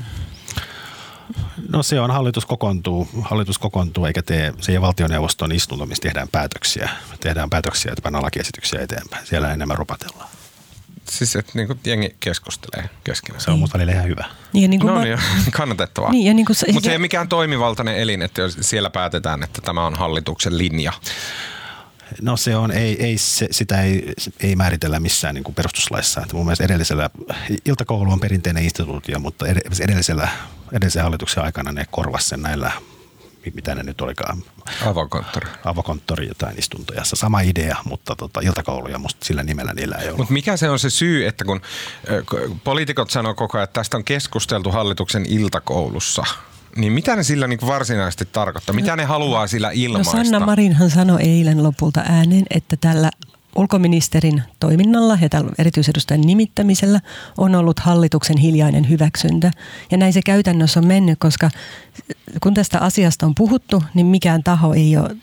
No 1.69 1.83
se 1.83 2.01
on, 2.01 2.11
hallitus 2.11 2.47
kokoontuu, 2.47 3.09
hallitus 3.23 3.59
kokoontuu 3.59 4.05
eikä 4.05 4.23
tee, 4.23 4.55
se 4.61 4.73
ei 4.73 4.81
valtioneuvoston 4.81 5.53
istunto, 5.53 5.87
missä 5.87 6.03
tehdään 6.03 6.29
päätöksiä. 6.33 6.89
Tehdään 7.21 7.51
päätöksiä, 7.51 7.93
että 7.93 8.03
pannaan 8.03 8.25
lakiesityksiä 8.25 8.81
eteenpäin. 8.81 9.27
Siellä 9.27 9.53
enemmän 9.53 9.79
rupatellaan. 9.79 10.29
Siis 11.11 11.37
että 11.37 11.53
niin 11.55 11.67
kuin 11.67 11.81
jengi 11.85 12.17
keskustelee 12.21 12.91
keskenään. 13.05 13.41
Se 13.41 13.51
on 13.51 13.59
musta 13.59 13.79
välillä 13.79 13.93
ihan 13.93 14.07
hyvä. 14.07 14.25
Niin, 14.53 14.71
niin 14.71 14.81
kuin 14.81 14.95
no 14.95 15.01
niin, 15.01 15.19
kannatettavaa. 15.53 16.11
Niin, 16.11 16.37
niin 16.37 16.47
se, 16.53 16.73
Mutta 16.73 16.85
se 16.85 16.91
ei 16.91 16.97
ole 16.97 17.01
mikään 17.01 17.29
toimivaltainen 17.29 17.97
elin, 17.97 18.23
että 18.23 18.41
jos 18.43 18.57
siellä 18.61 18.91
päätetään, 18.91 19.43
että 19.43 19.61
tämä 19.61 19.87
on 19.87 19.95
hallituksen 19.95 20.59
linja. 20.59 20.93
No 22.23 22.37
se 22.37 22.57
on, 22.57 22.71
ei, 22.71 23.05
ei 23.05 23.19
se, 23.19 23.49
sitä 23.51 23.83
ei, 23.83 24.13
ei 24.41 24.57
määritellä 24.57 25.01
missään 25.01 25.35
niin 25.35 25.45
kuin 25.45 25.55
perustuslaissa. 25.55 26.21
Että 26.21 26.37
mun 26.37 26.47
mielestä 26.47 26.65
edellisellä, 26.65 27.11
iltakoulu 27.65 28.13
on 28.13 28.21
perinteinen 28.21 28.65
instituutio, 28.65 29.19
mutta 29.19 29.47
edellisellä, 29.81 30.29
edellisen 30.73 31.03
hallituksen 31.03 31.45
aikana 31.45 31.73
ne 31.73 31.87
korvasi 31.91 32.29
sen 32.29 32.43
näillä 32.43 32.73
mitä 33.55 33.75
ne 33.75 33.83
nyt 33.83 34.01
olikaan. 34.01 34.43
Avokonttori. 34.87 35.49
Avokonttori 35.65 36.29
jotain 36.29 36.59
istuntoja. 36.59 37.05
Sama 37.05 37.41
idea, 37.41 37.77
mutta 37.85 38.17
tota, 38.17 38.41
iltakouluja 38.41 38.99
musta 38.99 39.27
sillä 39.27 39.43
nimellä 39.43 39.75
niillä 39.75 39.97
ei 39.97 40.09
ole. 40.09 40.17
Mutta 40.17 40.33
mikä 40.33 40.57
se 40.57 40.71
on 40.71 40.79
se 40.79 40.91
syy, 40.91 41.27
että 41.27 41.45
kun 41.45 41.61
poliitikot 42.65 43.11
sanoo 43.11 43.35
koko 43.35 43.59
ajan, 43.59 43.65
että 43.65 43.81
tästä 43.81 43.97
on 43.97 44.05
keskusteltu 44.05 44.71
hallituksen 44.71 45.27
iltakoulussa– 45.27 46.25
niin 46.77 46.93
mitä 46.93 47.17
ne 47.17 47.23
sillä 47.23 47.47
niin 47.47 47.59
varsinaisesti 47.67 48.25
tarkoittaa? 48.33 48.75
Mitä 48.75 48.97
ne 48.97 49.05
haluaa 49.05 49.47
sillä 49.47 49.71
ilmaista? 49.71 50.17
No 50.17 50.25
Sanna 50.25 50.47
Marinhan 50.47 50.91
sanoi 50.91 51.23
eilen 51.23 51.63
lopulta 51.63 52.01
ääneen, 52.01 52.45
että 52.51 52.77
tällä 52.77 53.11
ulkoministerin 53.57 54.43
toiminnalla 54.61 55.19
ja 55.21 55.29
erityisedustajan 55.59 56.21
nimittämisellä 56.21 57.01
on 57.39 57.55
ollut 57.55 57.81
hallituksen 57.81 58.39
hiljainen 58.39 58.89
hyväksyntä. 58.89 59.51
Ja 59.91 59.97
näin 59.97 60.13
se 60.13 60.21
käytännössä 60.27 60.81
on 60.81 60.87
mennyt, 60.87 61.19
koska 61.19 61.51
kun 62.43 62.55
tästä 62.55 62.79
asiasta 62.79 63.27
on 63.27 63.35
puhuttu, 63.35 63.83
niin 63.95 64.07
mikään 64.07 64.43
taho 64.43 64.75
ei 64.75 64.97
ole 64.97 65.17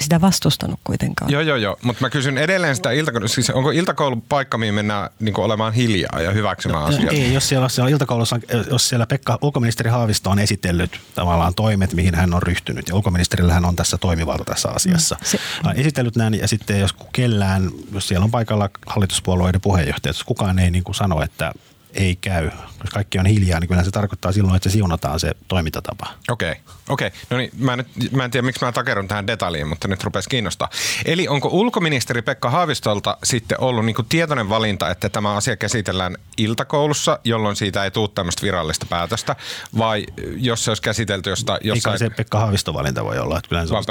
sitä 0.00 0.20
vastustanut 0.20 0.80
kuitenkaan. 0.84 1.30
Joo, 1.30 1.42
joo, 1.42 1.56
joo. 1.56 1.76
Mutta 1.82 2.04
mä 2.04 2.10
kysyn 2.10 2.38
edelleen 2.38 2.76
sitä 2.76 2.90
iltakoulu, 2.90 3.28
siis 3.28 3.50
onko 3.50 3.70
iltakoulun 3.70 4.22
paikka, 4.22 4.58
mihin 4.58 4.74
mennään 4.74 5.10
niin 5.20 5.40
olemaan 5.40 5.72
hiljaa 5.72 6.20
ja 6.22 6.30
hyväksymään 6.30 6.80
no, 6.80 6.86
asioita? 6.86 7.14
Ei, 7.14 7.34
jos 7.34 7.48
siellä, 7.48 7.68
siellä 7.68 7.90
iltakoulussa, 7.90 8.40
jos 8.70 8.88
siellä 8.88 9.06
Pekka, 9.06 9.38
ulkoministeri 9.42 9.90
Haavisto 9.90 10.30
on 10.30 10.38
esitellyt 10.38 11.00
tavallaan 11.14 11.54
toimet, 11.54 11.94
mihin 11.94 12.14
hän 12.14 12.34
on 12.34 12.42
ryhtynyt, 12.42 12.88
ja 12.88 12.94
ulkoministerillähän 12.94 13.64
on 13.64 13.76
tässä 13.76 13.98
toimivalta 13.98 14.44
tässä 14.44 14.68
asiassa. 14.68 15.14
Mm, 15.14 15.24
se, 15.24 15.38
on 15.64 15.76
esitellyt 15.76 16.16
näin, 16.16 16.34
ja 16.34 16.48
sitten 16.48 16.80
jos 16.80 16.94
kellään, 17.12 17.70
jos 17.92 18.08
siellä 18.08 18.24
on 18.24 18.30
paikalla 18.30 18.70
hallituspuolueiden 18.86 19.60
puheenjohtajat, 19.60 20.16
jos 20.16 20.24
kukaan 20.24 20.58
ei 20.58 20.70
niin 20.70 20.84
kuin 20.84 20.94
sano, 20.94 21.22
että 21.22 21.52
ei 21.94 22.16
käy, 22.16 22.50
jos 22.80 22.90
kaikki 22.92 23.18
on 23.18 23.26
hiljaa, 23.26 23.60
niin 23.60 23.68
kyllä 23.68 23.84
se 23.84 23.90
tarkoittaa 23.90 24.32
silloin, 24.32 24.56
että 24.56 24.68
se 24.68 24.72
siunataan 24.72 25.20
se 25.20 25.32
toimintatapa. 25.48 26.06
Okei, 26.28 26.52
okay. 26.52 26.62
okei. 26.88 27.06
Okay. 27.06 27.18
No 27.30 27.36
niin, 27.36 27.50
mä, 27.58 27.76
nyt, 27.76 27.86
mä 28.12 28.24
en 28.24 28.30
tiedä, 28.30 28.46
miksi 28.46 28.64
mä 28.64 28.72
takerun 28.72 29.08
tähän 29.08 29.26
detaljiin, 29.26 29.68
mutta 29.68 29.88
nyt 29.88 30.04
rupesi 30.04 30.28
kiinnostaa. 30.28 30.70
Eli 31.04 31.28
onko 31.28 31.48
ulkoministeri 31.52 32.22
Pekka 32.22 32.50
Haavistolta 32.50 33.16
sitten 33.24 33.60
ollut 33.60 33.84
niin 33.84 33.96
tietoinen 34.08 34.48
valinta, 34.48 34.90
että 34.90 35.08
tämä 35.08 35.36
asia 35.36 35.56
käsitellään 35.56 36.16
iltakoulussa, 36.36 37.18
jolloin 37.24 37.56
siitä 37.56 37.84
ei 37.84 37.90
tule 37.90 38.08
tämmöistä 38.14 38.42
virallista 38.42 38.86
päätöstä, 38.86 39.36
vai 39.78 40.06
jos 40.36 40.64
se 40.64 40.70
olisi 40.70 40.82
käsitelty 40.82 41.30
josta, 41.30 41.58
jossain... 41.62 41.94
Eikä 41.94 42.04
se 42.04 42.10
Pekka 42.10 42.38
Haaviston 42.38 42.74
valinta 42.74 43.04
voi 43.04 43.18
olla, 43.18 43.38
että 43.38 43.48
kyllä 43.48 43.66
se 43.66 43.74
on 43.74 43.84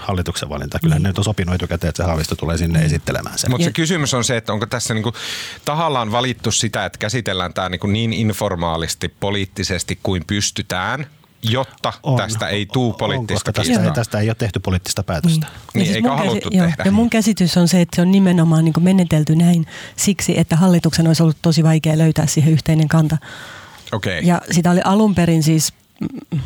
hallituksen 0.00 0.48
valinta. 0.48 0.78
Kyllä 0.78 0.94
mm. 0.96 1.02
ne 1.02 1.12
on 1.18 1.24
sopinut 1.24 1.54
etukäteen, 1.54 1.88
että 1.88 2.02
se 2.02 2.06
Haavisto 2.06 2.36
tulee 2.36 2.58
sinne 2.58 2.84
esittelemään 2.84 3.38
sen. 3.38 3.50
Mutta 3.50 3.64
se 3.64 3.72
kysymys 3.72 4.14
on 4.14 4.24
se, 4.24 4.36
että 4.36 4.52
onko 4.52 4.66
tässä 4.66 4.94
niin 4.94 5.04
tahallaan 5.64 6.12
valittu 6.12 6.50
sitä, 6.50 6.84
että 6.84 6.98
käsitellään 6.98 7.15
tämä 7.22 7.68
niin, 7.68 7.92
niin 7.92 8.12
informaalisti 8.12 9.08
poliittisesti 9.08 9.98
kuin 10.02 10.24
pystytään, 10.26 11.06
jotta 11.42 11.92
on. 12.02 12.16
tästä 12.16 12.48
ei 12.48 12.66
tule 12.66 12.94
poliittista 12.98 13.50
on, 13.50 13.54
tästä, 13.54 13.82
ei, 13.82 13.92
tästä 13.92 14.18
ei 14.18 14.28
ole 14.28 14.34
tehty 14.34 14.60
poliittista 14.60 15.02
päätöstä. 15.02 15.46
Niin, 15.46 15.60
niin 15.74 15.84
siis 15.84 15.96
eikä 15.96 16.16
haluttu 16.16 16.50
käsi, 16.50 16.62
tehdä. 16.62 16.82
Ja 16.84 16.92
mun 16.92 17.10
käsitys 17.10 17.56
on 17.56 17.68
se, 17.68 17.80
että 17.80 17.96
se 17.96 18.02
on 18.02 18.10
nimenomaan 18.10 18.64
niin 18.64 18.74
menetelty 18.80 19.36
näin 19.36 19.66
siksi, 19.96 20.38
että 20.38 20.56
hallituksen 20.56 21.06
olisi 21.06 21.22
ollut 21.22 21.36
tosi 21.42 21.64
vaikea 21.64 21.98
löytää 21.98 22.26
siihen 22.26 22.52
yhteinen 22.52 22.88
kanta. 22.88 23.16
Okay. 23.92 24.20
Ja 24.22 24.42
sitä 24.50 24.70
oli 24.70 24.80
alun 24.84 25.14
perin 25.14 25.42
siis 25.42 25.72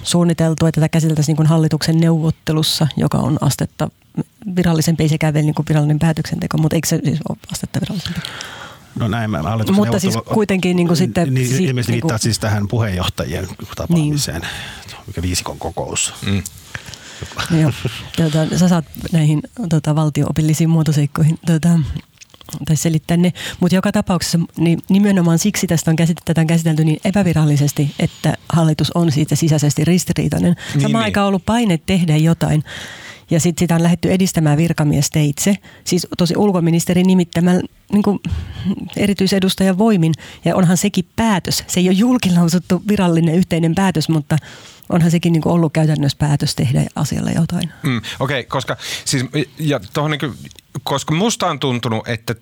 suunniteltu, 0.03 0.67
että 0.67 0.81
tätä 0.81 0.89
käsiteltäisiin 0.89 1.37
niin 1.39 1.47
hallituksen 1.47 2.01
neuvottelussa, 2.01 2.87
joka 2.97 3.19
on 3.19 3.39
astetta 3.41 3.91
virallisempi, 4.57 5.03
ei 5.03 5.09
sekään 5.09 5.35
vielä 5.35 5.45
niin 5.45 5.55
virallinen 5.69 5.99
päätöksenteko, 5.99 6.59
mutta 6.59 6.77
eikö 6.77 6.89
se 6.89 7.01
siis 7.05 7.19
ole 7.29 7.39
astetta 7.53 7.81
virallisempi? 7.81 8.21
No 8.99 9.09
näin, 9.09 9.31
mä 9.31 9.43
Mutta 9.73 9.99
siis 9.99 10.15
kuitenkin 10.35 10.77
niin 10.77 10.87
kuin 10.87 10.97
sitten... 10.97 11.35
Niin, 11.35 11.49
si, 11.49 11.65
ilmeisesti 11.65 11.93
niin 11.93 12.01
kuin, 12.01 12.19
siis 12.19 12.39
tähän 12.39 12.69
puheenjohtajien 12.69 13.49
tapaamiseen, 13.77 14.41
niin. 14.41 14.97
mikä 15.07 15.23
viisikon 15.23 15.59
kokous. 15.59 16.15
Mm. 16.27 16.43
Joo, 17.61 17.73
tuota, 18.17 18.59
sä 18.59 18.69
saat 18.69 18.85
näihin 19.13 19.43
tuota, 19.69 19.95
valtio-opillisiin 19.95 20.71
muotoseikkoihin 20.71 21.39
tuota, 21.47 21.69
tai 22.67 22.77
selittää 22.77 23.17
ne. 23.17 23.33
Mutta 23.61 23.75
joka 23.75 23.93
tapauksessa 23.93 24.39
niin 24.57 24.79
nimenomaan 24.89 25.39
siksi 25.39 25.67
tästä 25.67 25.91
on 25.91 25.97
käsitelty, 25.97 26.23
tätä 26.25 26.41
on 26.41 26.47
käsitelty 26.47 26.85
niin 26.85 27.01
epävirallisesti, 27.05 27.95
että 27.99 28.35
hallitus 28.49 28.91
on 28.95 29.13
siitä 29.13 29.37
sisäisesti 29.37 29.85
ristiriitainen. 29.85 30.57
Niin, 30.75 30.83
Samaan 30.83 31.03
niin. 31.03 31.05
aikaan 31.05 31.25
on 31.25 31.29
ollut 31.29 31.47
paine 31.47 31.79
tehdä 31.87 32.17
jotain. 32.17 32.65
Ja 33.31 33.41
sitten 33.41 33.65
sitä 33.65 33.75
on 33.75 33.83
lähdetty 33.83 34.13
edistämään 34.13 34.59
virkamiesteitse, 34.59 35.57
siis 35.85 36.07
tosi 36.19 36.37
ulkoministerin 36.37 37.07
nimittämällä 37.07 37.63
niin 37.93 38.03
kuin 38.03 38.19
erityisedustajan 38.97 39.79
voimin. 39.79 40.15
Ja 40.45 40.57
onhan 40.57 40.77
sekin 40.77 41.05
päätös. 41.17 41.65
Se 41.67 41.81
ei 41.81 41.89
ole 41.89 41.97
julkilausuttu 41.97 42.83
virallinen 42.89 43.35
yhteinen 43.35 43.75
päätös, 43.75 44.09
mutta 44.09 44.37
onhan 44.89 45.11
sekin 45.11 45.33
niin 45.33 45.43
kuin 45.43 45.53
ollut 45.53 45.73
käytännössä 45.73 46.19
päätös 46.19 46.55
tehdä 46.55 46.85
asialle 46.97 47.33
jotain. 47.33 47.73
Mm, 47.83 47.97
Okei, 47.97 48.41
okay, 48.41 48.43
koska, 48.49 48.77
siis, 49.05 49.25
ja 49.59 49.81
tohon 49.93 50.11
niin 50.11 50.21
kuin, 50.21 50.35
koska 50.83 51.15
musta 51.15 51.47
on 51.47 51.61
tuntunut, 51.61 52.09
että 52.09 52.35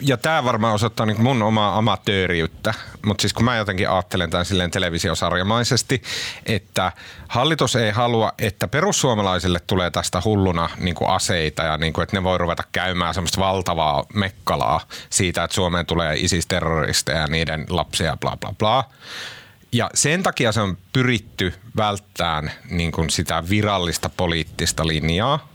ja 0.00 0.16
tämä 0.16 0.44
varmaan 0.44 0.74
osoittaa 0.74 1.06
niin 1.06 1.22
mun 1.22 1.42
omaa 1.42 1.78
amatööriyttä, 1.78 2.74
mutta 3.06 3.22
siis 3.22 3.32
kun 3.32 3.44
mä 3.44 3.56
jotenkin 3.56 3.90
ajattelen 3.90 4.30
tämän 4.30 4.44
silleen 4.44 4.70
televisiosarjamaisesti, 4.70 6.02
että 6.46 6.92
hallitus 7.28 7.76
ei 7.76 7.90
halua, 7.90 8.32
että 8.38 8.68
perussuomalaisille 8.68 9.60
tulee 9.66 9.90
tästä 9.90 10.22
hulluna 10.24 10.70
niin 10.78 10.94
kuin 10.94 11.10
aseita 11.10 11.62
ja 11.62 11.76
niin 11.76 11.92
kuin, 11.92 12.02
että 12.02 12.16
ne 12.16 12.24
voi 12.24 12.38
ruveta 12.38 12.62
käymään 12.72 13.14
semmoista 13.14 13.40
valtavaa 13.40 14.04
mekkalaa 14.14 14.80
siitä, 15.10 15.44
että 15.44 15.54
Suomeen 15.54 15.86
tulee 15.86 16.16
ISIS-terroristeja 16.16 17.18
ja 17.18 17.26
niiden 17.26 17.66
lapsia 17.68 18.16
bla 18.16 18.36
bla 18.36 18.54
bla. 18.58 18.84
Ja 19.72 19.90
sen 19.94 20.22
takia 20.22 20.52
se 20.52 20.60
on 20.60 20.78
pyritty 20.92 21.54
välttämään 21.76 22.52
niin 22.70 22.92
kuin 22.92 23.10
sitä 23.10 23.44
virallista 23.48 24.10
poliittista 24.16 24.86
linjaa, 24.86 25.51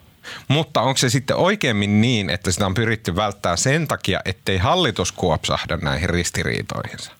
mutta 0.47 0.81
onko 0.81 0.97
se 0.97 1.09
sitten 1.09 1.35
oikeimmin 1.35 2.01
niin, 2.01 2.29
että 2.29 2.51
sitä 2.51 2.65
on 2.65 2.73
pyritty 2.73 3.15
välttää 3.15 3.55
sen 3.55 3.87
takia, 3.87 4.19
ettei 4.25 4.57
hallitus 4.57 5.11
kuopsahda 5.11 5.77
näihin 5.77 6.09
ristiriitoihinsa? 6.09 7.11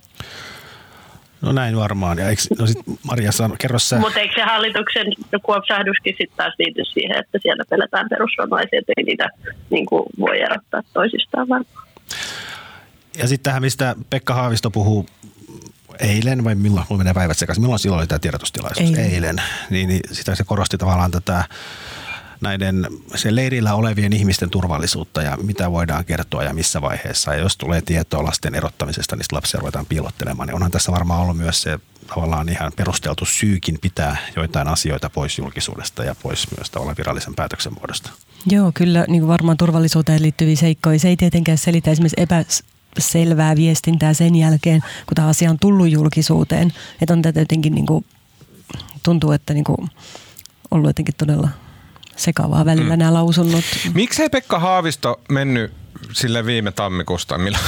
No 1.41 1.51
näin 1.51 1.77
varmaan. 1.77 2.17
Ja 2.17 2.29
eikö, 2.29 2.41
no 2.59 2.67
sit 2.67 2.77
Maria 3.03 3.31
sano, 3.31 3.55
kerro 3.59 3.79
sä. 3.79 3.99
Mutta 3.99 4.19
eikö 4.19 4.33
se 4.35 4.41
hallituksen 4.41 5.07
kuopsahduskin 5.43 6.15
sitten 6.17 6.37
taas 6.37 6.53
liity 6.59 6.85
siihen, 6.85 7.17
että 7.19 7.39
siellä 7.41 7.63
pelätään 7.69 8.09
perussuomalaisia, 8.09 8.79
että 8.79 8.93
ei 8.97 9.03
niitä 9.03 9.29
niin 9.69 9.85
kuin 9.85 10.03
voi 10.19 10.41
erottaa 10.41 10.81
toisistaan 10.93 11.49
varmaan. 11.49 11.87
Ja 13.17 13.27
sitten 13.27 13.43
tähän, 13.43 13.61
mistä 13.61 13.95
Pekka 14.09 14.33
Haavisto 14.33 14.71
puhuu 14.71 15.05
eilen 15.99 16.43
vai 16.43 16.55
milloin, 16.55 16.85
mulla 16.89 16.97
menee 16.97 17.13
päivät 17.13 17.37
sekaisin, 17.37 17.61
milloin 17.61 17.79
silloin 17.79 17.99
oli 17.99 18.07
tämä 18.07 18.19
tiedotustilaisuus? 18.19 18.89
Eilen. 18.89 19.13
eilen. 19.13 19.41
Niin, 19.69 19.89
niin 19.89 20.01
sitä 20.11 20.35
se 20.35 20.43
korosti 20.43 20.77
tavallaan 20.77 21.11
tätä 21.11 21.43
näiden 22.41 22.87
se 23.15 23.35
leirillä 23.35 23.73
olevien 23.73 24.13
ihmisten 24.13 24.49
turvallisuutta 24.49 25.21
ja 25.21 25.37
mitä 25.41 25.71
voidaan 25.71 26.05
kertoa 26.05 26.43
ja 26.43 26.53
missä 26.53 26.81
vaiheessa. 26.81 27.33
Ja 27.33 27.39
jos 27.39 27.57
tulee 27.57 27.81
tietoa 27.81 28.23
lasten 28.23 28.55
erottamisesta, 28.55 29.15
niin 29.15 29.25
lapsia 29.31 29.59
ruvetaan 29.59 29.85
piilottelemaan. 29.85 30.47
Niin 30.47 30.55
onhan 30.55 30.71
tässä 30.71 30.91
varmaan 30.91 31.21
ollut 31.21 31.37
myös 31.37 31.61
se 31.61 31.79
tavallaan 32.07 32.49
ihan 32.49 32.71
perusteltu 32.75 33.25
syykin 33.25 33.77
pitää 33.81 34.17
joitain 34.35 34.67
asioita 34.67 35.09
pois 35.09 35.37
julkisuudesta 35.37 36.03
ja 36.03 36.15
pois 36.23 36.47
myös 36.57 36.69
tavallaan 36.69 36.97
virallisen 36.97 37.35
päätöksen 37.35 37.73
muodosta. 37.73 38.09
Joo, 38.45 38.71
kyllä 38.73 39.05
niin 39.07 39.21
kuin 39.21 39.27
varmaan 39.27 39.57
turvallisuuteen 39.57 40.21
liittyviä 40.21 40.55
seikkoja. 40.55 40.99
Se 40.99 41.07
ei 41.07 41.17
tietenkään 41.17 41.57
selitä 41.57 41.91
esimerkiksi 41.91 42.21
epä, 42.21 42.45
selvää 42.99 43.55
viestintää 43.55 44.13
sen 44.13 44.35
jälkeen, 44.35 44.81
kun 44.81 45.15
tämä 45.15 45.27
asia 45.27 45.49
on 45.49 45.59
tullut 45.59 45.91
julkisuuteen. 45.91 46.73
Että 47.01 47.13
on 47.13 47.21
tätä 47.21 47.39
jotenkin 47.39 47.75
niin 47.75 47.85
kuin, 47.85 48.05
tuntuu, 49.03 49.31
että 49.31 49.53
niin 49.53 49.63
kuin, 49.63 49.89
ollut 50.71 50.89
jotenkin 50.89 51.15
todella 51.17 51.49
sekavaa 52.17 52.65
välillä 52.65 52.93
mm. 52.93 52.99
nämä 52.99 53.13
lausunnot. 53.13 53.63
Miksei 53.93 54.29
Pekka 54.29 54.59
Haavisto 54.59 55.21
mennyt 55.29 55.73
sille 56.13 56.45
viime 56.45 56.71
tammikuusta, 56.71 57.37
milloin 57.37 57.65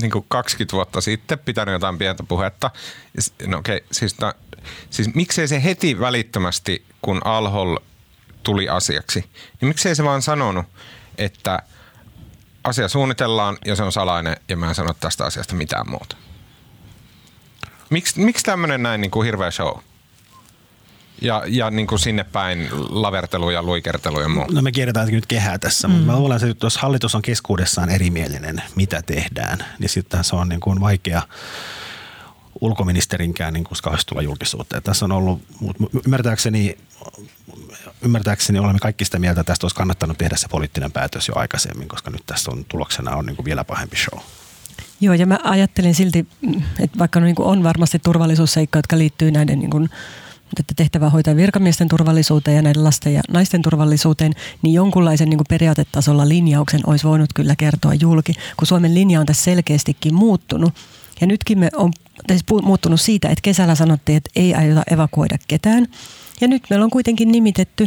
niin 0.00 0.10
kuin 0.10 0.24
20 0.28 0.72
vuotta 0.72 1.00
sitten 1.00 1.38
pitänyt 1.38 1.72
jotain 1.72 1.98
pientä 1.98 2.22
puhetta. 2.22 2.70
No 3.46 3.58
okei, 3.58 3.76
okay, 3.76 3.88
siis, 3.92 4.20
no, 4.20 4.32
siis 4.90 5.14
miksei 5.14 5.48
se 5.48 5.64
heti 5.64 6.00
välittömästi, 6.00 6.84
kun 7.02 7.20
Alhol 7.24 7.76
tuli 8.42 8.68
asiaksi, 8.68 9.24
niin 9.60 9.68
miksei 9.68 9.94
se 9.94 10.04
vaan 10.04 10.22
sanonut, 10.22 10.66
että 11.18 11.62
asia 12.64 12.88
suunnitellaan 12.88 13.58
ja 13.64 13.76
se 13.76 13.82
on 13.82 13.92
salainen 13.92 14.36
ja 14.48 14.56
mä 14.56 14.68
en 14.68 14.74
sano 14.74 14.94
tästä 15.00 15.24
asiasta 15.24 15.54
mitään 15.54 15.90
muuta. 15.90 16.16
Miksi, 17.90 18.20
miksi 18.20 18.44
tämmöinen 18.44 18.82
näin 18.82 19.00
niin 19.00 19.10
kuin 19.10 19.24
hirveä 19.24 19.50
show? 19.50 19.78
Ja, 21.22 21.42
ja 21.46 21.70
niin 21.70 21.86
kuin 21.86 21.98
sinne 21.98 22.24
päin 22.24 22.68
lavertelu 22.88 23.50
ja 23.50 23.62
luikertelu 23.62 24.20
ja 24.20 24.28
muu. 24.28 24.44
No 24.52 24.62
me 24.62 24.72
kierretään 24.72 25.08
nyt 25.08 25.26
kehää 25.26 25.58
tässä, 25.58 25.88
mm. 25.88 25.94
mutta 25.94 26.12
mä 26.12 26.18
luulen, 26.18 26.50
että 26.50 26.66
jos 26.66 26.76
hallitus 26.76 27.14
on 27.14 27.22
keskuudessaan 27.22 27.90
erimielinen, 27.90 28.62
mitä 28.74 29.02
tehdään, 29.02 29.58
niin 29.78 29.88
sitten 29.88 30.24
se 30.24 30.36
on 30.36 30.48
niin 30.48 30.60
kuin 30.60 30.80
vaikea 30.80 31.22
ulkoministerinkään 32.60 33.52
niin 33.54 33.64
kuin 33.64 33.78
tulla 34.06 34.22
julkisuutta. 34.22 34.76
Ja 34.76 34.80
tässä 34.80 35.04
on 35.04 35.12
ollut, 35.12 35.42
ymmärtääkseni, 36.04 36.78
ymmärtääkseni 38.02 38.58
olemme 38.58 38.78
kaikki 38.78 39.04
sitä 39.04 39.18
mieltä, 39.18 39.40
että 39.40 39.50
tästä 39.50 39.64
olisi 39.64 39.76
kannattanut 39.76 40.18
tehdä 40.18 40.36
se 40.36 40.48
poliittinen 40.48 40.92
päätös 40.92 41.28
jo 41.28 41.34
aikaisemmin, 41.36 41.88
koska 41.88 42.10
nyt 42.10 42.22
tässä 42.26 42.50
on 42.50 42.64
tuloksena 42.64 43.16
on 43.16 43.26
niin 43.26 43.36
kuin 43.36 43.44
vielä 43.44 43.64
pahempi 43.64 43.96
show. 43.96 44.20
Joo, 45.00 45.14
ja 45.14 45.26
mä 45.26 45.38
ajattelin 45.44 45.94
silti, 45.94 46.26
että 46.80 46.98
vaikka 46.98 47.20
niin 47.20 47.34
on 47.38 47.62
varmasti 47.62 47.98
turvallisuusseikka, 47.98 48.78
jotka 48.78 48.98
liittyy 48.98 49.30
näiden 49.30 49.58
niin 49.58 49.70
kuin 49.70 49.90
että 50.60 50.74
tehtävä 50.76 51.10
hoitaa 51.10 51.36
virkamiesten 51.36 51.88
turvallisuuteen 51.88 52.56
ja 52.56 52.62
näiden 52.62 52.84
lasten 52.84 53.14
ja 53.14 53.20
naisten 53.28 53.62
turvallisuuteen, 53.62 54.32
niin 54.62 54.74
jonkunlaisen 54.74 55.30
niin 55.30 55.38
kuin 55.38 55.46
periaatetasolla 55.48 56.28
linjauksen 56.28 56.80
olisi 56.86 57.06
voinut 57.06 57.30
kyllä 57.34 57.56
kertoa 57.56 57.94
julki, 57.94 58.32
kun 58.56 58.66
Suomen 58.66 58.94
linja 58.94 59.20
on 59.20 59.26
tässä 59.26 59.44
selkeästikin 59.44 60.14
muuttunut. 60.14 60.74
Ja 61.20 61.26
nytkin 61.26 61.58
me 61.58 61.70
on 61.76 61.92
siis 62.28 62.44
muuttunut 62.62 63.00
siitä, 63.00 63.28
että 63.28 63.42
kesällä 63.42 63.74
sanottiin, 63.74 64.16
että 64.16 64.30
ei 64.36 64.54
aiota 64.54 64.82
evakuoida 64.90 65.38
ketään. 65.48 65.86
Ja 66.40 66.48
nyt 66.48 66.62
meillä 66.70 66.84
on 66.84 66.90
kuitenkin 66.90 67.32
nimitetty 67.32 67.86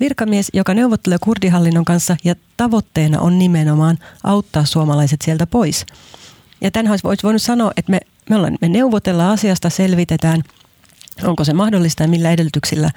virkamies, 0.00 0.50
joka 0.52 0.74
neuvottelee 0.74 1.18
kurdihallinnon 1.20 1.84
kanssa 1.84 2.16
ja 2.24 2.34
tavoitteena 2.56 3.20
on 3.20 3.38
nimenomaan 3.38 3.98
auttaa 4.24 4.64
suomalaiset 4.64 5.22
sieltä 5.22 5.46
pois. 5.46 5.86
Ja 6.60 6.70
tämän 6.70 6.90
olisi 6.90 7.22
voinut 7.22 7.42
sanoa, 7.42 7.72
että 7.76 7.90
me, 7.90 8.00
me, 8.30 8.36
ollaan, 8.36 8.58
me 8.60 8.68
neuvotellaan 8.68 9.30
asiasta, 9.30 9.70
selvitetään, 9.70 10.42
onko 11.24 11.44
se 11.44 11.52
mahdollista 11.52 12.02
ja 12.02 12.08
millä 12.08 12.30
edellytyksillä 12.30 12.90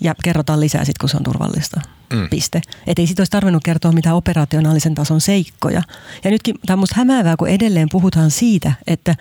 ja 0.00 0.14
kerrotaan 0.24 0.60
lisää 0.60 0.84
sitten, 0.84 1.00
kun 1.00 1.08
se 1.08 1.16
on 1.16 1.22
turvallista. 1.22 1.80
Mm. 2.12 2.28
Piste. 2.28 2.60
Että 2.86 3.02
ei 3.02 3.06
siitä 3.06 3.20
olisi 3.20 3.30
tarvinnut 3.30 3.64
kertoa 3.64 3.92
mitään 3.92 4.16
operationaalisen 4.16 4.94
tason 4.94 5.20
seikkoja. 5.20 5.82
Ja 6.24 6.30
nytkin 6.30 6.54
tämä 6.66 6.74
on 6.74 6.78
musta 6.78 6.94
hämäävää, 6.96 7.36
kun 7.36 7.48
edelleen 7.48 7.88
puhutaan 7.92 8.30
siitä, 8.30 8.72
että, 8.86 9.14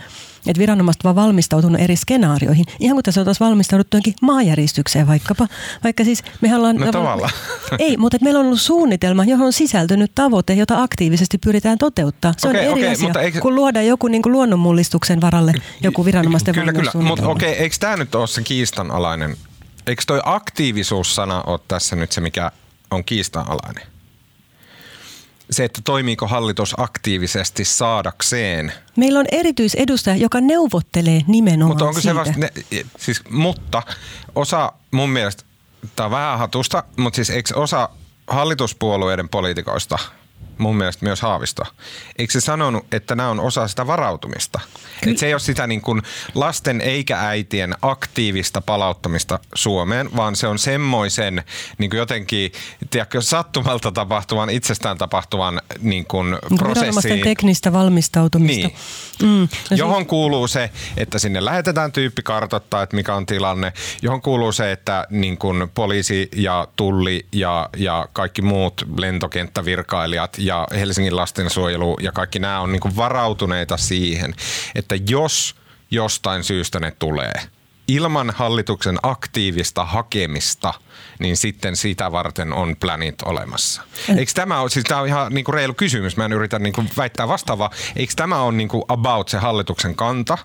että 0.48 0.60
viranomaiset 0.60 1.04
vaan 1.04 1.16
valmistautunut 1.16 1.82
eri 1.82 1.96
skenaarioihin. 1.96 2.66
Ihan 2.80 2.96
kuin 2.96 3.04
tässä 3.04 3.22
oltaisiin 3.22 3.48
valmistauduttu 3.48 3.98
jonkin 3.98 4.14
maajäristykseen 4.22 5.08
vaikkapa. 5.08 5.48
Vaikka 5.84 6.04
siis 6.04 6.24
me 6.42 6.56
ollaan... 6.56 6.76
No 6.76 6.92
tavallaan. 6.92 7.32
Ei, 7.80 7.98
mutta 7.98 8.16
että 8.16 8.24
meillä 8.24 8.40
on 8.40 8.46
ollut 8.46 8.62
suunnitelma, 8.62 9.26
johon 9.26 9.46
on 9.46 9.54
sisältynyt 9.54 10.12
tavoite, 10.16 10.54
jota 10.54 10.82
aktiivisesti 10.84 11.38
pyritään 11.38 11.78
toteuttaa. 11.78 12.34
Se 12.38 12.48
okay, 12.48 12.62
on 12.62 12.66
eri 12.66 12.82
okay, 12.82 12.92
asia, 12.92 13.08
mutta 13.08 13.22
eikö... 13.22 13.40
kun 13.42 13.56
luodaan 13.56 13.88
joku 13.88 14.08
niin 14.08 14.22
kuin 14.22 14.34
luonnonmullistuksen 14.34 15.22
varalle 15.22 15.54
joku 15.84 16.06
viranomaisten 16.06 16.54
Kyllä, 16.54 16.74
kyllä, 16.74 16.92
mutta 16.94 17.28
okei, 17.28 17.52
okay, 17.52 17.64
eikö 17.64 17.76
tämä 17.80 17.98
nyt 17.98 18.16
ole 18.16 18.28
se 18.28 18.42
kiistanalainen 18.42 19.38
eikö 19.88 20.04
toi 20.08 20.22
aktiivisuussana 20.26 21.42
ole 21.42 21.60
tässä 21.68 21.96
nyt 21.96 22.12
se, 22.12 22.22
mikä 22.22 22.52
on 22.92 23.04
kiistanalainen? 23.04 23.84
Se, 25.52 25.64
että 25.64 25.82
toimiiko 25.84 26.28
hallitus 26.28 26.76
aktiivisesti 26.78 27.66
saadakseen. 27.66 28.74
Meillä 28.96 29.20
on 29.20 29.26
erityisedustaja, 29.32 30.16
joka 30.16 30.42
neuvottelee 30.42 31.22
nimenomaan 31.28 31.70
mutta 31.70 31.86
onko 31.86 32.02
siitä. 32.02 32.14
Se 32.14 32.16
vasta, 32.16 32.40
ne, 32.40 32.50
siis, 32.98 33.22
mutta 33.30 33.84
osa 34.36 34.72
mun 34.92 35.10
mielestä, 35.10 35.44
tämä 35.96 36.06
on 36.06 36.12
vähän 36.12 36.40
hatusta, 36.40 36.84
mutta 36.98 37.16
siis 37.16 37.30
eikö 37.30 37.60
osa 37.60 37.90
hallituspuolueiden 38.28 39.30
poliitikoista– 39.30 40.00
mun 40.58 40.78
mielestä 40.78 41.06
myös 41.06 41.22
Haavisto. 41.22 41.64
Eikö 42.18 42.34
se 42.34 42.42
sanonut, 42.42 42.94
että 42.94 43.16
nämä 43.16 43.30
on 43.30 43.40
osa 43.40 43.68
sitä 43.68 43.88
varautumista? 43.88 44.60
Että 45.08 45.20
se 45.20 45.26
ei 45.26 45.34
ole 45.34 45.40
sitä 45.40 45.68
niin 45.68 45.82
kuin 45.82 46.02
lasten 46.36 46.82
eikä 46.82 47.20
äitien 47.20 47.76
aktiivista 47.82 48.62
palauttamista 48.62 49.40
Suomeen, 49.56 50.10
vaan 50.16 50.36
se 50.36 50.48
on 50.48 50.60
semmoisen 50.60 51.44
niin 51.78 51.90
kuin 51.90 51.98
jotenkin 51.98 52.52
tiedätkö, 52.90 53.22
sattumalta 53.22 53.92
tapahtuvan, 53.92 54.50
itsestään 54.50 54.98
tapahtuvan 54.98 55.62
niin 55.82 56.06
kuin 56.06 56.32
niin 56.32 56.58
prosessiin. 56.58 57.24
teknistä 57.24 57.74
valmistautumista. 57.74 58.68
Niin. 58.68 58.78
Mm. 59.24 59.48
No 59.72 59.78
johon 59.78 59.98
siis... 59.98 60.08
kuuluu 60.08 60.48
se, 60.48 60.72
että 60.98 61.20
sinne 61.20 61.46
lähetetään 61.46 61.92
tyyppi 61.92 62.22
kartoittaa, 62.22 62.84
että 62.84 62.96
mikä 62.96 63.16
on 63.16 63.26
tilanne. 63.26 63.74
Johon 64.02 64.22
kuuluu 64.22 64.52
se, 64.52 64.72
että 64.72 65.08
niin 65.10 65.38
kuin 65.38 65.70
poliisi 65.74 66.30
ja 66.36 66.68
tulli 66.76 67.26
ja, 67.32 67.70
ja 67.78 68.08
kaikki 68.14 68.42
muut 68.42 68.86
lentokenttävirkailijat 68.98 70.38
ja 70.48 70.68
Helsingin 70.72 71.16
lastensuojelu 71.16 71.98
ja 72.02 72.12
kaikki 72.12 72.40
nämä 72.40 72.60
on 72.60 72.72
niin 72.72 72.80
kuin 72.80 72.96
varautuneita 72.96 73.78
siihen, 73.78 74.36
että 74.76 74.96
jos 75.10 75.56
jostain 75.92 76.44
syystä 76.44 76.80
ne 76.80 76.92
tulee 76.92 77.34
ilman 77.88 78.34
hallituksen 78.36 78.98
aktiivista 79.04 79.86
hakemista, 79.86 80.74
niin 81.20 81.38
sitten 81.38 81.76
sitä 81.76 82.12
varten 82.12 82.54
on 82.54 82.76
planit 82.80 83.22
olemassa. 83.22 83.82
Eikö 84.18 84.32
tämä 84.36 84.62
ole, 84.62 84.70
siis 84.70 84.86
tämä 84.86 85.02
on 85.02 85.08
ihan 85.08 85.34
niin 85.34 85.46
kuin 85.46 85.56
reilu 85.56 85.74
kysymys, 85.74 86.18
mä 86.18 86.26
en 86.26 86.34
yritä 86.34 86.60
niin 86.60 86.74
kuin 86.74 86.90
väittää 86.98 87.28
vastaavaa, 87.28 87.72
eikö 87.96 88.14
tämä 88.16 88.42
ole 88.42 88.54
niin 88.54 88.70
kuin 88.70 88.84
about 88.88 89.30
se 89.30 89.38
hallituksen 89.38 89.96
kanta, 89.96 90.38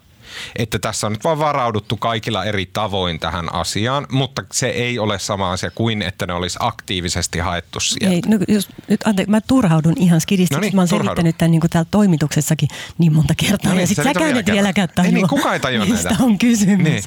että 0.57 0.79
tässä 0.79 1.07
on 1.07 1.12
nyt 1.12 1.25
vaan 1.25 1.38
varauduttu 1.38 1.97
kaikilla 1.97 2.45
eri 2.45 2.66
tavoin 2.66 3.21
tähän 3.21 3.55
asiaan, 3.55 4.07
mutta 4.11 4.45
se 4.53 4.68
ei 4.68 4.99
ole 4.99 5.18
sama 5.18 5.53
asia 5.53 5.71
kuin, 5.71 6.03
että 6.03 6.27
ne 6.27 6.33
olisi 6.33 6.59
aktiivisesti 6.61 7.38
haettu 7.38 7.81
sieltä. 7.81 8.14
Ei, 8.14 8.21
no, 8.27 8.38
jos, 8.49 8.68
nyt 8.88 9.01
anteeksi, 9.07 9.31
mä 9.31 9.40
turhaudun 9.40 9.95
ihan 9.97 10.21
skidistä, 10.21 10.55
no 10.55 10.61
niin, 10.61 10.77
mä 10.77 10.81
oon 10.81 10.88
selittänyt 10.88 11.38
tämän 11.38 11.51
niin 11.51 11.61
kuin 11.61 11.71
täällä 11.71 11.88
toimituksessakin 11.90 12.68
niin 12.99 13.12
monta 13.12 13.35
kertaa, 13.35 13.68
no 13.68 13.75
niin, 13.75 13.81
ja 13.81 13.87
sitten 13.87 14.05
säkään 14.05 14.37
et 14.37 14.47
vieläkään 14.47 14.88
tajua, 14.95 15.07
ei, 15.07 15.12
niin, 15.12 15.29
kuka 15.29 15.55
ei 15.55 15.61
tajua 15.61 15.85
mistä 15.85 16.09
näitä. 16.09 16.25
on 16.25 16.38
kysymys. 16.38 16.79
Niin. 16.79 17.05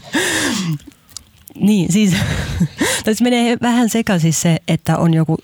Niin, 1.56 1.92
siis 1.92 2.14
tässä 3.06 3.24
menee 3.24 3.58
vähän 3.62 3.90
sekaisin 3.90 4.34
se, 4.34 4.58
että 4.68 4.98
on 4.98 5.14
joku 5.14 5.38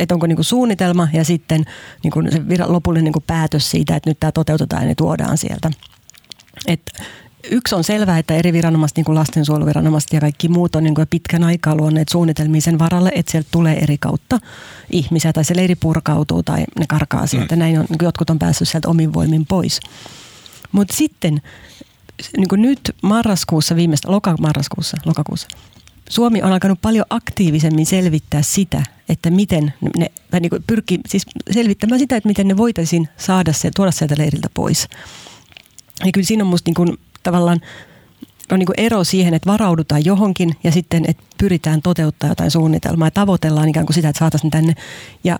että 0.00 0.14
onko 0.14 0.26
niinku 0.26 0.42
suunnitelma 0.42 1.08
ja 1.12 1.24
sitten 1.24 1.64
niinku 2.02 2.22
se 2.30 2.42
lopullinen 2.66 3.04
niinku 3.04 3.24
päätös 3.26 3.70
siitä, 3.70 3.96
että 3.96 4.10
nyt 4.10 4.20
tämä 4.20 4.32
toteutetaan 4.32 4.82
ja 4.82 4.88
ne 4.88 4.94
tuodaan 4.94 5.38
sieltä. 5.38 5.70
Et 6.66 6.80
yksi 7.50 7.74
on 7.74 7.84
selvää, 7.84 8.18
että 8.18 8.34
eri 8.34 8.52
viranomaiset, 8.52 8.96
niin 8.96 9.04
kuin 9.04 9.14
lastensuojeluviranomaiset 9.14 10.12
ja 10.12 10.20
kaikki 10.20 10.48
muut 10.48 10.74
on 10.74 10.84
niin 10.84 10.94
kuin 10.94 11.08
pitkän 11.08 11.44
aikaa 11.44 11.74
luonneet 11.74 12.08
suunnitelmia 12.08 12.60
sen 12.60 12.78
varalle, 12.78 13.12
että 13.14 13.32
sieltä 13.32 13.48
tulee 13.50 13.78
eri 13.82 13.98
kautta 13.98 14.38
ihmisiä 14.90 15.32
tai 15.32 15.44
se 15.44 15.56
leiri 15.56 15.74
purkautuu 15.74 16.42
tai 16.42 16.64
ne 16.78 16.86
karkaa 16.88 17.26
sieltä. 17.26 17.56
Mm. 17.56 17.58
Näin 17.58 17.78
on, 17.78 17.86
niin 17.88 17.98
jotkut 18.02 18.30
on 18.30 18.38
päässyt 18.38 18.68
sieltä 18.68 18.88
omin 18.88 19.12
voimin 19.12 19.46
pois. 19.46 19.80
Mutta 20.72 20.96
sitten 20.96 21.42
niin 22.36 22.48
kuin 22.48 22.62
nyt 22.62 22.80
marraskuussa, 23.02 23.76
viimeistä 23.76 24.10
loka-marraskuussa, 24.10 24.96
lokakuussa, 25.06 25.48
Suomi 26.08 26.42
on 26.42 26.52
alkanut 26.52 26.78
paljon 26.82 27.06
aktiivisemmin 27.10 27.86
selvittää 27.86 28.42
sitä, 28.42 28.82
että 29.08 29.30
miten 29.30 29.74
ne, 29.96 30.10
tai 30.30 30.40
niin 30.40 30.50
kuin 30.50 30.64
pyrkii 30.66 31.00
siis 31.08 31.26
selvittämään 31.50 31.98
sitä, 31.98 32.16
että 32.16 32.28
miten 32.28 32.48
ne 32.48 32.56
voitaisiin 32.56 33.08
saada 33.16 33.52
se, 33.52 33.70
tuoda 33.76 33.90
sieltä 33.90 34.14
leiriltä 34.18 34.48
pois. 34.54 34.88
Ja 36.04 36.12
kyllä 36.12 36.26
siinä 36.26 36.44
on 36.44 36.50
musta 36.50 36.68
niin 36.68 36.74
kuin, 36.74 36.98
tavallaan 37.24 37.60
on 38.52 38.58
niin 38.58 38.66
kuin 38.66 38.80
ero 38.80 39.04
siihen, 39.04 39.34
että 39.34 39.50
varaudutaan 39.50 40.04
johonkin 40.04 40.56
ja 40.64 40.72
sitten, 40.72 41.04
että 41.08 41.22
pyritään 41.38 41.82
toteuttaa 41.82 42.28
jotain 42.28 42.50
suunnitelmaa 42.50 43.06
ja 43.06 43.10
tavoitellaan 43.10 43.68
ikään 43.68 43.86
kuin 43.86 43.94
sitä, 43.94 44.08
että 44.08 44.18
saataisiin 44.18 44.50
tänne. 44.50 44.74
Ja 45.24 45.38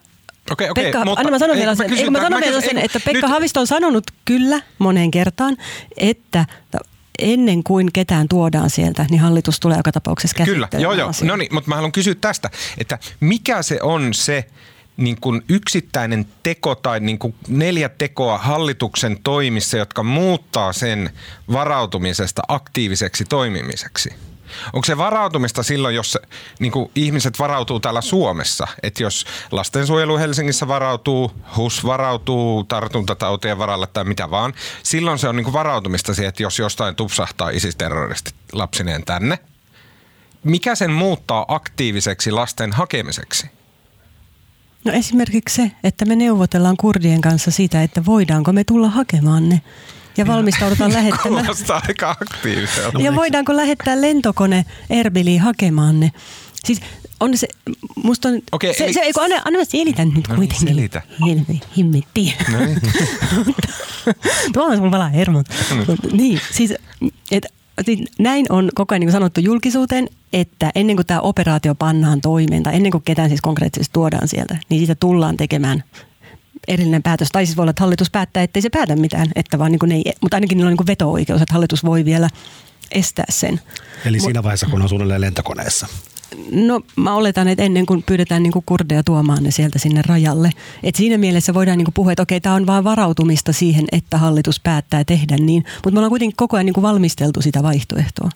Okei, 0.50 0.70
okei, 0.70 0.84
Pekka, 0.84 1.04
mutta, 1.04 1.20
anna 1.20 1.30
mä 1.30 1.38
sanon 1.38 1.56
vielä 1.56 1.74
sen, 1.74 1.88
kysyn, 1.88 2.12
mä 2.12 2.20
sanon 2.20 2.40
vielä 2.40 2.60
sen 2.60 2.78
että 2.78 3.00
Pekka 3.00 3.26
nyt... 3.26 3.30
Havisto 3.30 3.60
on 3.60 3.66
sanonut 3.66 4.04
kyllä 4.24 4.60
moneen 4.78 5.10
kertaan, 5.10 5.56
että 5.96 6.46
ennen 7.18 7.62
kuin 7.64 7.92
ketään 7.92 8.28
tuodaan 8.28 8.70
sieltä, 8.70 9.06
niin 9.10 9.20
hallitus 9.20 9.60
tulee 9.60 9.76
joka 9.76 9.92
tapauksessa 9.92 10.36
käsittelemään 10.36 10.70
Kyllä, 10.70 10.82
joo 10.82 10.92
joo. 10.92 11.12
No 11.22 11.36
niin, 11.36 11.54
mutta 11.54 11.68
mä 11.68 11.74
haluan 11.74 11.92
kysyä 11.92 12.14
tästä, 12.14 12.50
että 12.78 12.98
mikä 13.20 13.62
se 13.62 13.78
on 13.82 14.14
se 14.14 14.44
niin 14.96 15.20
kuin 15.20 15.42
yksittäinen 15.48 16.26
teko 16.42 16.74
tai 16.74 17.00
niin 17.00 17.18
kuin 17.18 17.34
neljä 17.48 17.88
tekoa 17.88 18.38
hallituksen 18.38 19.18
toimissa, 19.22 19.76
jotka 19.76 20.02
muuttaa 20.02 20.72
sen 20.72 21.10
varautumisesta 21.52 22.42
aktiiviseksi 22.48 23.24
toimimiseksi? 23.24 24.10
Onko 24.72 24.84
se 24.84 24.98
varautumista 24.98 25.62
silloin, 25.62 25.94
jos 25.94 26.18
niin 26.58 26.72
kuin 26.72 26.90
ihmiset 26.94 27.38
varautuu 27.38 27.80
täällä 27.80 28.00
Suomessa? 28.00 28.66
Että 28.82 29.02
jos 29.02 29.26
lastensuojelu 29.50 30.18
Helsingissä 30.18 30.68
varautuu, 30.68 31.32
HUS 31.56 31.84
varautuu 31.84 32.64
tartuntatautien 32.64 33.58
varalle 33.58 33.86
tai 33.86 34.04
mitä 34.04 34.30
vaan, 34.30 34.54
silloin 34.82 35.18
se 35.18 35.28
on 35.28 35.36
niin 35.36 35.44
kuin 35.44 35.54
varautumista 35.54 36.14
siihen, 36.14 36.28
että 36.28 36.42
jos 36.42 36.58
jostain 36.58 36.96
tupsahtaa 36.96 37.50
ISIS-terroristit 37.50 38.34
lapsineen 38.52 39.04
tänne. 39.04 39.38
Mikä 40.44 40.74
sen 40.74 40.90
muuttaa 40.90 41.44
aktiiviseksi 41.48 42.30
lasten 42.30 42.72
hakemiseksi? 42.72 43.50
No 44.84 44.92
esimerkiksi 44.92 45.54
se, 45.56 45.70
että 45.84 46.04
me 46.04 46.16
neuvotellaan 46.16 46.76
kurdien 46.76 47.20
kanssa 47.20 47.50
siitä, 47.50 47.82
että 47.82 48.04
voidaanko 48.04 48.52
me 48.52 48.64
tulla 48.64 48.88
hakemaan 48.88 49.48
ne. 49.48 49.60
Ja 50.16 50.26
valmistaudutaan 50.26 50.92
lähettämään. 50.98 51.44
Kuulostaa 51.44 51.82
aika 51.88 52.10
aktiiviselta. 52.10 53.00
Ja 53.00 53.14
voidaanko 53.14 53.56
lähettää 53.56 54.00
lentokone 54.00 54.64
Erbiliin 54.90 55.40
hakemaan 55.40 56.00
ne. 56.00 56.12
Siis 56.64 56.80
on 57.20 57.36
se, 57.36 57.48
musta 58.04 58.28
on, 58.28 58.38
Okei, 58.52 58.74
se, 58.74 58.84
eli- 58.84 58.92
se, 58.92 59.00
eikö, 59.00 59.20
anna, 59.22 59.36
anna 59.44 59.58
mä 59.58 59.64
selitän 59.64 60.08
nyt 60.08 60.28
No 60.28 60.34
niin, 60.34 60.36
kuitenkin. 60.36 60.68
selitä. 60.68 61.02
Helvi, 61.26 61.60
himmetti. 61.76 62.34
No 62.52 62.58
niin. 62.58 62.80
Tuolla 64.52 64.76
mulla 64.76 64.90
palaa 64.90 65.08
hermot. 65.08 65.46
Mut 65.86 66.12
niin, 66.12 66.40
siis, 66.52 66.74
et, 67.30 67.46
siis 67.84 68.00
näin 68.18 68.46
on 68.48 68.70
koko 68.74 68.94
ajan 68.94 69.00
niin 69.00 69.12
sanottu 69.12 69.40
julkisuuteen, 69.40 70.08
että 70.34 70.70
ennen 70.74 70.96
kuin 70.96 71.06
tämä 71.06 71.20
operaatio 71.20 71.74
pannaan 71.74 72.20
toimeen 72.20 72.62
tai 72.62 72.76
ennen 72.76 72.92
kuin 72.92 73.02
ketään 73.04 73.28
siis 73.28 73.40
konkreettisesti 73.40 73.92
tuodaan 73.92 74.28
sieltä, 74.28 74.56
niin 74.68 74.78
siitä 74.78 74.94
tullaan 74.94 75.36
tekemään 75.36 75.84
erillinen 76.68 77.02
päätös. 77.02 77.28
Tai 77.32 77.46
siis 77.46 77.56
voi 77.56 77.62
olla, 77.62 77.70
että 77.70 77.82
hallitus 77.82 78.10
päättää, 78.10 78.42
ettei 78.42 78.62
se 78.62 78.70
päätä 78.70 78.96
mitään, 78.96 79.30
että 79.34 79.58
vaan 79.58 79.72
niin 79.72 79.78
kuin 79.78 79.88
ne 79.88 79.94
ei, 79.94 80.12
mutta 80.20 80.36
ainakin 80.36 80.58
niillä 80.58 80.70
on 80.70 80.76
niin 80.78 80.86
veto-oikeus, 80.86 81.42
että 81.42 81.54
hallitus 81.54 81.84
voi 81.84 82.04
vielä 82.04 82.28
estää 82.92 83.24
sen. 83.28 83.60
Eli 84.04 84.20
siinä 84.20 84.42
vaiheessa, 84.42 84.66
kun 84.66 84.82
on 84.82 84.88
suunnilleen 84.88 85.20
lentokoneessa. 85.20 85.86
No 86.50 86.80
mä 86.96 87.14
oletan, 87.14 87.48
että 87.48 87.64
ennen 87.64 87.86
kuin 87.86 88.02
pyydetään 88.02 88.42
niin 88.42 88.52
kuin 88.52 88.64
kurdeja 88.66 89.02
tuomaan 89.04 89.42
ne 89.42 89.50
sieltä 89.50 89.78
sinne 89.78 90.02
rajalle. 90.06 90.50
Et 90.82 90.94
siinä 90.94 91.18
mielessä 91.18 91.54
voidaan 91.54 91.78
niin 91.78 91.86
kuin 91.86 91.94
puhua, 91.94 92.12
että 92.12 92.22
okei, 92.22 92.40
tämä 92.40 92.54
on 92.54 92.66
vaan 92.66 92.84
varautumista 92.84 93.52
siihen, 93.52 93.84
että 93.92 94.18
hallitus 94.18 94.60
päättää 94.60 95.04
tehdä 95.04 95.36
niin. 95.36 95.64
Mutta 95.74 95.90
me 95.90 95.98
ollaan 95.98 96.10
kuitenkin 96.10 96.36
koko 96.36 96.56
ajan 96.56 96.66
niin 96.66 96.74
kuin 96.74 96.82
valmisteltu 96.82 97.42
sitä 97.42 97.62
vaihtoehtoa. 97.62 98.30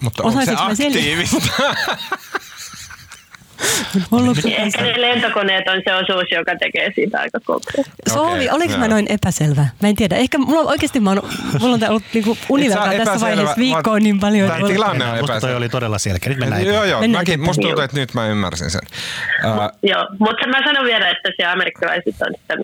Mutta 0.00 0.22
onko 0.22 0.40
se 0.44 0.52
Osaisinko 0.52 0.62
mä 0.62 0.72
sel- 0.72 0.86
aktiivista? 0.96 1.36
Mulla 4.10 4.30
on 4.30 4.36
Niin 4.44 4.56
Ehkä 4.60 4.82
ne 4.82 5.00
lentokoneet 5.00 5.68
on 5.68 5.82
se 5.84 5.94
osuus, 5.94 6.24
joka 6.30 6.56
tekee 6.56 6.92
siitä 6.94 7.20
aika 7.20 7.38
konkreettista. 7.44 8.10
Sovi, 8.14 8.30
Okei, 8.34 8.50
oliko 8.50 8.72
mä 8.72 8.84
joo. 8.84 8.88
noin 8.88 9.06
epäselvä? 9.08 9.66
Mä 9.82 9.88
en 9.88 9.96
tiedä. 9.96 10.16
Ehkä 10.16 10.38
mulla 10.38 10.60
on 10.60 10.66
oikeasti 10.66 11.00
mä 11.00 11.10
oon, 11.10 11.22
mulla 11.60 11.74
on 11.74 11.90
ollut 11.90 12.02
niinku 12.14 12.38
univelkaa 12.48 12.84
tässä 12.86 13.02
epäselvä, 13.02 13.20
vaiheessa 13.26 13.56
viikkoon 13.56 14.02
niin 14.02 14.20
paljon. 14.20 14.50
että- 14.50 14.66
tilanne 14.66 15.04
on 15.04 15.10
Musta 15.10 15.26
toi 15.26 15.34
epäselvä. 15.36 15.56
oli 15.56 15.68
todella 15.68 15.98
selkeä. 15.98 16.28
Nyt 16.30 16.38
mennään 16.38 16.66
joo, 16.66 16.84
joo. 16.84 17.00
Mennään 17.00 17.20
Mäkin, 17.22 17.40
musta 17.40 17.62
tuntuu, 17.62 17.80
että 17.82 17.96
nyt 17.96 18.14
mä 18.14 18.26
ymmärsin 18.26 18.70
sen. 18.70 18.80
Uh, 19.44 19.52
Joo, 19.82 20.06
mutta 20.18 20.48
mä 20.48 20.64
sanon 20.64 20.84
vielä, 20.84 21.10
että 21.10 21.28
se 21.36 21.46
amerikkalaiset 21.46 22.14
on 22.22 22.34
sitä 22.40 22.54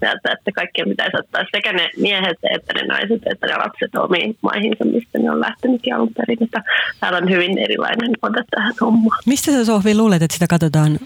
mieltä, 0.00 0.32
että 0.32 0.50
kaikkien 0.54 0.88
pitäisi 0.88 1.16
ottaa 1.18 1.44
sekä 1.56 1.72
ne 1.72 1.90
miehet 1.96 2.38
että 2.54 2.72
ne 2.74 2.82
naiset 2.86 3.22
että 3.32 3.46
ne 3.46 3.56
lapset 3.56 3.94
omiin 3.94 4.36
maihinsa, 4.40 4.84
mistä 4.84 5.18
ne 5.18 5.30
on 5.30 5.40
lähtenytkin 5.40 5.94
alun 5.94 6.14
perin. 6.16 6.42
Että 6.42 6.62
täällä 7.00 7.18
on 7.18 7.30
hyvin 7.30 7.58
erilainen 7.58 8.10
ote 8.22 8.44
tähän 8.50 8.74
hommaan. 8.80 9.18
Mistä 9.26 9.52
sä 9.52 9.64
Sohvi 9.64 9.94
luulet, 9.94 10.22
että 10.22 10.34
sitä 10.34 10.46
katsotaan 10.50 10.98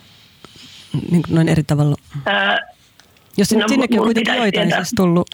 niin 1.11 1.23
noin 1.31 1.49
eri 1.49 1.63
tavalla? 1.63 1.97
Öö, 2.29 2.57
Jos 3.37 3.53
No, 3.55 3.69
sinnekin 3.69 4.01
on 4.01 4.05
kuitenkin 4.07 4.35
joitain 4.35 4.53
tietää. 4.53 4.79
siis 4.85 4.93
tullut. 4.97 5.29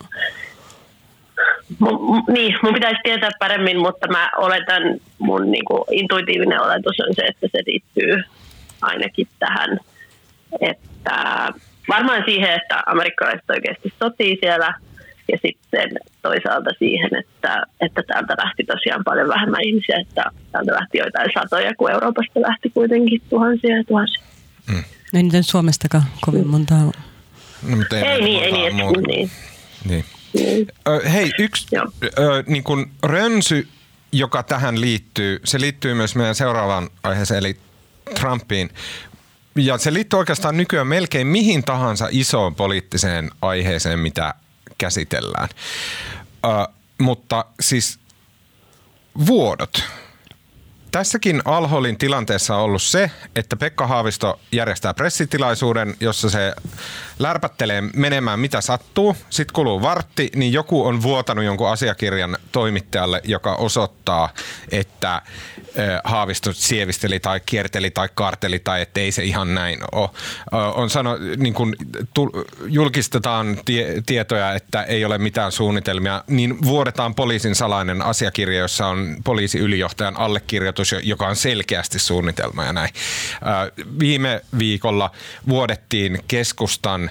mun- 1.79 2.25
niin, 2.33 2.55
mun 2.63 2.75
pitäisi 2.75 3.01
tietää 3.03 3.31
paremmin, 3.39 3.79
mutta 3.79 4.09
mä 4.09 4.31
oletan, 4.37 4.83
mun 5.19 5.51
niin 5.51 5.65
kuin, 5.65 5.83
intuitiivinen 5.91 6.61
oletus 6.61 7.01
on 7.09 7.15
se, 7.15 7.23
että 7.23 7.47
se 7.53 7.63
liittyy 7.67 8.23
ainakin 8.83 9.29
tähän, 9.39 9.79
että 10.61 11.49
varmaan 11.89 12.23
siihen, 12.25 12.51
että 12.51 12.83
amerikkalaiset 12.87 13.51
oikeasti 13.51 13.93
sotii 13.99 14.39
siellä 14.41 14.75
ja 15.33 15.39
sitten 15.47 15.91
toisaalta 16.23 16.71
siihen, 16.79 17.11
että, 17.21 17.63
että 17.81 18.03
täältä 18.07 18.35
lähti 18.45 18.65
tosiaan 18.65 19.05
paljon 19.05 19.29
vähemmän 19.29 19.61
ihmisiä, 19.65 19.97
että 20.01 20.25
täältä 20.53 20.73
lähti 20.73 20.99
joitain 20.99 21.31
satoja, 21.35 21.75
kun 21.75 21.91
Euroopasta 21.93 22.41
lähti 22.41 22.71
kuitenkin 22.71 23.23
tuhansia 23.31 23.77
ja 23.77 23.85
tuhansia. 23.85 24.23
Ei 25.15 25.23
niitä 25.23 25.37
nyt 25.37 25.47
Suomestakaan 25.47 26.05
kovin 26.21 26.47
montaa 26.49 26.79
ole. 26.85 26.93
no, 27.69 27.77
mutta 27.77 27.97
Ei 27.99 28.03
meillä 28.05 28.25
niin, 28.25 28.43
ei 28.45 28.53
niin, 28.53 28.75
muuta. 28.77 29.01
että, 29.01 29.09
niin, 29.13 29.31
Niin. 29.89 30.05
niin. 30.35 30.69
Ö, 30.89 31.09
hei, 31.09 31.31
yksi 31.39 31.67
ö, 31.77 32.45
niin 32.47 32.65
kun 32.65 32.91
rönsy, 33.03 33.69
joka 34.13 34.43
tähän 34.43 34.81
liittyy, 34.81 35.41
se 35.45 35.61
liittyy 35.61 35.95
myös 35.95 36.17
meidän 36.17 36.35
seuraavaan 36.35 36.89
aiheeseen, 37.03 37.39
eli 37.39 37.57
Trumpiin. 38.21 38.71
Ja 39.55 39.79
se 39.79 39.93
liittyy 39.93 40.19
oikeastaan 40.19 40.57
nykyään 40.57 40.87
melkein 40.87 41.27
mihin 41.27 41.65
tahansa 41.65 42.09
isoon 42.11 42.55
poliittiseen 42.55 43.31
aiheeseen, 43.43 43.99
mitä 43.99 44.35
käsitellään. 44.79 45.49
Ö, 46.45 46.49
mutta 46.99 47.45
siis 47.61 47.99
vuodot. 49.27 49.83
Tässäkin 50.93 51.43
Alholin 51.45 51.99
tilanteessa 51.99 52.57
on 52.57 52.63
ollut 52.63 52.83
se, 52.83 53.11
että 53.37 53.57
Pekka 53.57 53.87
Haavisto 53.87 54.41
järjestää 54.53 54.95
pressitilaisuuden, 54.95 55.95
jossa 56.01 56.31
se 56.31 56.55
lärpättelee 57.19 57.81
menemään 57.81 58.41
mitä 58.41 58.61
sattuu. 58.61 59.17
Sitten 59.31 59.55
kuluu 59.55 59.83
vartti, 59.83 60.31
niin 60.37 60.53
joku 60.53 60.87
on 60.87 61.03
vuotanut 61.03 61.45
jonkun 61.45 61.69
asiakirjan 61.69 62.39
toimittajalle, 62.53 63.21
joka 63.25 63.55
osoittaa, 63.55 64.29
että 64.71 65.23
Haavisto 66.05 66.53
sievisteli 66.53 67.21
tai 67.21 67.41
kierteli 67.47 67.91
tai 67.91 68.09
kaarteli 68.15 68.59
tai 68.59 68.83
että 68.83 69.01
ei 69.01 69.13
se 69.13 69.25
ihan 69.25 69.55
näin 69.55 69.79
ole. 69.93 70.11
On 70.75 70.91
sano, 70.91 71.19
niin 71.37 71.55
kun 71.55 71.77
julkistetaan 72.67 73.61
tie, 73.65 74.03
tietoja, 74.07 74.55
että 74.55 74.83
ei 74.83 75.05
ole 75.05 75.19
mitään 75.19 75.53
suunnitelmia, 75.53 76.25
niin 76.27 76.63
vuodetaan 76.63 77.15
poliisin 77.15 77.55
salainen 77.55 78.03
asiakirja, 78.03 78.59
jossa 78.59 78.87
on 78.87 79.17
poliisiylijohtajan 79.25 80.17
allekirjoitus, 80.17 80.80
joka 81.03 81.29
on 81.29 81.37
selkeästi 81.37 81.99
suunnitelma 81.99 82.65
ja 82.65 82.73
näin. 82.73 82.91
Viime 83.99 84.41
viikolla 84.59 85.11
vuodettiin 85.49 86.19
keskustan 86.29 87.11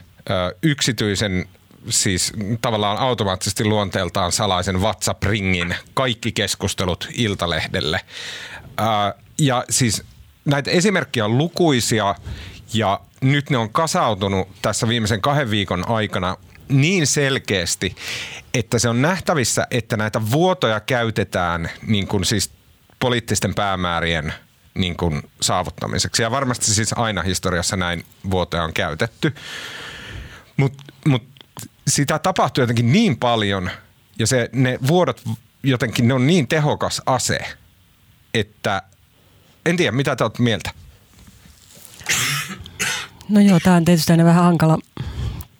yksityisen 0.64 1.46
siis 1.90 2.34
tavallaan 2.62 2.98
automaattisesti 2.98 3.66
luonteeltaan 3.66 4.32
salaisen 4.32 4.82
WhatsApp-ringin 4.82 5.76
kaikki 5.94 6.32
keskustelut 6.32 7.08
Iltalehdelle. 7.14 8.02
Ja 9.40 9.64
siis 9.70 10.04
näitä 10.46 10.72
esimerkkejä 10.72 11.26
on 11.26 11.38
lukuisia 11.38 12.16
ja 12.74 13.00
nyt 13.22 13.50
ne 13.50 13.58
on 13.58 13.70
kasautunut 13.70 14.48
tässä 14.62 14.88
viimeisen 14.88 15.22
kahden 15.22 15.50
viikon 15.50 15.90
aikana 15.90 16.38
niin 16.70 17.08
selkeästi, 17.08 17.96
että 18.54 18.80
se 18.80 18.90
on 18.90 19.02
nähtävissä, 19.02 19.68
että 19.72 19.98
näitä 19.98 20.32
vuotoja 20.32 20.80
käytetään 20.80 21.70
niin 21.88 22.08
kuin 22.08 22.26
siis 22.26 22.52
poliittisten 23.00 23.56
päämäärien 23.56 24.34
niin 24.74 24.98
kuin 24.98 25.22
saavuttamiseksi. 25.42 26.22
Ja 26.22 26.32
varmasti 26.32 26.66
siis 26.66 26.94
aina 26.94 27.22
historiassa 27.22 27.76
näin 27.76 28.06
vuotoja 28.32 28.64
on 28.64 28.74
käytetty. 28.74 29.36
Mutta 30.58 30.84
mut 31.06 31.24
sitä 31.88 32.20
tapahtuu 32.20 32.62
jotenkin 32.62 32.92
niin 32.92 33.18
paljon 33.18 33.70
ja 34.20 34.28
se, 34.28 34.50
ne 34.54 34.80
vuodot 34.88 35.22
jotenkin, 35.64 36.08
ne 36.08 36.14
on 36.14 36.28
niin 36.28 36.48
tehokas 36.48 37.02
ase, 37.06 37.40
että 38.34 38.82
en 39.66 39.78
tiedä, 39.78 39.92
mitä 39.92 40.16
te 40.16 40.24
olette 40.24 40.44
mieltä? 40.44 40.72
No 43.30 43.40
joo, 43.42 43.60
tämä 43.64 43.76
on 43.76 43.86
tietysti 43.86 44.14
aina 44.14 44.26
vähän 44.26 44.44
hankala 44.44 44.78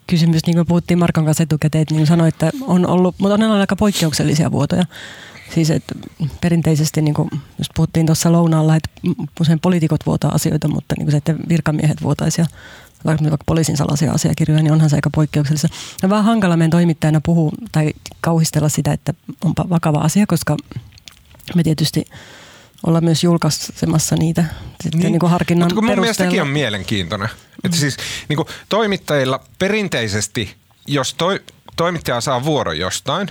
kysymys, 0.06 0.46
niin 0.46 0.56
kuin 0.56 0.66
puhuttiin 0.66 0.98
Markon 0.98 1.24
kanssa 1.24 1.42
etukäteen, 1.42 1.86
niin 1.90 1.98
kuin 1.98 2.06
sanoin, 2.06 2.28
että 2.28 2.50
on 2.60 2.86
ollut, 2.86 3.14
mutta 3.18 3.34
on 3.34 3.42
aika 3.42 3.76
poikkeuksellisia 3.76 4.50
vuotoja. 4.50 4.84
Siis 5.54 5.70
että 5.70 5.94
perinteisesti, 6.40 7.02
niin 7.02 7.14
kuin, 7.14 7.30
jos 7.58 7.66
puhuttiin 7.74 8.06
tuossa 8.06 8.32
lounaalla, 8.32 8.76
että 8.76 8.90
usein 9.40 9.60
poliitikot 9.60 10.06
vuotaa 10.06 10.34
asioita, 10.34 10.68
mutta 10.68 10.94
niin 10.98 11.06
kuin 11.06 11.12
se, 11.12 11.16
että 11.16 11.34
virkamiehet 11.48 12.02
vuotaisia 12.02 12.46
vaikka, 13.04 13.24
vaikka 13.24 13.44
poliisin 13.46 13.76
salaisia 13.76 14.12
asiakirjoja, 14.12 14.62
niin 14.62 14.72
onhan 14.72 14.90
se 14.90 14.96
aika 14.96 15.10
poikkeuksellista. 15.14 15.68
On 16.02 16.10
vähän 16.10 16.24
hankala 16.24 16.56
meidän 16.56 16.70
toimittajana 16.70 17.20
puhua 17.20 17.52
tai 17.72 17.92
kauhistella 18.20 18.68
sitä, 18.68 18.92
että 18.92 19.14
onpa 19.44 19.68
vakava 19.68 19.98
asia, 19.98 20.24
koska 20.28 20.56
me 21.54 21.62
tietysti 21.62 22.04
ollaan 22.86 23.04
myös 23.04 23.24
julkaisemassa 23.24 24.16
niitä 24.16 24.44
sitten 24.82 25.00
niin, 25.00 25.12
niin 25.12 25.20
kuin 25.20 25.30
harkinnan 25.30 25.66
Mutta 25.66 25.74
kun 25.74 25.84
mun 25.84 25.86
mielestä 25.86 26.04
perusteella. 26.04 26.30
sekin 26.30 26.42
on 26.42 26.48
mielenkiintoinen. 26.48 27.28
Että 27.64 27.76
siis 27.76 27.96
niin 28.28 28.36
kuin 28.36 28.48
toimittajilla 28.68 29.40
perinteisesti, 29.58 30.56
jos 30.86 31.14
toi, 31.14 31.40
toimittaja 31.76 32.20
saa 32.20 32.44
vuoron 32.44 32.78
jostain 32.78 33.30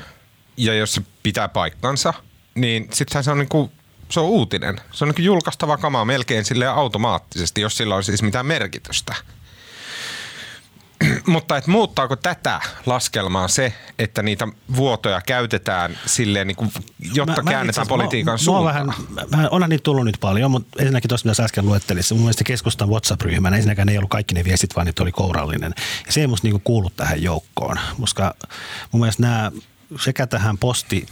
ja 0.59 0.73
jos 0.73 0.93
se 0.93 1.01
pitää 1.23 1.47
paikkansa, 1.49 2.13
niin 2.55 2.87
sittenhän 2.93 3.23
se 3.23 3.31
on 3.31 3.37
niin 3.39 3.49
kuin, 3.49 3.71
se 4.09 4.19
on 4.19 4.25
uutinen. 4.25 4.81
Se 4.91 5.05
on 5.05 5.13
niin 5.17 5.25
julkaistava 5.25 5.77
kamaa 5.77 6.05
melkein 6.05 6.45
silleen 6.45 6.71
automaattisesti, 6.71 7.61
jos 7.61 7.77
sillä 7.77 7.95
on 7.95 8.03
siis 8.03 8.21
mitään 8.23 8.45
merkitystä. 8.45 9.15
Mutta 11.25 11.57
et 11.57 11.67
muuttaako 11.67 12.15
tätä 12.15 12.61
laskelmaa 12.85 13.47
se, 13.47 13.73
että 13.99 14.23
niitä 14.23 14.47
vuotoja 14.75 15.21
käytetään 15.21 15.99
silleen, 16.05 16.47
niin 16.47 16.55
kuin, 16.55 16.71
jotta 17.13 17.35
Mä- 17.35 17.43
mä 17.43 17.51
käännetään 17.51 17.81
asiassa- 17.83 17.89
politiikan 17.89 18.31
mä- 18.31 18.33
mä 18.33 18.37
suuntaan? 18.37 18.65
Vähän, 18.65 18.87
mä, 19.35 19.49
onhan 19.51 19.69
niitä 19.69 19.83
tullut 19.83 20.05
nyt 20.05 20.17
paljon, 20.19 20.51
mutta 20.51 20.79
ensinnäkin 20.79 21.09
tuossa, 21.09 21.25
mitä 21.25 21.33
sä 21.33 21.43
äsken 21.43 21.65
luettelit, 21.65 22.05
se 22.05 22.13
mun 22.13 22.23
mielestä 22.23 22.43
keskustan 22.43 22.89
WhatsApp-ryhmänä, 22.89 23.55
ensinnäkään 23.55 23.89
ei 23.89 23.97
ollut 23.97 24.09
kaikki 24.09 24.35
ne 24.35 24.43
viestit, 24.43 24.75
vaan 24.75 24.85
niitä 24.85 25.03
oli 25.03 25.11
kourallinen. 25.11 25.73
Ja 26.05 26.11
se 26.11 26.21
ei 26.21 26.27
musta 26.27 26.47
niinku 26.47 26.61
kuulu 26.63 26.89
tähän 26.89 27.23
joukkoon, 27.23 27.79
koska 28.01 28.35
mun 28.91 28.99
mielestä 28.99 29.21
nämä 29.21 29.51
sekä 29.99 30.27
tähän 30.27 30.57
posti 30.57 31.05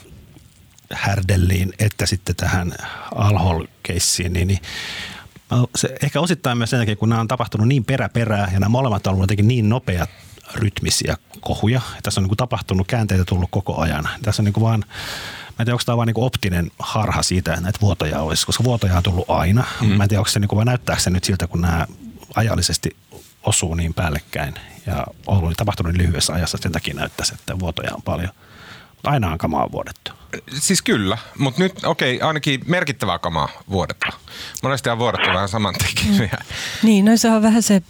härdelliin 0.94 1.74
että 1.80 2.06
sitten 2.06 2.36
tähän 2.36 2.74
alhol 3.16 3.66
niin, 4.30 4.48
niin 4.48 4.60
Se 5.76 5.96
ehkä 6.04 6.22
osittain 6.22 6.58
myös 6.58 6.70
sen 6.70 6.80
takia, 6.80 6.96
kun 6.96 7.10
nämä 7.10 7.22
on 7.22 7.28
tapahtunut 7.28 7.68
niin 7.68 7.86
peräperää 7.86 8.50
ja 8.54 8.60
nämä 8.60 8.70
molemmat 8.70 9.08
on 9.08 9.14
ollut 9.14 9.24
jotenkin 9.24 9.48
niin 9.48 9.70
nopeat 9.70 10.10
rytmisiä 10.54 11.18
kohuja. 11.40 11.82
Tässä 12.04 12.22
on 12.22 12.24
niin 12.24 12.30
kuin 12.30 12.38
tapahtunut 12.38 12.88
käänteitä 12.88 13.26
tullut 13.26 13.52
koko 13.52 13.82
ajan. 13.82 14.10
Tässä 14.22 14.42
on 14.42 14.46
niin 14.46 14.54
kuin 14.54 14.64
vaan 14.64 14.84
Mä 15.58 15.62
en 15.62 15.66
tiedä, 15.66 15.74
onko 15.74 15.84
tämä 15.86 15.98
vain 15.98 16.08
niin 16.08 16.16
optinen 16.18 16.72
harha 16.80 17.24
siitä, 17.24 17.52
että 17.52 17.64
näitä 17.64 17.80
vuotoja 17.82 18.22
olisi, 18.22 18.46
koska 18.46 18.64
vuotoja 18.64 18.98
on 18.98 19.04
tullut 19.04 19.30
aina. 19.30 19.64
Mm. 19.82 19.88
Mä 19.88 20.04
en 20.04 20.10
tiedä, 20.10 20.20
onko 20.20 20.30
se 20.30 20.40
niin 20.40 20.48
kuin, 20.48 20.58
vai 20.58 20.66
näyttääkö 20.66 21.02
se 21.02 21.10
nyt 21.10 21.24
siltä, 21.24 21.48
kun 21.48 21.62
nämä 21.62 21.88
ajallisesti 22.36 22.96
osuu 23.44 23.76
niin 23.76 23.94
päällekkäin 23.94 24.54
ja 24.86 25.06
on 25.28 25.38
ollut 25.38 25.58
tapahtunut 25.58 25.94
niin 25.94 26.08
lyhyessä 26.08 26.34
ajassa, 26.34 26.58
sen 26.62 26.72
takia 26.72 26.94
näyttäisi, 26.94 27.34
että 27.34 27.60
vuotoja 27.60 27.96
on 27.96 28.02
paljon. 28.02 28.30
Mutta 29.08 29.14
aina 29.14 29.32
on 29.32 29.38
kamaa 29.38 29.72
vuodettu. 29.72 30.12
Siis 30.53 30.82
kyllä, 30.82 31.18
mutta 31.38 31.62
nyt 31.62 31.86
okei, 31.86 32.16
okay, 32.16 32.28
ainakin 32.28 32.62
merkittävää 32.66 33.20
kamaa 33.20 33.49
vuodetta. 33.70 34.08
Monesti 34.64 34.89
on 34.89 34.99
vuodettu 34.99 35.30
vähän 35.30 35.49
samantekijä. 35.49 36.12
Mm. 36.20 36.30
Niin, 36.84 37.05
no 37.05 37.18
se 37.18 37.32
on 37.32 37.41
vähän 37.41 37.64
se 37.64 37.82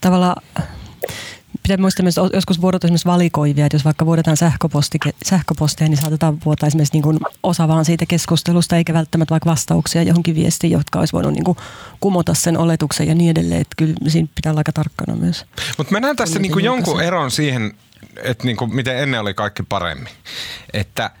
tavalla 0.00 0.36
pitää 1.62 1.76
muistaa 1.76 2.02
myös, 2.02 2.18
että 2.18 2.36
joskus 2.36 2.60
vuodot 2.60 2.84
esimerkiksi 2.84 3.08
valikoivia, 3.08 3.66
että 3.66 3.74
jos 3.74 3.84
vaikka 3.84 4.06
vuodetaan 4.06 4.36
sähköposti, 4.36 4.98
sähköpostia, 5.24 5.88
niin 5.88 5.96
saatetaan 5.96 6.38
vuotaa 6.44 6.66
esimerkiksi 6.66 6.92
niin 6.92 7.02
kuin 7.02 7.18
osa 7.42 7.68
vaan 7.68 7.84
siitä 7.84 8.06
keskustelusta, 8.06 8.76
eikä 8.76 8.94
välttämättä 8.94 9.30
vaikka 9.30 9.50
vastauksia 9.50 10.02
johonkin 10.02 10.34
viestiin, 10.34 10.70
jotka 10.70 10.98
olisi 10.98 11.12
voinut 11.12 11.32
niin 11.32 11.44
kuin 11.44 11.58
kumota 12.00 12.34
sen 12.34 12.58
oletuksen 12.58 13.08
ja 13.08 13.14
niin 13.14 13.30
edelleen. 13.30 13.60
Että 13.60 13.74
kyllä 13.76 13.94
siinä 14.08 14.28
pitää 14.34 14.52
olla 14.52 14.60
aika 14.60 14.72
tarkkana 14.72 15.16
myös. 15.16 15.46
Mutta 15.78 15.92
mä 15.92 16.00
näen 16.00 16.16
tässä 16.16 16.38
niin 16.38 16.52
kuin 16.52 16.64
jonkun 16.64 17.00
eron 17.00 17.30
siihen, 17.30 17.72
että 18.22 18.44
niin 18.44 18.56
kuin 18.56 18.74
miten 18.74 18.98
ennen 18.98 19.20
oli 19.20 19.34
kaikki 19.34 19.62
paremmin. 19.62 20.12
Että– 20.72 21.10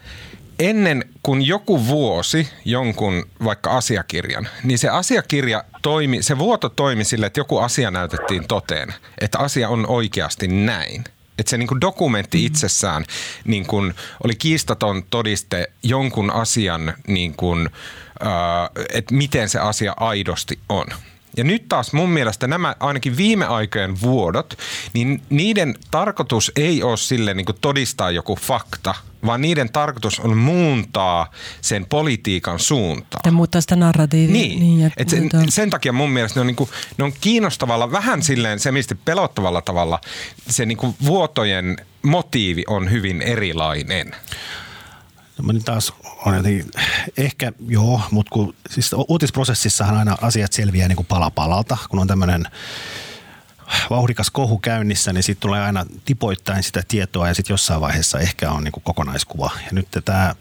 ennen 0.58 1.04
kuin 1.22 1.46
joku 1.46 1.86
vuosi 1.86 2.48
jonkun 2.64 3.26
vaikka 3.44 3.76
asiakirjan, 3.76 4.48
niin 4.64 4.78
se 4.78 4.88
asiakirja 4.88 5.64
toimi, 5.82 6.22
se 6.22 6.38
vuoto 6.38 6.68
toimi 6.68 7.04
sille, 7.04 7.26
että 7.26 7.40
joku 7.40 7.58
asia 7.58 7.90
näytettiin 7.90 8.48
toteen, 8.48 8.94
että 9.20 9.38
asia 9.38 9.68
on 9.68 9.86
oikeasti 9.86 10.48
näin. 10.48 11.04
Että 11.38 11.50
se 11.50 11.58
niin 11.58 11.68
kuin 11.68 11.80
dokumentti 11.80 12.38
mm-hmm. 12.38 12.46
itsessään 12.46 13.04
niin 13.44 13.66
kuin 13.66 13.94
oli 14.24 14.34
kiistaton 14.34 15.02
todiste 15.10 15.70
jonkun 15.82 16.30
asian, 16.30 16.94
niin 17.06 17.34
kuin, 17.34 17.70
äh, 18.26 18.84
että 18.92 19.14
miten 19.14 19.48
se 19.48 19.58
asia 19.58 19.94
aidosti 19.96 20.58
on. 20.68 20.86
Ja 21.36 21.44
nyt 21.44 21.68
taas 21.68 21.92
mun 21.92 22.10
mielestä 22.10 22.46
nämä 22.46 22.76
ainakin 22.80 23.16
viime 23.16 23.44
aikojen 23.44 24.00
vuodot, 24.00 24.58
niin 24.92 25.22
niiden 25.30 25.74
tarkoitus 25.90 26.52
ei 26.56 26.82
ole 26.82 26.96
sille 26.96 27.34
niin 27.34 27.46
kuin 27.46 27.58
todistaa 27.60 28.10
joku 28.10 28.36
fakta, 28.36 28.94
vaan 29.26 29.40
niiden 29.40 29.72
tarkoitus 29.72 30.20
on 30.20 30.36
muuntaa 30.36 31.30
sen 31.60 31.86
politiikan 31.86 32.58
suuntaa. 32.58 33.20
Ja 33.24 33.32
muuttaa 33.32 33.60
sitä 33.60 33.76
narratiivia. 33.76 34.32
Niin, 34.32 34.60
niin 34.60 34.92
Et 34.96 35.08
sen, 35.08 35.30
sen 35.48 35.70
takia 35.70 35.92
mun 35.92 36.10
mielestä 36.10 36.38
ne 36.38 36.40
on, 36.40 36.46
niin 36.46 36.56
kuin, 36.56 36.70
ne 36.98 37.04
on 37.04 37.12
kiinnostavalla, 37.20 37.92
vähän 37.92 38.22
silleen 38.22 38.58
semistä 38.58 38.94
pelottavalla 39.04 39.62
tavalla, 39.62 40.00
se 40.48 40.66
niin 40.66 40.78
kuin 40.78 40.94
vuotojen 41.04 41.76
motiivi 42.02 42.64
on 42.68 42.90
hyvin 42.90 43.22
erilainen. 43.22 44.10
No, 45.42 45.52
niin 45.52 45.64
taas 45.64 45.92
on 46.26 46.36
jotenkin, 46.36 46.70
ehkä 47.16 47.52
joo, 47.68 48.00
mutta 48.10 48.30
kun, 48.30 48.54
siis 48.70 48.90
uutisprosessissahan 49.08 49.96
aina 49.96 50.16
asiat 50.20 50.52
selviää 50.52 50.88
niin 50.88 50.96
kuin 50.96 51.06
pala 51.06 51.30
palalta, 51.30 51.76
kun 51.90 51.98
on 51.98 52.06
tämmöinen 52.06 52.44
vauhdikas 53.90 54.30
kohu 54.30 54.58
käynnissä, 54.58 55.12
niin 55.12 55.22
sitten 55.22 55.42
tulee 55.42 55.62
aina 55.62 55.86
tipoittain 56.04 56.62
sitä 56.62 56.82
tietoa 56.88 57.28
ja 57.28 57.34
sitten 57.34 57.54
jossain 57.54 57.80
vaiheessa 57.80 58.18
ehkä 58.18 58.50
on 58.50 58.64
niin 58.64 58.72
kuin 58.72 58.84
kokonaiskuva. 58.84 59.50
Ja 59.64 59.70
nyt 59.72 59.88
tämä, 60.04 60.34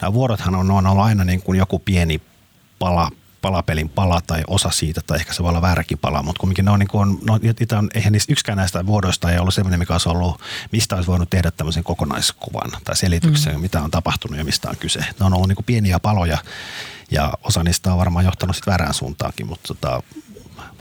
nämä 0.00 0.12
vuorothan 0.12 0.54
on, 0.54 0.70
on 0.70 0.86
ollut 0.86 1.04
aina 1.04 1.24
niin 1.24 1.42
kuin 1.42 1.58
joku 1.58 1.78
pieni 1.78 2.20
pala 2.78 3.10
palapelin 3.42 3.88
pala 3.88 4.20
tai 4.26 4.42
osa 4.46 4.70
siitä, 4.70 5.00
tai 5.06 5.18
ehkä 5.18 5.32
se 5.32 5.42
voi 5.42 5.48
olla 5.48 5.62
vääräkin 5.62 5.98
pala, 5.98 6.22
mutta 6.22 6.40
kumminkin 6.40 6.64
ne 6.64 6.70
on, 6.70 6.78
niin 6.78 6.88
kuin, 6.88 7.18
no, 7.22 7.38
niitä 7.42 7.78
on, 7.78 7.90
eihän 7.94 8.12
niistä 8.12 8.32
yksikään 8.32 8.58
näistä 8.58 8.86
vuodoista 8.86 9.32
ei 9.32 9.38
ollut 9.38 9.54
sellainen, 9.54 9.80
mikä 9.80 9.94
olisi 9.94 10.08
ollut, 10.08 10.40
mistä 10.72 10.96
olisi 10.96 11.06
voinut 11.10 11.30
tehdä 11.30 11.50
tämmöisen 11.50 11.84
kokonaiskuvan 11.84 12.70
tai 12.84 12.96
selityksen, 12.96 13.54
mm. 13.54 13.60
mitä 13.60 13.82
on 13.82 13.90
tapahtunut 13.90 14.38
ja 14.38 14.44
mistä 14.44 14.70
on 14.70 14.76
kyse. 14.76 15.00
Ne 15.00 15.26
on 15.26 15.34
ollut 15.34 15.48
niin 15.48 15.56
kuin 15.56 15.66
pieniä 15.66 16.00
paloja 16.00 16.38
ja 17.10 17.32
osa 17.42 17.64
niistä 17.64 17.92
on 17.92 17.98
varmaan 17.98 18.24
johtanut 18.24 18.56
sitten 18.56 18.72
väärään 18.72 18.94
suuntaankin, 18.94 19.46
mutta 19.46 19.74
tota, 19.74 20.02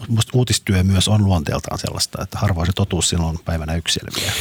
Musta 0.08 0.32
uutistyö 0.34 0.84
myös 0.84 1.08
on 1.08 1.26
luonteeltaan 1.26 1.80
sellaista, 1.80 2.24
että 2.24 2.40
harvoin 2.40 2.68
se 2.68 2.74
totuus 2.74 3.10
silloin 3.10 3.40
päivänä 3.46 3.76
yksi 3.76 4.00
selviää. 4.00 4.34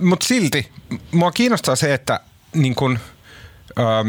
Mutta 0.00 0.26
silti, 0.26 0.72
mua 1.12 1.32
kiinnostaa 1.32 1.76
se, 1.76 1.94
että 1.94 2.20
niin 2.54 2.74
kun, 2.74 2.98
ähm, 3.78 4.08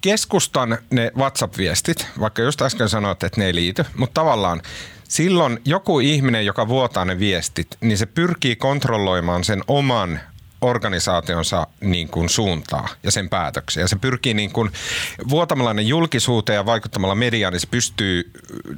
keskustan 0.00 0.78
ne 0.90 1.12
WhatsApp-viestit, 1.16 2.06
vaikka 2.20 2.42
just 2.42 2.62
äsken 2.62 2.88
sanoit, 2.88 3.22
että 3.22 3.40
ne 3.40 3.46
ei 3.46 3.54
liity, 3.54 3.84
mutta 3.96 4.20
tavallaan 4.20 4.62
silloin 5.08 5.58
joku 5.64 6.00
ihminen, 6.00 6.46
joka 6.46 6.68
vuotaa 6.68 7.04
ne 7.04 7.18
viestit, 7.18 7.76
niin 7.80 7.98
se 7.98 8.06
pyrkii 8.06 8.56
kontrolloimaan 8.56 9.44
sen 9.44 9.62
oman 9.68 10.20
organisaationsa 10.60 11.66
niin 11.80 12.08
kuin 12.08 12.28
suuntaa 12.28 12.88
ja 13.02 13.10
sen 13.10 13.28
päätöksiä. 13.28 13.86
Se 13.86 13.96
pyrkii 13.96 14.34
niin 14.34 14.52
kuin 14.52 14.70
vuotamalla 15.28 15.74
ne 15.74 15.82
julkisuuteen 15.82 16.56
ja 16.56 16.66
vaikuttamalla 16.66 17.14
mediaan, 17.14 17.52
niin 17.52 17.60
se 17.60 17.66
pystyy 17.70 18.30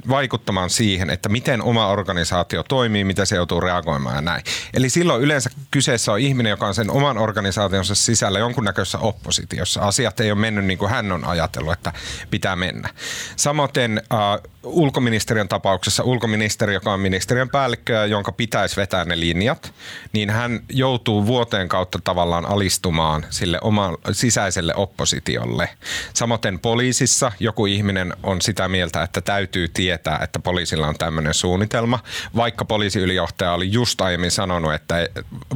vaikuttamaan 0.09 0.69
siihen, 0.69 1.09
että 1.09 1.29
miten 1.29 1.61
oma 1.61 1.87
organisaatio 1.87 2.63
toimii, 2.63 3.03
miten 3.03 3.27
se 3.27 3.35
joutuu 3.35 3.61
reagoimaan 3.61 4.15
ja 4.15 4.21
näin. 4.21 4.43
Eli 4.73 4.89
silloin 4.89 5.21
yleensä 5.21 5.49
kyseessä 5.71 6.11
on 6.11 6.19
ihminen, 6.19 6.49
joka 6.49 6.67
on 6.67 6.75
sen 6.75 6.91
oman 6.91 7.17
organisaationsa 7.17 7.95
sisällä 7.95 8.39
jonkunnäköisessä 8.39 8.97
oppositiossa. 8.97 9.81
Asiat 9.81 10.19
ei 10.19 10.31
ole 10.31 10.39
mennyt 10.39 10.65
niin 10.65 10.77
kuin 10.77 10.91
hän 10.91 11.11
on 11.11 11.25
ajatellut, 11.25 11.73
että 11.73 11.93
pitää 12.31 12.55
mennä. 12.55 12.89
Samoin 13.35 13.69
äh, 13.97 14.51
ulkoministeriön 14.63 15.47
tapauksessa 15.47 16.03
ulkoministeri, 16.03 16.73
joka 16.73 16.93
on 16.93 16.99
ministeriön 16.99 17.49
päällikkö, 17.49 18.05
jonka 18.05 18.31
pitäisi 18.31 18.75
vetää 18.75 19.05
ne 19.05 19.19
linjat, 19.19 19.73
niin 20.13 20.29
hän 20.29 20.59
joutuu 20.69 21.25
vuoteen 21.25 21.69
kautta 21.73 21.99
tavallaan 22.03 22.45
alistumaan 22.45 23.25
sille 23.29 23.59
oman 23.61 23.97
sisäiselle 24.11 24.75
oppositiolle. 24.75 25.69
Samoin 26.13 26.59
poliisissa 26.61 27.31
joku 27.39 27.65
ihminen 27.65 28.13
on 28.23 28.41
sitä 28.41 28.67
mieltä, 28.67 29.03
että 29.03 29.21
täytyy 29.21 29.67
tietää, 29.67 30.19
että 30.23 30.39
poliisilla 30.39 30.87
on 30.87 30.95
tämmöinen 30.95 31.33
suunnitelma, 31.33 31.99
vaikka 32.35 32.65
poliisiylijohtaja 32.65 33.53
oli 33.53 33.71
just 33.71 34.01
aiemmin 34.01 34.31
sanonut, 34.31 34.73
että 34.73 35.07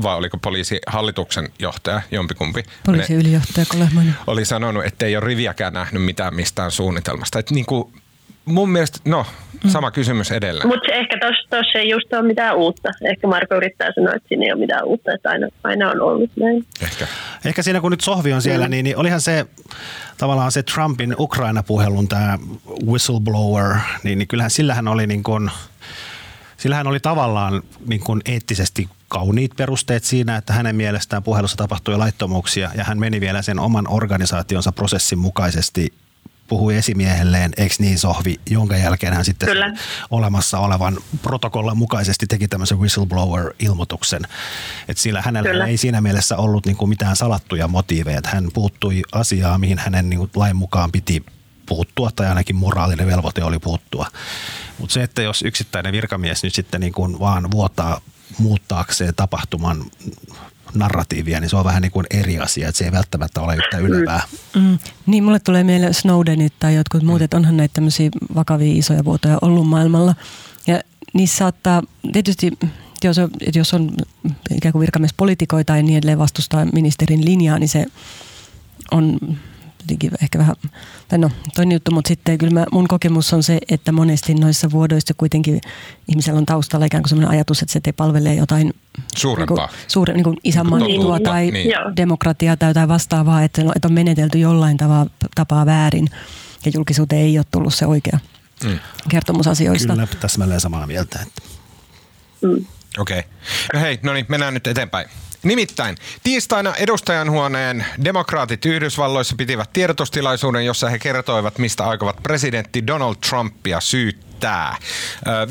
vai 0.01 0.15
oliko 0.15 0.37
poliisihallituksen 0.37 1.49
johtaja, 1.59 2.01
jompikumpi. 2.11 2.63
Poliisiylijohtaja 2.85 3.65
Kolehmainen. 3.65 4.15
Oli 4.27 4.45
sanonut, 4.45 4.85
että 4.85 5.05
ei 5.05 5.17
ole 5.17 5.25
riviäkään 5.25 5.73
nähnyt 5.73 6.03
mitään 6.03 6.35
mistään 6.35 6.71
suunnitelmasta. 6.71 7.39
Että 7.39 7.53
niin 7.53 7.65
kuin 7.65 7.93
mun 8.47 8.69
mielestä, 8.69 8.99
no, 9.05 9.25
mm. 9.63 9.69
sama 9.69 9.89
mm. 9.89 9.93
kysymys 9.93 10.31
edelleen. 10.31 10.67
Mutta 10.67 10.93
ehkä 10.93 11.17
tuossa 11.49 11.79
ei 11.79 11.89
just 11.89 12.13
ole 12.13 12.21
mitään 12.21 12.55
uutta. 12.55 12.89
Ehkä 13.05 13.27
Marko 13.27 13.55
yrittää 13.55 13.89
sanoa, 13.95 14.13
että 14.13 14.27
siinä 14.27 14.45
ei 14.45 14.51
ole 14.51 14.59
mitään 14.59 14.85
uutta, 14.85 15.13
että 15.13 15.29
aina, 15.29 15.47
aina 15.63 15.91
on 15.91 16.01
ollut 16.01 16.31
näin. 16.39 16.65
Ehkä. 16.81 17.07
Ehkä 17.45 17.61
siinä 17.61 17.81
kun 17.81 17.91
nyt 17.91 18.01
Sohvi 18.01 18.33
on 18.33 18.41
siellä, 18.41 18.65
mm. 18.65 18.71
niin, 18.71 18.83
niin 18.83 18.97
olihan 18.97 19.21
se 19.21 19.45
tavallaan 20.17 20.51
se 20.51 20.63
Trumpin 20.63 21.15
Ukraina-puhelun 21.19 22.07
tämä 22.07 22.39
whistleblower, 22.85 23.75
niin, 24.03 24.17
niin 24.17 24.27
kyllähän 24.27 24.51
sillähän 24.51 24.87
oli 24.87 25.07
niin 25.07 25.23
kuin, 25.23 25.51
sillähän 26.57 26.87
oli 26.87 26.99
tavallaan 26.99 27.61
niin 27.87 28.01
kuin 28.01 28.21
eettisesti 28.25 28.89
kauniit 29.07 29.51
perusteet 29.57 30.03
siinä, 30.03 30.37
että 30.37 30.53
hänen 30.53 30.75
mielestään 30.75 31.23
puhelussa 31.23 31.57
tapahtui 31.57 31.97
laittomuuksia 31.97 32.71
ja 32.75 32.83
hän 32.83 32.99
meni 32.99 33.21
vielä 33.21 33.41
sen 33.41 33.59
oman 33.59 33.87
organisaationsa 33.87 34.71
prosessin 34.71 35.19
mukaisesti 35.19 35.93
puhui 36.47 36.75
esimiehelleen, 36.75 37.51
eikö 37.57 37.75
niin 37.79 37.99
Sohvi, 37.99 38.39
jonka 38.49 38.77
jälkeen 38.77 39.13
hän 39.13 39.25
sitten 39.25 39.49
Kyllä. 39.49 39.73
olemassa 40.11 40.59
olevan 40.59 40.97
protokollan 41.21 41.77
mukaisesti 41.77 42.27
teki 42.27 42.47
tämmöisen 42.47 42.79
whistleblower-ilmoituksen. 42.79 44.21
Että 44.87 45.03
sillä 45.03 45.21
hänellä 45.21 45.49
Kyllä. 45.49 45.65
ei 45.65 45.77
siinä 45.77 46.01
mielessä 46.01 46.37
ollut 46.37 46.65
niin 46.65 46.77
kuin 46.77 46.89
mitään 46.89 47.15
salattuja 47.15 47.67
motiiveja, 47.67 48.17
että 48.17 48.29
hän 48.29 48.49
puuttui 48.53 49.01
asiaan, 49.11 49.59
mihin 49.59 49.77
hänen 49.77 50.09
niin 50.09 50.17
kuin 50.17 50.31
lain 50.35 50.55
mukaan 50.55 50.91
piti 50.91 51.25
puuttua, 51.65 52.09
tai 52.15 52.27
ainakin 52.27 52.55
moraalinen 52.55 53.07
velvoite 53.07 53.43
oli 53.43 53.59
puuttua. 53.59 54.07
Mutta 54.77 54.93
se, 54.93 55.03
että 55.03 55.21
jos 55.21 55.41
yksittäinen 55.41 55.91
virkamies 55.91 56.43
nyt 56.43 56.53
sitten 56.53 56.81
niin 56.81 56.93
kuin 56.93 57.19
vaan 57.19 57.51
vuotaa 57.51 58.01
muuttaakseen 58.39 59.15
tapahtuman 59.15 59.85
narratiivia, 60.73 61.39
niin 61.39 61.49
se 61.49 61.55
on 61.55 61.65
vähän 61.65 61.81
niin 61.81 61.91
kuin 61.91 62.05
eri 62.11 62.39
asia, 62.39 62.67
että 62.67 62.77
se 62.77 62.85
ei 62.85 62.91
välttämättä 62.91 63.41
ole 63.41 63.55
yhtä 63.55 63.77
ylevää. 63.77 64.21
Mm. 64.55 64.61
mm. 64.61 64.79
Niin, 65.05 65.23
mulle 65.23 65.39
tulee 65.39 65.63
mieleen 65.63 65.93
Snowdenit 65.93 66.53
tai 66.59 66.75
jotkut 66.75 67.03
muut, 67.03 67.21
että 67.21 67.37
onhan 67.37 67.57
näitä 67.57 67.73
tämmöisiä 67.73 68.09
vakavia 68.35 68.73
isoja 68.77 69.05
vuotoja 69.05 69.37
ollut 69.41 69.67
maailmalla. 69.67 70.15
Ja 70.67 70.81
niissä 71.13 71.37
saattaa, 71.37 71.83
tietysti 72.13 72.51
jos 73.03 73.17
on, 73.17 73.29
jos 73.55 73.73
on 73.73 73.91
ikään 74.55 74.71
kuin 74.71 74.81
virkamiespolitikoita 74.81 75.73
tai 75.73 75.83
niin 75.83 75.97
edelleen 75.97 76.19
vastustaa 76.19 76.65
ministerin 76.65 77.25
linjaa, 77.25 77.59
niin 77.59 77.69
se 77.69 77.85
on 78.91 79.19
jotenkin 79.87 80.11
ehkä 80.23 80.39
vähän, 80.39 80.55
tai 81.07 81.19
no 81.19 81.31
toinen 81.55 81.75
juttu, 81.75 81.91
mutta 81.91 82.07
sitten 82.07 82.37
kyllä 82.37 82.53
mä, 82.53 82.65
mun 82.71 82.87
kokemus 82.87 83.33
on 83.33 83.43
se, 83.43 83.57
että 83.69 83.91
monesti 83.91 84.33
noissa 84.33 84.71
vuodoissa 84.71 85.13
kuitenkin 85.13 85.61
ihmisellä 86.07 86.37
on 86.37 86.45
taustalla 86.45 86.85
ikään 86.85 87.03
kuin 87.03 87.09
sellainen 87.09 87.31
ajatus, 87.31 87.61
että 87.61 87.73
se 87.73 87.79
te 87.79 87.91
palvelee 87.91 88.35
jotain 88.35 88.73
suurempaa, 89.15 89.57
niin 89.57 89.69
kuin, 89.69 89.79
suure, 89.87 90.13
niin 90.13 90.23
kuin 90.23 90.37
isänmaan 90.43 90.91
etua 90.91 91.19
tai 91.19 91.51
niin. 91.51 91.71
demokratiaa 91.97 92.57
tai 92.57 92.69
jotain 92.69 92.89
vastaavaa, 92.89 93.43
että, 93.43 93.61
että 93.75 93.87
on 93.87 93.93
menetelty 93.93 94.39
jollain 94.39 94.77
tapaa, 94.77 95.05
tapaa 95.35 95.65
väärin. 95.65 96.09
ja 96.65 96.71
julkisuuteen 96.75 97.21
ei 97.21 97.37
ole 97.37 97.45
tullut 97.51 97.73
se 97.73 97.85
oikea 97.85 98.19
mm. 98.63 98.79
kertomus 99.09 99.47
asioista. 99.47 99.93
Kyllä, 99.93 100.07
täsmälleen 100.19 100.61
samaa 100.61 100.87
mieltä. 100.87 101.19
Että. 101.21 101.41
Mm. 102.41 102.65
Okei. 102.97 103.19
Okay. 103.19 103.31
No 103.73 103.79
hei, 103.79 103.99
no 104.03 104.13
niin, 104.13 104.25
mennään 104.29 104.53
nyt 104.53 104.67
eteenpäin. 104.67 105.09
Nimittäin 105.43 105.97
tiistaina 106.23 106.75
edustajanhuoneen 106.75 107.85
demokraatit 108.03 108.65
Yhdysvalloissa 108.65 109.35
pitivät 109.35 109.73
tiedotustilaisuuden, 109.73 110.65
jossa 110.65 110.89
he 110.89 110.99
kertoivat, 110.99 111.57
mistä 111.57 111.87
aikovat 111.87 112.23
presidentti 112.23 112.87
Donald 112.87 113.15
Trumpia 113.29 113.79
syyttää. 113.79 114.77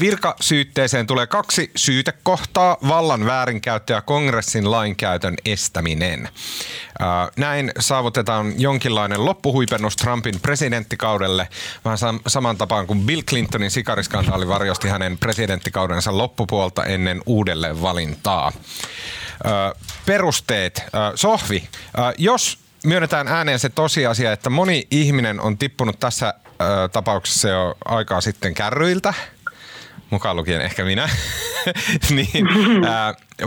Virkasyytteeseen 0.01 1.07
tulee 1.07 1.27
kaksi 1.27 1.71
syytekohtaa, 1.77 2.77
vallan 2.89 3.27
väärinkäyttö 3.27 3.93
ja 3.93 4.03
kongressin 4.03 4.71
lainkäytön 4.71 5.35
estäminen. 5.45 6.29
Näin 7.37 7.73
saavutetaan 7.79 8.53
jonkinlainen 8.61 9.25
loppuhuipennus 9.25 9.97
Trumpin 9.97 10.41
presidenttikaudelle, 10.41 11.49
vähän 11.85 11.99
saman 12.27 12.57
tapaan 12.57 12.87
kuin 12.87 13.01
Bill 13.01 13.23
Clintonin 13.23 13.71
sikariskandaali 13.71 14.49
varjosti 14.49 14.89
hänen 14.89 15.19
presidenttikaudensa 15.19 16.19
loppupuolta 16.19 16.85
ennen 16.85 17.23
uudelleen 17.27 17.83
valintaa 17.83 18.53
perusteet. 20.07 20.85
Sohvi, 21.15 21.69
jos 22.19 22.59
myönnetään 22.85 23.29
ääneen 23.29 23.59
se 23.59 23.69
tosiasia, 23.69 24.33
että 24.33 24.51
moni 24.51 24.87
ihminen 24.91 25.41
on 25.41 25.59
tippunut 25.59 26.01
tässä 26.01 26.35
tapauksessa 26.93 27.49
jo 27.49 27.77
aikaa 27.85 28.21
sitten 28.21 28.55
kärryiltä, 28.55 29.15
mukaan 30.11 30.37
lukien 30.37 30.61
ehkä 30.61 30.85
minä, 30.85 31.09
niin 32.11 32.49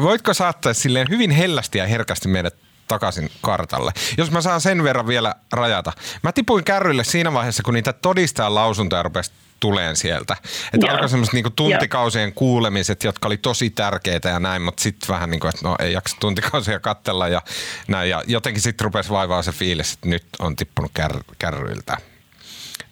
voitko 0.01 0.33
saattaa 0.33 0.73
silleen 0.73 1.07
hyvin 1.09 1.31
hellästi 1.31 1.77
ja 1.77 1.87
herkästi 1.87 2.27
meidät 2.27 2.55
takaisin 2.87 3.31
kartalle. 3.41 3.91
Jos 4.17 4.31
mä 4.31 4.41
saan 4.41 4.61
sen 4.61 4.83
verran 4.83 5.07
vielä 5.07 5.35
rajata. 5.51 5.91
Mä 6.23 6.31
tipuin 6.31 6.63
kärryille 6.63 7.03
siinä 7.03 7.33
vaiheessa, 7.33 7.63
kun 7.63 7.73
niitä 7.73 7.93
todistajan 7.93 8.55
lausuntoja 8.55 9.03
rupesi 9.03 9.31
tuleen 9.59 9.95
sieltä. 9.95 10.35
Että 10.73 10.91
alkoi 10.91 11.09
semmoiset 11.09 11.33
niinku 11.33 11.49
tuntikausien 11.49 12.29
Joo. 12.29 12.35
kuulemiset, 12.35 13.03
jotka 13.03 13.27
oli 13.27 13.37
tosi 13.37 13.69
tärkeitä 13.69 14.29
ja 14.29 14.39
näin, 14.39 14.61
mutta 14.61 14.83
sitten 14.83 15.07
vähän 15.09 15.29
niin 15.29 15.39
kuin, 15.39 15.49
että 15.49 15.67
no 15.67 15.75
ei 15.79 15.93
jaksa 15.93 16.17
tuntikausia 16.19 16.79
kattella 16.79 17.27
ja 17.27 17.41
näin. 17.87 18.09
Ja 18.09 18.23
jotenkin 18.27 18.61
sitten 18.61 18.85
rupesi 18.85 19.09
vaivaa 19.09 19.41
se 19.41 19.51
fiilis, 19.51 19.93
että 19.93 20.09
nyt 20.09 20.23
on 20.39 20.55
tippunut 20.55 20.91
kär, 20.93 21.13
kärryiltä. 21.39 21.97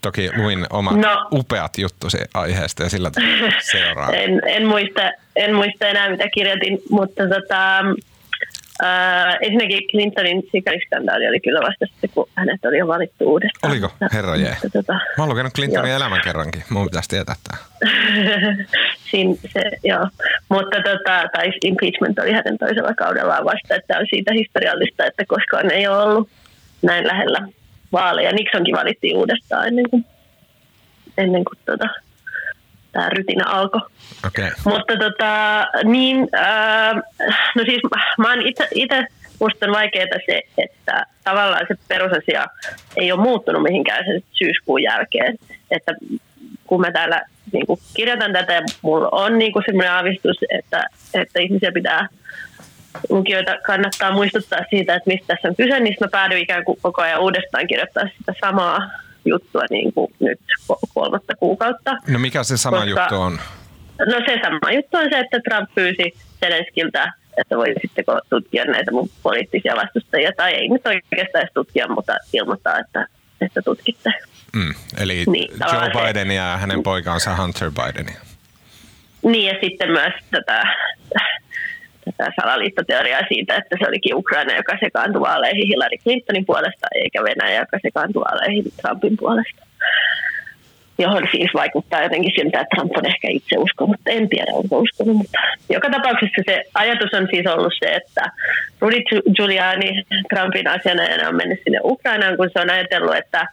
Toki 0.01 0.29
luin 0.37 0.67
omat 0.69 0.95
no, 0.97 1.27
upeat 1.31 1.77
juttusi 1.77 2.17
aiheesta 2.33 2.83
ja 2.83 2.89
sillä 2.89 3.11
seuraa. 3.71 4.11
en, 4.11 4.41
en, 4.45 4.67
muista, 4.67 5.01
en 5.35 5.55
muista 5.55 5.87
enää 5.87 6.09
mitä 6.09 6.29
kirjoitin, 6.33 6.79
mutta 6.89 7.23
tota, 7.23 7.83
Uh, 8.83 9.37
ensinnäkin 9.41 9.87
Clintonin 9.91 10.43
sikariskandaali 10.51 11.27
oli 11.27 11.39
kyllä 11.39 11.59
vasta 11.59 11.85
sitten, 11.85 12.09
kun 12.13 12.29
hänet 12.35 12.65
oli 12.65 12.77
jo 12.77 12.87
valittu 12.87 13.31
uudestaan. 13.31 13.71
Oliko? 13.71 13.91
Herra 14.13 14.35
jee. 14.35 14.57
Mutta, 14.63 14.69
tota, 14.69 14.93
Mä 14.93 15.23
oon 15.23 15.29
lukenut 15.29 15.53
Clintonin 15.53 15.89
joo. 15.89 15.97
elämän 15.97 16.21
kerrankin. 16.23 16.63
Mun 16.69 16.85
pitäisi 16.85 17.09
tietää 17.09 17.35
tämä. 17.43 17.59
Siin, 19.11 19.39
se, 19.53 19.61
joo. 19.83 20.07
Mutta 20.49 20.77
tota, 20.77 21.29
tai 21.33 21.51
impeachment 21.63 22.19
oli 22.19 22.31
hänen 22.31 22.57
toisella 22.57 22.93
kaudellaan 22.93 23.45
vasta, 23.45 23.75
että 23.75 23.97
on 23.97 24.05
siitä 24.09 24.33
historiallista, 24.33 25.05
että 25.05 25.25
koskaan 25.27 25.71
ei 25.71 25.87
ole 25.87 25.97
ollut 25.97 26.29
näin 26.81 27.07
lähellä 27.07 27.47
vaaleja. 27.91 28.31
Nixonkin 28.31 28.75
valittiin 28.75 29.17
uudestaan 29.17 29.67
ennen 29.67 29.89
kuin, 29.89 30.05
ennen 31.17 31.43
kuin 31.45 31.59
tota, 31.65 31.89
tämä 32.91 33.09
rytinä 33.09 33.45
alkoi. 33.45 33.81
Okay. 34.27 34.51
Mutta 34.65 34.93
tota, 34.97 35.67
niin, 35.83 36.27
äh, 36.35 36.95
no 37.55 37.63
siis 37.63 37.81
mä 38.17 38.29
oon 38.29 38.41
itse, 38.71 39.07
musta 39.39 39.65
on 39.65 39.71
vaikeaa 39.71 40.07
se, 40.25 40.41
että 40.57 41.05
tavallaan 41.23 41.65
se 41.67 41.75
perusasia 41.87 42.45
ei 42.95 43.11
ole 43.11 43.21
muuttunut 43.21 43.63
mihinkään 43.63 44.05
sen 44.05 44.21
syyskuun 44.31 44.83
jälkeen. 44.83 45.37
Että 45.71 45.93
kun 46.67 46.81
mä 46.81 46.91
täällä 46.91 47.21
niin 47.51 47.67
kuin 47.67 47.79
kirjoitan 47.93 48.33
tätä 48.33 48.53
ja 48.53 48.61
mulla 48.81 49.09
on 49.11 49.39
niin 49.39 49.53
kuin 49.53 49.63
sellainen 49.65 49.93
aavistus, 49.93 50.37
että, 50.49 50.85
että 51.13 51.39
ihmisiä 51.39 51.71
pitää 51.71 52.07
lukijoita 53.09 53.57
kannattaa 53.65 54.11
muistuttaa 54.11 54.59
siitä, 54.69 54.95
että 54.95 55.09
mistä 55.09 55.27
tässä 55.27 55.47
on 55.47 55.55
kyse, 55.55 55.79
niin 55.79 55.95
mä 56.01 56.07
päädyin 56.07 56.41
ikään 56.41 56.63
kuin 56.63 56.77
koko 56.81 57.01
ajan 57.01 57.21
uudestaan 57.21 57.67
kirjoittaa 57.67 58.03
sitä 58.17 58.33
samaa 58.41 58.89
juttua 59.27 59.63
niin 59.69 59.93
kuin 59.93 60.13
nyt 60.19 60.39
kolmatta 60.93 61.35
kuukautta. 61.35 61.97
No 62.07 62.19
mikä 62.19 62.43
se 62.43 62.57
sama 62.57 62.77
koska, 62.77 62.89
juttu 62.89 63.15
on? 63.15 63.39
No 63.99 64.19
se 64.25 64.39
sama 64.43 64.71
juttu 64.71 64.97
on 64.97 65.07
se, 65.11 65.19
että 65.19 65.39
Trump 65.49 65.69
pyysi 65.75 66.13
Zelenskiltä, 66.39 67.13
että 67.37 67.57
voisitteko 67.57 68.19
tutkia 68.29 68.65
näitä 68.65 68.91
mun 68.91 69.09
poliittisia 69.23 69.75
vastustajia, 69.75 70.31
tai 70.37 70.53
ei 70.53 70.69
nyt 70.69 70.87
oikeastaan 70.87 71.41
edes 71.41 71.53
tutkia, 71.53 71.87
mutta 71.87 72.17
ilmoittaa, 72.33 72.79
että, 72.79 73.05
että 73.41 73.61
tutkitte. 73.61 74.11
Mm, 74.55 74.73
eli 74.99 75.23
niin, 75.27 75.51
Joe 75.73 76.05
Biden 76.05 76.31
ja 76.31 76.57
hänen 76.57 76.83
poikansa 76.83 77.35
Hunter 77.35 77.71
Biden. 77.71 78.05
Niin, 79.23 79.45
ja 79.45 79.53
sitten 79.63 79.91
myös 79.91 80.13
tätä 80.31 80.63
tätä 82.17 82.31
salaliittoteoriaa 82.41 83.21
siitä, 83.27 83.55
että 83.55 83.75
se 83.79 83.89
olikin 83.89 84.15
Ukraina, 84.15 84.55
joka 84.55 84.77
sekaantui 84.79 85.21
vaaleihin 85.21 85.67
Hillary 85.67 85.97
Clintonin 86.03 86.45
puolesta, 86.45 86.87
eikä 86.95 87.23
Venäjä, 87.23 87.59
joka 87.59 87.77
sekaantui 87.81 88.23
vaaleihin 88.23 88.65
Trumpin 88.81 89.17
puolesta. 89.17 89.61
Johon 90.99 91.27
siis 91.31 91.51
vaikuttaa 91.53 92.03
jotenkin 92.03 92.31
siltä, 92.35 92.59
että 92.59 92.75
Trump 92.75 92.97
on 92.97 93.05
ehkä 93.05 93.27
itse 93.29 93.57
uskonut. 93.57 93.95
En 94.05 94.29
tiedä, 94.29 94.51
onko 94.53 94.79
uskonut, 94.79 95.15
mutta 95.17 95.39
joka 95.69 95.89
tapauksessa 95.89 96.41
se 96.45 96.63
ajatus 96.73 97.13
on 97.13 97.27
siis 97.31 97.47
ollut 97.47 97.73
se, 97.79 97.95
että 97.95 98.23
Rudy 98.81 99.01
Giuliani 99.35 100.03
Trumpin 100.29 100.67
asianajana 100.67 101.29
on 101.29 101.35
mennyt 101.35 101.59
sinne 101.63 101.79
Ukrainaan, 101.83 102.37
kun 102.37 102.49
se 102.53 102.59
on 102.59 102.69
ajatellut, 102.69 103.15
että 103.15 103.47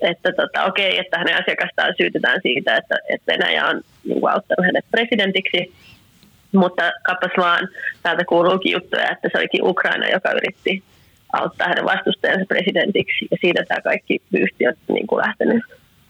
että 0.00 0.32
tota, 0.32 0.64
okei, 0.64 0.98
että 0.98 1.18
hänen 1.18 1.36
asiakastaan 1.36 1.94
syytetään 1.96 2.40
siitä, 2.42 2.76
että, 2.76 2.96
että 3.08 3.32
Venäjä 3.32 3.66
on 3.66 3.80
niin 4.04 4.20
kuin, 4.20 4.32
auttanut 4.32 4.66
hänet 4.66 4.84
presidentiksi, 4.90 5.72
mutta 6.52 6.92
kappas 7.06 7.30
vaan, 7.36 7.68
täältä 8.02 8.24
kuuluukin 8.24 8.72
juttuja, 8.72 9.10
että 9.10 9.28
se 9.32 9.38
olikin 9.38 9.64
Ukraina, 9.64 10.08
joka 10.08 10.32
yritti 10.32 10.82
auttaa 11.32 11.68
hänen 11.68 11.84
vastustajansa 11.84 12.46
presidentiksi. 12.48 13.28
Ja 13.30 13.36
siitä 13.40 13.64
tämä 13.68 13.80
kaikki 13.80 14.22
vyyhti 14.32 14.68
on 14.68 14.74
niin 14.88 15.06
kuin 15.06 15.20
lähtenyt 15.26 15.62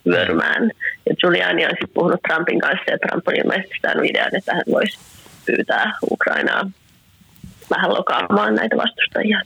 vyörymään. 0.07 0.71
Ja 1.09 1.15
Giuliani 1.17 1.65
on 1.65 1.71
sitten 1.71 1.95
puhunut 1.95 2.21
Trumpin 2.29 2.61
kanssa, 2.61 2.91
ja 2.91 2.99
Trump 2.99 3.29
on 3.29 3.37
ilmeisesti 3.37 3.75
saanut 3.83 4.05
idean, 4.05 4.37
että 4.37 4.55
hän 4.55 4.63
voisi 4.71 4.99
pyytää 5.47 5.93
Ukrainaa 6.11 6.71
vähän 7.71 7.95
lokaamaan 7.95 8.55
näitä 8.55 8.77
vastustajia. 8.77 9.41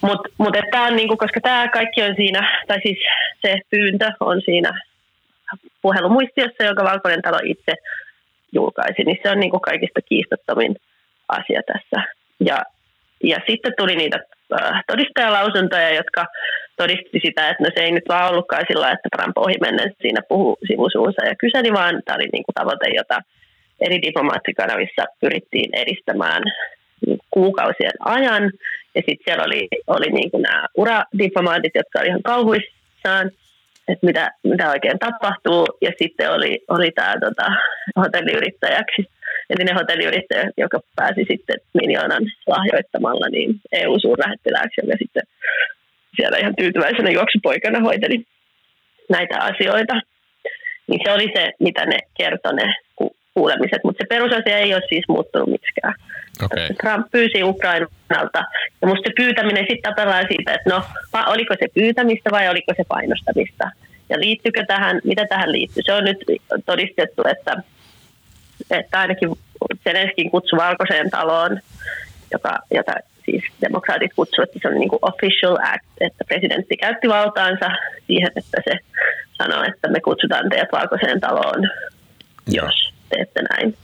Mutta 0.00 0.28
mut, 0.38 0.54
mut 0.54 0.70
tämä 0.70 0.86
on 0.86 0.96
niinku, 0.96 1.16
koska 1.16 1.40
tämä 1.40 1.68
kaikki 1.68 2.02
on 2.02 2.14
siinä, 2.16 2.62
tai 2.66 2.78
siis 2.82 2.98
se 3.42 3.60
pyyntö 3.70 4.10
on 4.20 4.42
siinä 4.44 4.80
puhelumuistiossa, 5.82 6.64
jonka 6.64 6.84
Valkoinen 6.84 7.22
talo 7.22 7.38
itse 7.44 7.74
julkaisi, 8.52 9.04
niin 9.04 9.18
se 9.22 9.30
on 9.30 9.40
niin 9.40 9.50
kuin 9.50 9.60
kaikista 9.60 10.00
kiistattomin 10.02 10.76
asia 11.28 11.60
tässä. 11.72 12.08
Ja, 12.40 12.58
ja 13.24 13.38
sitten 13.46 13.72
tuli 13.78 13.96
niitä 13.96 14.18
äh, 14.60 14.82
todistajalausuntoja, 14.86 15.94
jotka 15.94 16.26
todisti 16.76 17.20
sitä, 17.24 17.48
että 17.48 17.64
no 17.64 17.70
se 17.74 17.82
ei 17.82 17.92
nyt 17.92 18.08
vaan 18.08 18.30
ollutkaan 18.30 18.64
sillä, 18.68 18.90
että 18.90 19.08
Trump 19.16 19.38
ohi 19.38 19.54
mennessä 19.60 19.98
siinä 20.02 20.20
puhu 20.28 20.58
sivusuunsa 20.66 21.24
ja 21.24 21.34
kyseli, 21.34 21.72
vaan 21.72 22.02
tämä 22.04 22.16
oli 22.16 22.28
niin 22.32 22.44
kuin 22.44 22.54
tavoite, 22.54 22.88
jota 22.96 23.22
eri 23.80 24.02
diplomaattikanavissa 24.02 25.04
pyrittiin 25.20 25.70
edistämään 25.74 26.42
kuukausien 27.30 27.92
ajan. 28.04 28.52
Ja 28.94 29.02
sitten 29.06 29.24
siellä 29.24 29.44
oli, 29.44 29.68
oli 29.86 30.10
niin 30.12 30.30
kuin 30.30 30.42
nämä 30.42 30.66
uradiplomaatit, 30.74 31.72
jotka 31.74 31.98
olivat 31.98 32.08
ihan 32.08 32.22
kauhuissaan 32.22 33.30
että 33.88 34.06
mitä, 34.06 34.30
mitä 34.42 34.70
oikein 34.70 34.98
tapahtuu. 34.98 35.66
Ja 35.80 35.90
sitten 35.98 36.32
oli, 36.32 36.60
oli 36.68 36.90
tämä 36.90 37.14
tota, 37.20 37.46
hotelliyrittäjäksi, 38.00 39.02
entinen 39.50 39.74
hotelliyrittäjä, 39.74 40.50
joka 40.56 40.80
pääsi 40.96 41.24
sitten 41.30 41.60
miljoonan 41.74 42.22
lahjoittamalla 42.46 43.28
niin 43.28 43.60
EU-suurlähettilääksi, 43.72 44.80
joka 44.82 44.96
sitten 44.98 45.22
siellä 46.16 46.38
ihan 46.38 46.56
tyytyväisenä 46.56 47.10
juoksupoikana 47.10 47.80
hoiteli 47.80 48.24
näitä 49.10 49.38
asioita. 49.38 49.94
Niin 50.86 51.00
se 51.04 51.12
oli 51.12 51.32
se, 51.36 51.52
mitä 51.60 51.86
ne 51.86 51.98
kertoi 52.18 52.54
ne 52.54 52.74
kuulemiset, 53.38 53.84
mutta 53.84 54.02
se 54.02 54.08
perusasia 54.08 54.58
ei 54.58 54.74
ole 54.74 54.82
siis 54.88 55.04
muuttunut 55.08 55.50
miksikään. 55.50 55.94
Okay. 56.44 56.68
Trump 56.82 57.06
pyysi 57.10 57.42
Ukrainalta, 57.42 58.42
ja 58.80 58.88
musta 58.88 59.08
se 59.08 59.12
pyytäminen 59.16 59.66
sitten 59.68 59.90
tapellaan 59.90 60.24
siitä, 60.28 60.54
että 60.54 60.70
no, 60.70 60.82
oliko 61.26 61.54
se 61.60 61.66
pyytämistä 61.74 62.30
vai 62.30 62.48
oliko 62.48 62.72
se 62.76 62.84
painostamista. 62.88 63.70
Ja 64.08 64.20
liittyykö 64.20 64.64
tähän, 64.66 65.00
mitä 65.04 65.26
tähän 65.26 65.52
liittyy? 65.52 65.82
Se 65.86 65.92
on 65.92 66.04
nyt 66.04 66.18
todistettu, 66.66 67.22
että, 67.30 67.62
että 68.70 69.00
ainakin 69.00 69.28
Zelenskin 69.84 70.30
kutsu 70.30 70.56
valkoiseen 70.56 71.10
taloon, 71.10 71.60
joka, 72.32 72.58
jota 72.70 72.92
siis 73.24 73.44
demokraatit 73.60 74.14
kutsuvat, 74.16 74.48
että 74.48 74.58
se 74.62 74.68
on 74.68 74.80
niin 74.80 74.88
kuin 74.88 74.98
official 75.02 75.58
act, 75.62 75.86
että 76.00 76.24
presidentti 76.28 76.76
käytti 76.76 77.08
valtaansa 77.08 77.70
siihen, 78.06 78.30
että 78.36 78.58
se 78.64 78.78
sanoo, 79.32 79.62
että 79.62 79.88
me 79.88 80.00
kutsutaan 80.00 80.48
teidät 80.48 80.72
valkoiseen 80.72 81.20
taloon, 81.20 81.70
jos 82.46 82.97
teette 83.08 83.42
näin. 83.42 83.76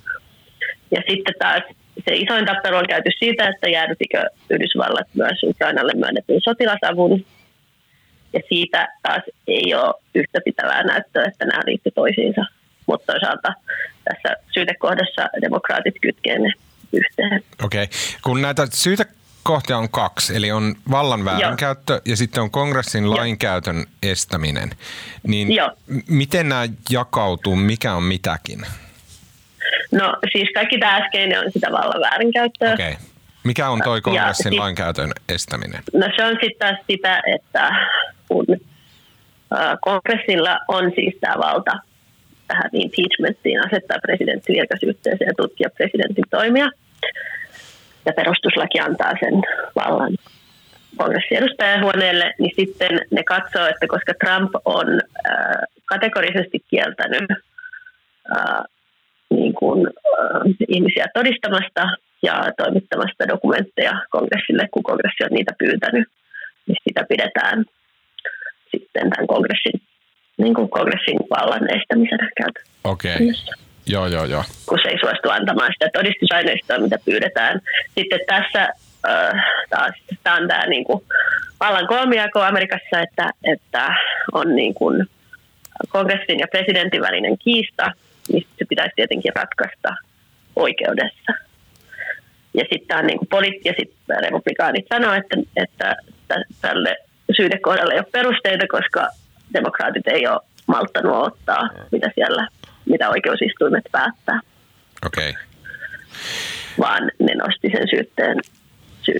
Ja 0.90 1.02
sitten 1.08 1.34
taas 1.38 1.62
se 2.04 2.14
isoin 2.14 2.46
tappelu 2.46 2.76
on 2.76 2.88
käyty 2.88 3.10
siitä, 3.18 3.48
että 3.48 3.68
jäädytikö 3.68 4.24
Yhdysvallat 4.50 5.08
myös 5.14 5.42
Ukrainalle 5.42 5.92
myönnetyn 5.94 6.40
sotilasavun. 6.40 7.26
Ja 8.32 8.40
siitä 8.48 8.88
taas 9.02 9.22
ei 9.46 9.74
ole 9.74 9.94
yhtä 10.14 10.40
pitävää 10.44 10.82
näyttöä, 10.82 11.24
että 11.24 11.44
nämä 11.44 11.62
liittyy 11.66 11.92
toisiinsa. 11.92 12.40
Mutta 12.86 13.12
toisaalta 13.12 13.52
tässä 14.04 14.36
syytekohdassa 14.54 15.28
demokraatit 15.40 15.94
kytkee 16.00 16.38
ne 16.38 16.52
yhteen. 16.92 17.42
Okei, 17.64 17.82
okay. 17.82 17.96
kun 18.22 18.42
näitä 18.42 18.66
syytekohtia 18.72 19.78
on 19.78 19.90
kaksi, 19.90 20.36
eli 20.36 20.52
on 20.52 20.74
vallan 20.90 21.24
väärinkäyttö 21.24 21.92
Joo. 21.92 22.00
ja 22.04 22.16
sitten 22.16 22.42
on 22.42 22.50
kongressin 22.50 23.04
Joo. 23.04 23.16
lainkäytön 23.16 23.86
estäminen, 24.02 24.70
niin 25.26 25.52
Joo. 25.52 25.70
miten 26.08 26.48
nämä 26.48 26.68
jakautuu, 26.90 27.56
mikä 27.56 27.94
on 27.94 28.02
mitäkin? 28.02 28.66
No 29.92 30.16
siis 30.32 30.48
kaikki 30.54 30.78
tämä 30.78 30.96
äskeinen 30.96 31.38
on 31.40 31.52
sitä 31.52 31.72
vallan 31.72 32.00
väärinkäyttöä. 32.00 32.72
Okei. 32.72 32.92
Okay. 32.92 33.04
Mikä 33.44 33.68
on 33.68 33.80
toi 33.84 34.00
kongressin 34.00 34.52
sit, 34.52 34.58
lainkäytön 34.58 35.10
estäminen? 35.28 35.82
No 35.94 36.06
se 36.16 36.24
on 36.24 36.36
sitten 36.42 36.58
taas 36.58 36.78
sitä, 36.90 37.22
että 37.34 37.70
kun 38.28 38.46
kongressilla 39.80 40.58
on 40.68 40.92
siis 40.94 41.14
tämä 41.20 41.34
valta 41.38 41.72
tähän 42.46 42.70
impeachmenttiin 42.72 43.66
asettaa 43.66 43.98
presidentti 44.02 44.52
virkasyytteeseen 44.52 45.28
ja 45.28 45.34
tutkia 45.36 45.68
presidentin 45.76 46.24
toimia. 46.30 46.68
Ja 48.06 48.12
perustuslaki 48.12 48.80
antaa 48.80 49.12
sen 49.20 49.34
vallan 49.74 50.16
kongressiedustajahuoneelle, 50.96 52.34
niin 52.38 52.52
sitten 52.56 53.00
ne 53.10 53.22
katsoo, 53.22 53.66
että 53.66 53.86
koska 53.86 54.12
Trump 54.24 54.50
on 54.64 55.00
äh, 55.30 55.56
kategorisesti 55.84 56.64
kieltänyt 56.70 57.30
äh, 58.36 58.64
niin 59.30 59.54
kuin, 59.54 59.86
äh, 59.86 60.42
ihmisiä 60.68 61.06
todistamasta 61.14 61.82
ja 62.22 62.52
toimittamasta 62.56 63.28
dokumentteja 63.28 63.92
kongressille, 64.10 64.68
kun 64.70 64.82
kongressi 64.82 65.24
on 65.24 65.30
niitä 65.30 65.52
pyytänyt, 65.58 66.08
niin 66.66 66.76
sitä 66.88 67.04
pidetään 67.08 67.64
sitten 68.70 69.10
tämän 69.10 69.26
kongressin, 69.26 69.80
niin 70.36 70.54
kuin 70.54 70.70
kongressin 70.70 71.18
vallan 71.30 71.76
estämisenä 71.76 72.28
käytä. 72.36 72.60
Okei. 72.84 73.14
Okay. 73.14 73.26
Joo, 73.86 74.06
joo, 74.06 74.24
joo. 74.24 74.44
Kun 74.66 74.78
se 74.82 74.88
ei 74.88 74.98
suostu 74.98 75.30
antamaan 75.30 75.72
sitä 75.72 75.90
todistusaineistoa, 75.92 76.78
mitä 76.78 76.98
pyydetään. 77.04 77.60
Sitten 77.94 78.20
tässä 78.26 78.62
äh, 79.08 79.32
taas 79.70 79.94
tämä 80.22 80.36
on 80.36 80.48
tämä 80.48 80.66
niin 80.66 80.84
kuin 80.84 81.04
vallan 81.60 81.86
kolmiako 81.86 82.40
Amerikassa, 82.40 83.00
että, 83.02 83.30
että 83.44 83.94
on 84.32 84.56
niin 84.56 84.74
kuin 84.74 85.06
kongressin 85.88 86.38
ja 86.38 86.46
presidentin 86.50 87.00
välinen 87.00 87.38
kiista, 87.38 87.92
niin 88.32 88.46
se 88.58 88.64
pitäisi 88.68 88.92
tietenkin 88.96 89.32
ratkaista 89.36 89.88
oikeudessa. 90.56 91.32
Ja 92.54 92.64
sitten 92.72 93.06
niin 93.06 93.18
kuin 93.18 93.28
poli- 93.28 93.60
ja 93.64 93.72
sitten 93.78 94.16
republikaanit 94.22 94.86
sanoo, 94.88 95.14
että, 95.14 95.36
että 95.56 95.96
tälle 96.60 96.96
syydekohdalle 97.36 97.94
ei 97.94 97.98
ole 97.98 98.06
perusteita, 98.12 98.66
koska 98.68 99.08
demokraatit 99.54 100.06
ei 100.06 100.26
ole 100.26 100.40
malttanut 100.66 101.26
ottaa, 101.26 101.70
mitä 101.92 102.10
siellä, 102.14 102.48
mitä 102.84 103.10
oikeusistuimet 103.10 103.84
päättää. 103.92 104.40
Okei. 105.06 105.30
Okay. 105.30 105.42
Vaan 106.78 107.10
ne 107.18 107.34
nosti 107.34 107.70
sen 107.72 107.88
syytteen 107.90 108.36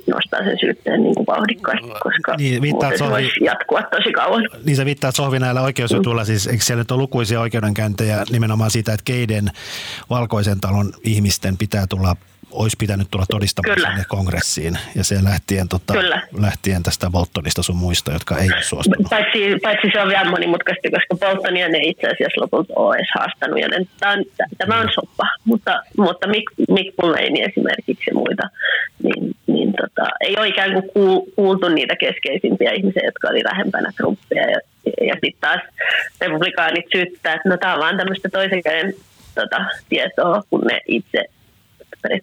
nostaa 0.07 0.45
sen 0.45 0.59
syytteen 0.61 1.03
niin 1.03 1.15
kuin 1.15 1.27
vauhdikkaasti, 1.27 1.89
koska 2.03 2.35
niin, 2.39 2.71
muuten 2.71 2.99
se 2.99 3.05
voisi 3.05 3.45
jatkua 3.45 3.83
tosi 3.83 4.13
kauan. 4.13 4.49
Niin 4.65 4.77
se 4.77 4.85
viittaa 4.85 5.13
Sohvi 5.13 5.39
näillä 5.39 5.63
oikeusjutuilla, 5.63 6.23
mm. 6.23 6.27
siis 6.27 6.47
eikö 6.47 6.65
siellä 6.65 6.81
nyt 6.81 6.91
ole 6.91 7.01
lukuisia 7.01 7.41
oikeudenkäyntejä 7.41 8.25
nimenomaan 8.31 8.71
siitä, 8.71 8.93
että 8.93 9.05
keiden 9.05 9.51
valkoisen 10.11 10.61
talon 10.61 10.93
ihmisten 11.05 11.57
pitää 11.57 11.87
tulla 11.87 12.17
olisi 12.55 12.77
pitänyt 12.79 13.09
tulla 13.11 13.25
todistamaan 13.31 13.75
Kyllä. 13.75 13.89
sinne 13.89 14.05
kongressiin. 14.09 14.79
Ja 14.95 15.05
se 15.05 15.25
lähtien, 15.25 15.69
tota, 15.69 15.95
lähtien 16.41 16.83
tästä 16.83 17.11
Boltonista 17.11 17.63
sun 17.63 17.77
muista, 17.77 18.13
jotka 18.13 18.39
ei 18.39 18.49
ole 18.53 18.63
suostunut. 18.63 19.11
Paitsi, 19.11 19.39
paitsi 19.63 19.89
se 19.93 20.01
on 20.01 20.09
vielä 20.09 20.31
monimutkaista, 20.31 20.89
koska 20.91 21.27
Boltonia 21.27 21.69
ne 21.69 21.79
itse 21.79 22.07
asiassa 22.07 22.41
lopulta 22.41 22.73
ole 22.77 22.97
edes 22.97 23.09
haastanut. 23.19 23.61
Joten 23.61 23.89
tämä 24.01 24.13
on, 24.13 24.25
tämä 24.59 24.81
on 24.81 24.89
soppa. 24.95 25.25
Mutta, 25.45 25.83
mutta 25.99 26.29
Mick, 26.29 26.53
Mick 26.69 26.95
Mulvaney 27.03 27.43
esimerkiksi 27.49 28.11
ja 28.11 28.15
muita, 28.15 28.43
niin, 29.03 29.35
niin 29.47 29.73
tota, 29.73 30.09
ei 30.21 30.37
ole 30.39 30.49
ikään 30.49 30.73
kuin 30.73 31.23
kuultu 31.37 31.69
niitä 31.69 31.97
keskeisimpiä 31.97 32.73
ihmisiä, 32.73 33.03
jotka 33.05 33.29
oli 33.29 33.45
lähempänä 33.45 33.93
Trumpia. 33.97 34.51
Ja, 34.51 34.59
ja 35.07 35.15
sitten 35.15 35.41
taas 35.41 35.61
republikaanit 36.21 36.85
syyttää, 36.93 37.35
että 37.35 37.49
no 37.49 37.57
tämä 37.57 37.75
on 37.75 37.81
vaan 37.81 37.97
tämmöistä 37.97 38.29
toisen 38.29 38.63
käden 38.63 38.95
tota, 39.35 39.65
tietoa, 39.89 40.43
kun 40.51 40.61
ne 40.61 40.81
itse 40.87 41.25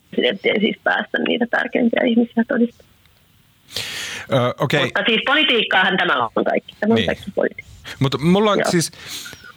presidentti 0.09 0.49
ei 0.49 0.59
siis 0.59 0.77
päästä 0.83 1.17
niitä 1.27 1.45
tärkeimpiä 1.51 2.03
ihmisiä 2.05 2.43
todistamaan. 2.47 2.91
Ö, 4.33 4.53
okay. 4.59 4.83
Mutta 4.83 5.03
siis 5.07 5.21
politiikkaahan 5.25 5.97
tämä 5.97 6.29
on 6.35 6.43
kaikki. 6.45 6.75
Tämä 6.79 6.91
on 6.91 6.95
niin. 6.95 7.05
kaikki 7.05 7.31
politiikka. 7.35 7.71
Mutta 7.99 8.17
mulla 8.17 8.51
on 8.51 8.59
Joo. 8.59 8.71
siis, 8.71 8.91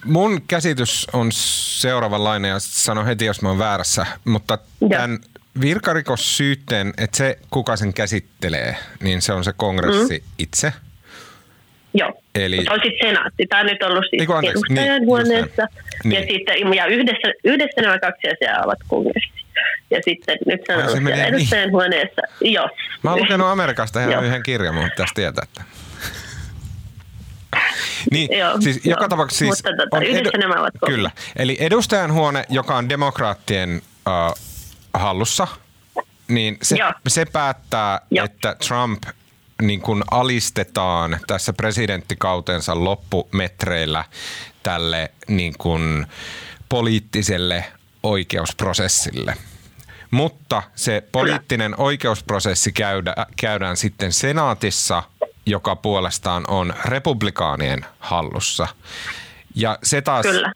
mun 0.05 0.43
käsitys 0.47 1.07
on 1.13 1.33
seuraavanlainen 1.33 2.49
ja 2.49 2.59
sano 2.59 3.05
heti, 3.05 3.25
jos 3.25 3.43
mä 3.43 3.49
oon 3.49 3.59
väärässä, 3.59 4.07
mutta 4.25 4.59
tämän 4.91 5.19
virkarikossyytteen, 5.61 6.93
että 6.99 7.17
se 7.17 7.39
kuka 7.51 7.77
sen 7.77 7.95
käsittelee, 7.95 8.77
niin 9.03 9.23
se 9.23 9.33
on 9.33 9.45
se 9.45 9.53
kongressi 9.57 10.19
mm. 10.19 10.33
itse. 10.39 10.73
Joo, 11.95 12.13
Eli... 12.35 12.65
se 12.65 12.71
on 12.71 12.81
sitten 12.83 13.09
senaatti. 13.09 13.47
Tämä 13.47 13.61
on 13.61 13.67
nyt 13.67 13.83
ollut 13.83 14.05
siis 14.11 14.23
edustajan 14.23 15.01
niin, 15.01 15.07
huoneessa. 15.07 15.67
Niin. 16.05 16.23
Ja, 16.23 16.27
sitten, 16.33 16.75
ja 16.75 16.87
yhdessä, 16.87 17.33
yhdessä 17.45 17.81
nämä 17.81 17.99
kaksi 17.99 18.29
asiaa 18.29 18.65
ovat 18.65 18.79
kongressi. 18.89 19.44
Ja 19.91 20.01
sitten 20.05 20.39
nyt 20.47 20.61
se 20.67 20.77
on 20.77 20.83
ollut 20.83 21.09
edustajan 21.09 21.63
niin. 21.63 21.73
huoneessa. 21.73 22.23
Joo. 22.41 22.69
Mä 23.03 23.11
oon 23.11 23.21
lukenut 23.21 23.47
Amerikasta 23.47 24.05
ihan 24.05 24.25
yhden 24.25 24.43
kirjan, 24.43 24.75
mutta 24.75 24.91
pitäisi 24.91 25.15
tietää, 25.15 25.43
että... 25.43 25.65
Niin, 28.11 28.39
Joo, 28.39 28.61
siis 28.61 28.81
joka 28.85 29.09
tapauksessa 29.09 29.45
siis 29.45 29.65
Mutta 29.65 29.71
tota, 29.77 29.97
on 29.97 30.03
edu- 30.03 30.39
nämä 30.39 30.61
ovat 30.61 30.75
Kyllä. 30.87 31.11
Eli 31.37 31.57
edustajan 31.61 32.13
huone, 32.13 32.45
joka 32.49 32.77
on 32.77 32.89
demokraattien 32.89 33.83
uh, 34.07 34.39
hallussa, 34.95 35.49
niin 36.29 36.59
se, 36.63 36.77
se 37.09 37.25
päättää, 37.25 38.01
Joo. 38.11 38.25
että 38.25 38.57
Trump 38.69 39.03
niin 39.63 39.81
kuin 39.81 40.03
alistetaan 40.11 41.19
tässä 41.27 41.53
presidenttikautensa 41.53 42.85
loppumetreillä 42.85 44.05
tälle 44.63 45.11
niin 45.29 45.55
kuin 45.59 46.07
poliittiselle 46.69 47.65
oikeusprosessille. 48.03 49.37
Mutta 50.15 50.63
se 50.75 51.03
poliittinen 51.13 51.71
Kyllä. 51.71 51.85
oikeusprosessi 51.85 52.73
käydä, 52.73 53.15
käydään 53.41 53.77
sitten 53.77 54.13
senaatissa, 54.13 55.03
joka 55.47 55.77
puolestaan 55.77 56.45
on 56.49 56.75
republikaanien 56.85 57.85
hallussa. 57.99 58.67
Ja 59.55 59.79
se 59.83 60.03
taas 60.03 60.27
Kyllä. 60.27 60.53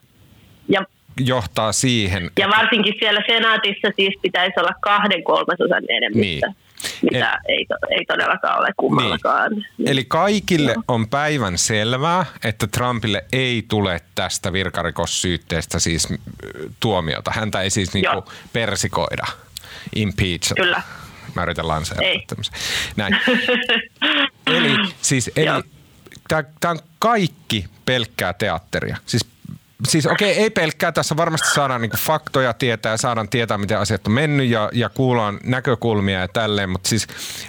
Ja, 0.68 0.84
johtaa 1.20 1.72
siihen... 1.72 2.30
Ja 2.38 2.48
varsinkin 2.48 2.94
siellä 2.98 3.20
senaatissa 3.26 3.88
siis 3.96 4.14
pitäisi 4.22 4.60
olla 4.60 4.74
kahden 4.80 5.24
kolmasosan 5.24 5.82
enemmistö. 5.88 6.46
Niin 6.46 6.56
mitä 7.02 7.32
El, 7.32 7.54
ei, 7.56 7.66
ei 7.90 8.04
todellakaan 8.04 8.60
ole 8.60 8.68
kummallakaan. 8.76 9.52
Niin. 9.52 9.88
Eli 9.88 10.04
kaikille 10.04 10.74
no. 10.74 10.82
on 10.88 11.08
päivän 11.08 11.58
selvää, 11.58 12.24
että 12.44 12.66
Trumpille 12.66 13.24
ei 13.32 13.64
tule 13.68 14.00
tästä 14.14 14.52
virkarikossyytteestä 14.52 15.78
siis 15.78 16.08
tuomiota. 16.80 17.32
Häntä 17.34 17.62
ei 17.62 17.70
siis 17.70 17.94
niinku 17.94 18.24
persikoida, 18.52 19.26
impeach. 19.94 20.54
Kyllä. 20.56 20.82
Mä 21.34 21.42
yritän 21.42 21.68
lanseerata 21.68 22.24
tämmöisen. 22.26 22.54
Näin. 22.96 23.20
eli 24.46 24.76
siis 25.02 25.30
eli, 25.36 25.62
tämä 26.28 26.70
on 26.70 26.78
kaikki 26.98 27.64
pelkkää 27.84 28.32
teatteria. 28.32 28.96
Siis 29.06 29.26
siis 29.88 30.06
okei, 30.06 30.32
okay, 30.32 30.42
ei 30.42 30.50
pelkkää. 30.50 30.92
Tässä 30.92 31.16
varmasti 31.16 31.48
saadaan 31.50 31.80
niinku 31.80 31.96
faktoja 31.96 32.52
tietää 32.52 32.92
ja 32.92 32.96
saadaan 32.96 33.28
tietää, 33.28 33.58
miten 33.58 33.78
asiat 33.78 34.06
on 34.06 34.12
mennyt 34.12 34.48
ja, 34.48 34.70
ja 34.72 34.88
kuullaan 34.88 35.40
näkökulmia 35.44 36.20
ja 36.20 36.28
tälleen, 36.28 36.70
mutta 36.70 36.88
siis 36.88 37.06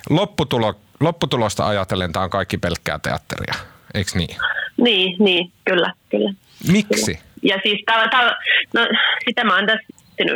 lopputulo, 0.10 0.76
lopputulosta 1.00 1.68
ajatellen 1.68 2.12
tämä 2.12 2.24
on 2.24 2.30
kaikki 2.30 2.58
pelkkää 2.58 3.00
teatteria, 3.00 3.54
eikö 3.94 4.12
niin? 4.16 4.38
Niin, 4.78 5.16
niin, 5.24 5.52
kyllä, 5.66 5.94
kyllä. 6.10 6.34
Miksi? 6.72 7.14
Kyllä. 7.14 7.30
Ja 7.44 7.60
siis 7.64 7.84
tää, 7.86 8.08
tää, 8.08 8.36
no, 8.74 8.82
sitä 9.28 9.44
mä 9.44 9.56
oon 9.56 9.66
tässä 9.66 9.88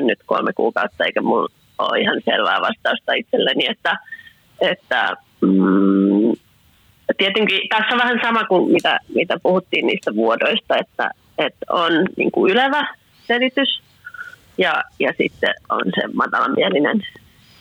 nyt 0.01 0.19
kolme 0.25 0.53
kuukautta, 0.53 1.03
eikä 1.03 1.21
mulla 1.21 1.49
ole 1.89 1.99
ihan 1.99 2.21
selvää 2.25 2.61
vastausta 2.61 3.13
itselleni, 3.13 3.67
että, 3.69 3.97
että 4.61 5.15
mm, 5.41 6.33
tietenkin 7.17 7.69
tässä 7.69 7.93
on 7.93 7.99
vähän 7.99 8.19
sama 8.23 8.43
kuin 8.43 8.71
mitä, 8.71 8.99
mitä 9.15 9.37
puhuttiin 9.43 9.87
niistä 9.87 10.15
vuodoista, 10.15 10.77
että, 10.77 11.09
että 11.37 11.65
on 11.69 11.91
niin 12.17 12.31
kuin 12.31 12.51
ylevä 12.51 12.87
selitys 13.27 13.81
ja, 14.57 14.83
ja 14.99 15.13
sitten 15.17 15.53
on 15.69 15.81
se 15.95 16.07
matalanmielinen 16.13 17.01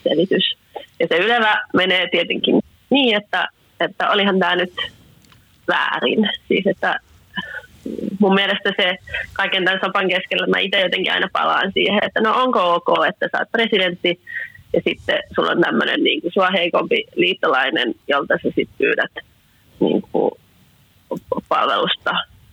selitys. 0.02 0.56
Ja 1.00 1.06
se 1.08 1.16
ylevä 1.16 1.60
menee 1.74 2.08
tietenkin 2.10 2.60
niin, 2.90 3.16
että, 3.16 3.48
että 3.80 4.10
olihan 4.10 4.38
tämä 4.38 4.56
nyt 4.56 4.72
väärin. 5.68 6.30
Siis 6.48 6.66
että 6.66 7.00
mun 8.18 8.34
mielestä 8.34 8.72
se 8.76 8.96
kaiken 9.32 9.64
tämän 9.64 9.80
sopan 9.84 10.08
keskellä 10.08 10.46
mä 10.46 10.58
itse 10.58 10.80
jotenkin 10.80 11.12
aina 11.12 11.28
palaan 11.32 11.72
siihen, 11.74 12.04
että 12.04 12.20
no 12.20 12.42
onko 12.42 12.74
ok, 12.74 12.88
että 13.08 13.28
sä 13.32 13.38
oot 13.38 13.52
presidentti 13.52 14.20
ja 14.72 14.80
sitten 14.88 15.18
sulla 15.34 15.50
on 15.50 15.60
tämmöinen 15.60 16.04
niin 16.04 16.22
sua 16.34 16.48
heikompi 16.50 17.04
liittolainen, 17.16 17.94
jolta 18.08 18.34
sä 18.34 18.48
sitten 18.54 18.78
pyydät 18.78 19.12
niin 19.80 20.02
kuin 20.02 20.30
palvelusta, 21.48 22.10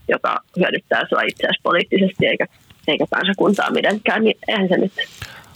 joka 0.08 0.40
hyödyttää 0.58 1.06
sinua 1.10 1.22
itseäsi 1.22 1.60
poliittisesti 1.64 2.26
eikä, 2.28 2.46
eikä 2.88 3.06
kansakuntaa 3.12 3.72
mitenkään, 3.72 4.24
niin 4.24 4.38
eihän 4.48 4.68
se 4.68 4.78
nyt 4.78 4.94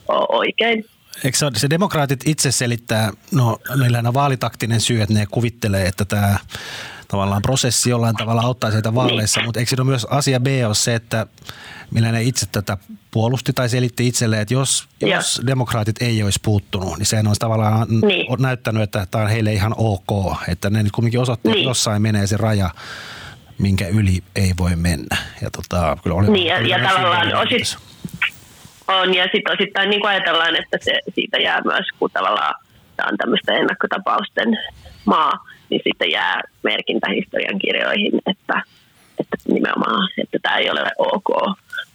ole 0.07 0.28
oikein. 0.30 0.86
Eikö 1.26 1.38
se, 1.38 1.45
se 1.55 1.69
demokraatit 1.69 2.28
itse 2.28 2.51
selittää, 2.51 3.11
no 3.32 3.57
meillä 3.76 4.03
on 4.05 4.13
vaalitaktinen 4.13 4.82
syy, 4.82 5.01
että 5.01 5.13
ne 5.13 5.26
kuvittelee, 5.32 5.88
että 5.88 6.05
tämä 6.05 6.38
tavallaan 7.14 7.41
prosessi 7.41 7.89
jollain 7.89 8.16
tavalla 8.16 8.41
auttaa 8.41 8.72
sieltä 8.72 8.95
vaaleissa, 8.95 9.41
mutta 9.41 9.59
eikö 9.59 9.70
siinä 9.70 9.84
myös 9.84 10.05
asia 10.05 10.39
B 10.39 10.47
ole 10.66 10.76
se, 10.76 10.95
että 10.95 11.28
millä 11.91 12.11
ne 12.11 12.24
itse 12.24 12.45
tätä 12.51 12.78
puolusti 13.11 13.53
tai 13.53 13.70
selitti 13.70 14.07
itselleen, 14.07 14.41
että 14.41 14.53
jos, 14.53 14.88
jos 15.01 15.41
demokraatit 15.47 16.01
ei 16.01 16.24
olisi 16.24 16.39
puuttunut, 16.43 16.97
niin 16.97 17.05
sehän 17.05 17.28
olisi 17.28 17.39
tavallaan 17.39 17.88
niin. 18.01 18.26
näyttänyt, 18.39 18.84
että 18.84 19.05
tämä 19.11 19.24
on 19.24 19.30
heille 19.30 19.53
ihan 19.53 19.74
ok, 19.78 20.38
että 20.47 20.70
ne 20.70 20.84
nyt 20.84 20.91
kuitenkin 20.91 21.20
osoitti, 21.20 21.49
niin. 21.49 21.57
että 21.57 21.70
jossain 21.70 22.01
menee 22.01 22.28
se 22.28 22.38
raja, 22.38 22.70
minkä 23.57 23.88
yli 23.88 24.24
ei 24.36 24.53
voi 24.57 24.76
mennä. 24.76 25.18
Ja 25.41 25.49
tota, 25.51 25.97
kyllä 26.03 26.16
oli, 26.16 26.28
niin, 26.28 26.47
ja, 26.47 26.57
oli 26.57 26.70
ja 26.70 26.80
tavallaan 26.89 27.36
osit, 27.36 27.78
on, 28.88 29.14
ja 29.14 29.24
sitten 29.24 29.53
osittain 29.53 29.89
niin 29.89 30.05
ajatellaan, 30.05 30.55
että 30.55 30.78
se, 30.82 30.99
siitä 31.16 31.38
jää 31.38 31.61
myös, 31.61 31.86
kun 31.99 32.09
tavallaan 32.14 32.55
tämä 32.95 33.09
on 33.09 33.18
tämmöistä 33.18 33.53
ennakkotapausten 33.53 34.59
maa, 35.05 35.32
niin 35.74 35.89
sitten 35.89 36.11
jää 36.11 36.41
merkintä 36.63 37.07
historian 37.09 37.59
kirjoihin, 37.59 38.13
että, 38.32 38.61
että 39.19 39.38
nimenomaan, 39.47 40.09
että 40.24 40.38
tämä 40.41 40.57
ei 40.57 40.69
ole 40.69 40.84
ok. 40.97 41.30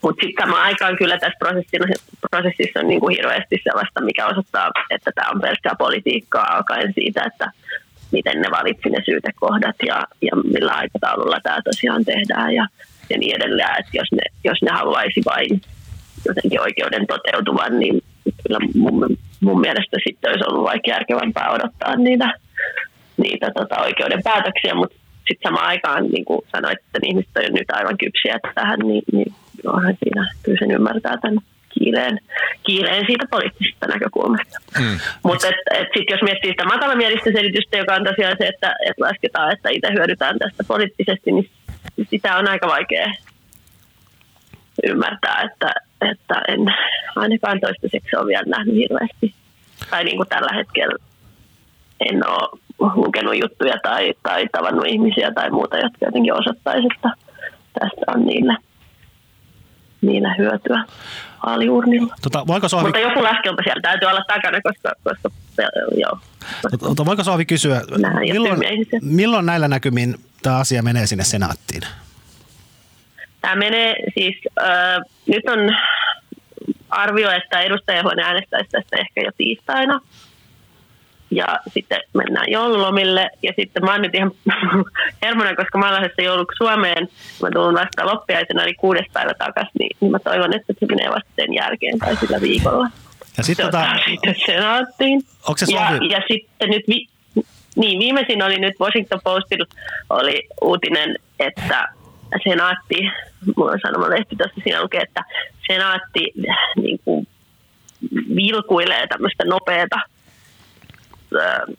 Mutta 0.03 0.21
sitten 0.23 0.45
samaan 0.45 0.63
aikaan 0.63 0.97
kyllä 0.97 1.19
tässä 1.19 1.39
prosessissa, 1.39 2.05
prosessissa 2.31 2.81
on 2.81 2.89
niin 2.89 3.01
kuin 3.01 3.17
hirveästi 3.17 3.57
sellaista, 3.65 4.01
mikä 4.01 4.27
osoittaa, 4.27 4.71
että 4.91 5.11
tämä 5.15 5.31
on 5.35 5.41
pelkkää 5.41 5.75
politiikkaa 5.79 6.57
alkaen 6.57 6.93
siitä, 6.95 7.23
että 7.27 7.51
miten 8.13 8.41
ne 8.41 8.49
valitsi 8.51 8.89
ne 8.91 9.01
syytekohdat 9.05 9.77
ja, 9.87 9.99
ja 10.23 10.33
millä 10.55 10.73
aikataululla 10.73 11.41
tämä 11.43 11.59
tosiaan 11.65 12.05
tehdään 12.05 12.55
ja, 12.55 12.67
ja 13.11 13.19
niin 13.19 13.37
edelleen. 13.37 13.79
Että 13.79 13.91
jos 14.01 14.09
ne, 14.13 14.25
jos 14.45 14.63
ne 14.63 14.71
haluaisi 14.73 15.21
vain 15.25 15.61
jotenkin 16.27 16.61
oikeuden 16.61 17.07
toteutuvan, 17.07 17.79
niin 17.79 18.03
kyllä 18.43 18.59
mun, 18.75 19.17
mun 19.41 19.61
mielestä 19.61 19.97
sitten 20.07 20.31
olisi 20.31 20.45
ollut 20.49 20.65
vaikka 20.65 20.91
järkevämpää 20.91 21.51
odottaa 21.51 21.97
niitä, 21.97 22.35
niitä 23.19 23.51
tota, 23.55 23.83
oikeuden 23.83 24.23
päätöksiä, 24.25 24.75
mutta 24.75 24.97
sitten 25.29 25.49
samaan 25.49 25.67
aikaan, 25.67 26.05
niin 26.05 26.25
kuin 26.25 26.41
sanoit, 26.53 26.79
että 26.79 26.99
ihmiset 27.05 27.37
on 27.37 27.55
nyt 27.55 27.71
aivan 27.73 27.99
kypsiä 27.99 28.39
tähän, 28.55 28.79
niin, 28.79 29.03
niin 29.13 29.35
onhan 29.67 29.97
siinä 30.05 30.33
kyllä 30.43 30.59
sen 30.59 30.71
ymmärtää 30.71 31.17
tämän 31.23 31.39
kiireen, 31.69 32.19
kiireen 32.67 33.05
siitä 33.07 33.27
poliittisesta 33.31 33.87
näkökulmasta. 33.87 34.59
Mm. 34.79 34.99
Mutta 35.23 35.49
et, 35.49 35.81
et 35.81 35.89
sitten 35.97 36.15
jos 36.15 36.23
miettii 36.23 36.51
sitä 36.51 36.65
matalamielistä 36.65 37.31
selitystä, 37.33 37.77
joka 37.77 37.95
on 37.95 38.05
tosiaan 38.05 38.37
se, 38.39 38.47
että 38.47 38.75
et 38.87 38.99
lasketaan, 38.99 39.53
että 39.53 39.69
itse 39.69 39.89
hyödytään 39.93 40.39
tästä 40.39 40.65
poliittisesti, 40.69 41.33
niin 41.33 41.51
sitä 42.11 42.37
on 42.37 42.49
aika 42.49 42.67
vaikea 42.67 43.07
ymmärtää, 44.87 45.51
että, 45.53 45.73
että 46.11 46.43
en 46.49 46.61
ainakaan 47.17 47.61
toistaiseksi 47.61 48.17
ole 48.17 48.27
vielä 48.27 48.45
nähnyt 48.47 48.75
hirveästi. 48.75 49.35
Tai 49.91 50.05
niin 50.05 50.17
kuin 50.17 50.29
tällä 50.29 50.53
hetkellä 50.55 50.95
en 52.11 52.29
ole 52.29 52.61
lukenut 52.79 53.39
juttuja 53.43 53.75
tai, 53.83 54.15
tai 54.23 54.49
tavannut 54.53 54.87
ihmisiä 54.87 55.33
tai 55.35 55.51
muuta, 55.51 55.77
jotka 55.77 56.07
jotenkin 56.07 56.35
osoittaisi, 56.35 56.89
että 56.95 57.11
tästä 57.81 58.13
on 58.15 58.27
niille, 58.27 58.57
niille 60.01 60.29
hyötyä 60.39 60.85
vaaliurnilla. 61.47 62.15
Tota, 62.23 62.47
voiko 62.47 62.69
Sohvi... 62.69 62.85
Mutta 62.85 62.99
joku 62.99 63.23
laskelma 63.23 63.63
siellä 63.65 63.83
täytyy 63.83 64.09
olla 64.09 64.25
takana, 64.29 64.61
koska, 64.61 64.93
koska 65.05 65.31
joo. 65.97 66.19
Tota, 66.81 67.05
voiko 67.05 67.25
Sohvi 67.25 67.45
kysyä, 67.45 67.81
milloin, 68.21 68.61
milloin 69.03 69.47
näillä 69.47 69.69
näkymin 69.69 70.15
tämä 70.43 70.57
asia 70.57 70.83
menee 70.83 71.07
sinne 71.07 71.25
senaattiin? 71.25 71.83
Tämä 73.41 73.57
menee 73.57 73.95
siis, 74.15 74.37
äh, 74.61 75.01
nyt 75.27 75.45
on 75.49 75.77
arvio, 76.91 77.31
että 77.31 77.61
edustajahuone 77.61 78.23
äänestäisi 78.23 78.71
tästä 78.71 78.97
ehkä 78.97 79.21
jo 79.21 79.31
tiistaina. 79.37 80.01
Ja 81.31 81.59
sitten 81.75 82.01
mennään 82.15 82.53
joululomille. 82.53 83.31
Ja 83.43 83.53
sitten 83.57 83.85
mä 83.85 83.93
oon 83.93 84.03
nyt 84.03 84.15
ihan 84.15 84.33
hermonen, 85.23 85.57
koska 85.57 85.79
mä 85.79 85.85
oon 85.85 85.95
lähdössä 85.95 86.23
jouluksi 86.23 86.57
Suomeen. 86.57 87.09
Mä 87.43 87.49
tulen 87.51 87.75
vasta 87.75 88.07
loppiaisena, 88.07 88.63
eli 88.63 88.75
kuudes 88.75 89.07
päivä 89.13 89.35
takaisin. 89.35 89.73
Niin, 89.79 89.97
niin 90.01 90.11
mä 90.11 90.19
toivon, 90.19 90.55
että 90.55 90.73
se 90.81 90.87
menee 90.87 91.09
vasta 91.11 91.31
sen 91.37 91.55
jälkeen 91.55 91.99
tai 91.99 92.17
sillä 92.17 92.41
viikolla. 92.41 92.89
Ja 93.37 93.43
sitten 93.43 93.67
tota... 93.67 93.87
sitten 94.11 94.35
senaattiin. 94.47 95.23
Onko 95.49 95.59
se 95.59 95.75
ja, 95.75 95.91
ja 96.11 96.23
sitten 96.29 96.71
nyt 96.71 96.83
vi- 96.89 97.09
niin, 97.77 97.99
viimeisin 97.99 98.43
oli 98.43 98.59
nyt 98.59 98.75
Washington 98.81 99.21
Postilla 99.25 99.67
oli 100.11 100.47
uutinen, 100.63 101.17
että 101.39 101.89
senaatti, 102.45 103.11
mulla 103.57 103.73
on 103.73 103.81
sanomalehti 103.87 104.37
tuossa, 104.37 104.61
siinä 104.65 104.83
lukee, 104.83 105.01
että 105.01 105.25
senaatti 105.67 106.33
niin 106.77 107.01
kuin, 107.05 107.27
vilkuilee 108.37 109.07
tämmöistä 109.07 109.45
nopeata 109.45 110.01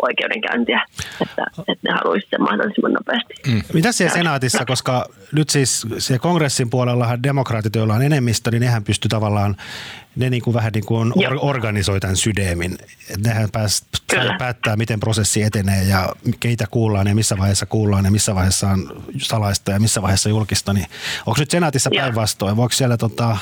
oikeudenkäyntiä, 0.01 0.85
että, 1.21 1.45
että 1.59 1.87
ne 1.87 1.93
haluaisivat 1.93 2.29
sen 2.29 2.41
mahdollisimman 2.41 2.93
nopeasti. 2.93 3.33
Mm. 3.47 3.61
Mitä 3.73 3.91
siellä 3.91 4.13
senaatissa, 4.13 4.65
koska 4.65 5.05
nyt 5.31 5.49
siis 5.49 5.87
se 5.97 6.19
kongressin 6.19 6.69
puolella 6.69 7.23
demokraatit, 7.23 7.75
joilla 7.75 7.93
on 7.93 8.01
enemmistö, 8.01 8.51
niin 8.51 8.61
nehän 8.61 8.83
pystyy 8.83 9.09
tavallaan, 9.09 9.55
ne 10.15 10.29
niin 10.29 10.41
kuin 10.41 10.53
vähän 10.53 10.71
niin 10.73 10.85
kuin 10.85 11.13
or, 11.15 11.37
organisoi 11.41 11.99
tämän 11.99 12.15
sydämin. 12.15 12.77
Nehän 13.25 13.49
pääs, 13.51 13.85
päättää, 14.37 14.75
miten 14.75 14.99
prosessi 14.99 15.43
etenee 15.43 15.83
ja 15.83 16.09
keitä 16.39 16.65
kuullaan 16.71 17.07
ja 17.07 17.15
missä 17.15 17.37
vaiheessa 17.37 17.65
kuullaan 17.65 18.05
ja 18.05 18.11
missä 18.11 18.35
vaiheessa 18.35 18.69
on 18.69 19.03
salaista 19.17 19.71
ja 19.71 19.79
missä 19.79 20.01
vaiheessa 20.01 20.29
julkista. 20.29 20.73
Niin 20.73 20.87
onko 21.25 21.39
nyt 21.39 21.51
senaatissa 21.51 21.89
päinvastoin? 21.95 22.57
Voiko 22.57 22.73
siellä 22.73 22.97
tota, 22.97 23.37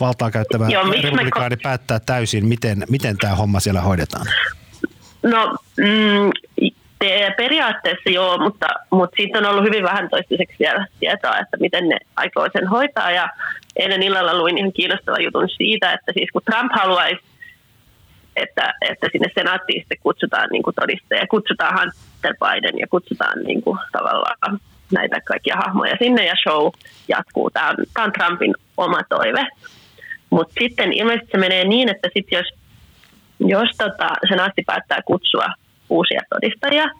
valtaa 0.00 0.30
käyttävä 0.30 0.66
republikaani 1.02 1.56
päättää 1.56 2.00
täysin, 2.00 2.46
miten, 2.46 2.84
miten 2.90 3.16
tämä 3.16 3.34
homma 3.34 3.60
siellä 3.60 3.80
hoidetaan? 3.80 4.26
No 5.22 5.56
mm, 5.76 6.30
te, 6.98 7.34
periaatteessa 7.36 8.10
joo, 8.10 8.38
mutta, 8.38 8.66
mutta 8.90 9.16
siitä 9.16 9.38
on 9.38 9.46
ollut 9.46 9.64
hyvin 9.64 9.84
vähän 9.84 10.10
toistaiseksi 10.10 10.56
vielä 10.58 10.86
tietoa, 11.00 11.38
että 11.38 11.56
miten 11.60 11.88
ne 11.88 11.98
aikoo 12.16 12.48
sen 12.52 12.66
hoitaa. 12.66 13.10
Ja 13.10 13.28
eilen 13.76 14.02
illalla 14.02 14.38
luin 14.38 14.58
ihan 14.58 14.72
kiinnostavan 14.72 15.22
jutun 15.22 15.48
siitä, 15.48 15.92
että 15.92 16.12
siis 16.12 16.30
kun 16.32 16.42
Trump 16.44 16.72
haluaisi, 16.74 17.22
että, 18.36 18.74
että 18.90 19.08
sinne 19.12 19.28
senaattiin 19.34 19.80
sitten 19.80 19.98
kutsutaan 20.02 20.48
niin 20.52 20.62
todisteja, 20.80 21.26
kutsutaan 21.26 21.78
Hunter 21.78 22.34
Biden 22.40 22.78
ja 22.78 22.86
kutsutaan 22.86 23.42
niin 23.42 23.62
kuin 23.62 23.78
tavallaan 23.92 24.60
näitä 24.92 25.20
kaikkia 25.20 25.56
hahmoja 25.56 25.96
sinne 25.98 26.26
ja 26.26 26.34
show 26.42 26.70
jatkuu. 27.08 27.50
Tämä 27.50 27.70
on, 27.70 27.76
tämä 27.94 28.04
on 28.04 28.12
Trumpin 28.12 28.54
oma 28.76 29.00
toive. 29.08 29.46
Mutta 30.30 30.54
sitten 30.60 30.92
ilmeisesti 30.92 31.30
se 31.32 31.38
menee 31.38 31.64
niin, 31.64 31.88
että 31.88 32.08
sit 32.14 32.26
jos 32.30 32.46
jos 33.48 33.68
tota, 33.78 34.08
senaatti 34.28 34.62
päättää 34.66 35.02
kutsua 35.02 35.46
uusia 35.90 36.20
todistajia 36.30 36.90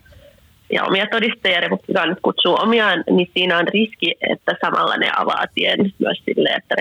ja 0.72 0.84
omia 0.84 1.07
todistajia, 1.07 1.61
republikaanit 1.61 2.18
kutsuu 2.22 2.57
omiaan, 2.61 3.05
niin 3.11 3.30
siinä 3.34 3.59
on 3.59 3.68
riski, 3.68 4.14
että 4.30 4.55
samalla 4.61 4.97
ne 4.97 5.11
avaa 5.16 5.45
tien 5.55 5.93
myös 5.99 6.22
sille, 6.24 6.49
että 6.49 6.74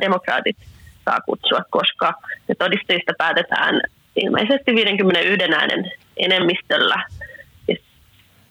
demokraatit 0.00 0.56
saa 1.04 1.20
kutsua, 1.20 1.60
koska 1.70 2.14
ne 2.48 2.54
todistajista 2.54 3.12
päätetään 3.18 3.80
ilmeisesti 4.16 4.74
51 4.74 5.54
äänen 5.54 5.92
enemmistöllä. 6.16 7.04
Ja, 7.68 7.76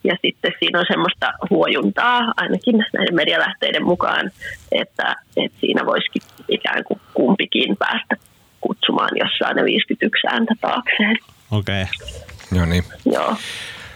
ja 0.04 0.16
sitten 0.22 0.52
siinä 0.58 0.78
on 0.78 0.86
semmoista 0.88 1.32
huojuntaa, 1.50 2.32
ainakin 2.36 2.86
näiden 2.92 3.14
medialähteiden 3.14 3.84
mukaan, 3.84 4.30
että, 4.72 5.16
että 5.36 5.60
siinä 5.60 5.86
voisikin 5.86 6.22
ikään 6.48 6.84
kuin 6.84 7.00
kumpikin 7.14 7.76
päästä 7.76 8.29
kutsumaan, 8.60 9.10
jos 9.14 9.30
saa 9.38 9.54
ne 9.54 9.64
51 9.64 10.26
ääntä 10.26 10.54
taakseen. 10.60 11.16
Okei. 11.50 11.82
Okay. 11.82 12.20
Joo 12.52 12.66
niin. 12.66 12.84
Joo. 13.04 13.36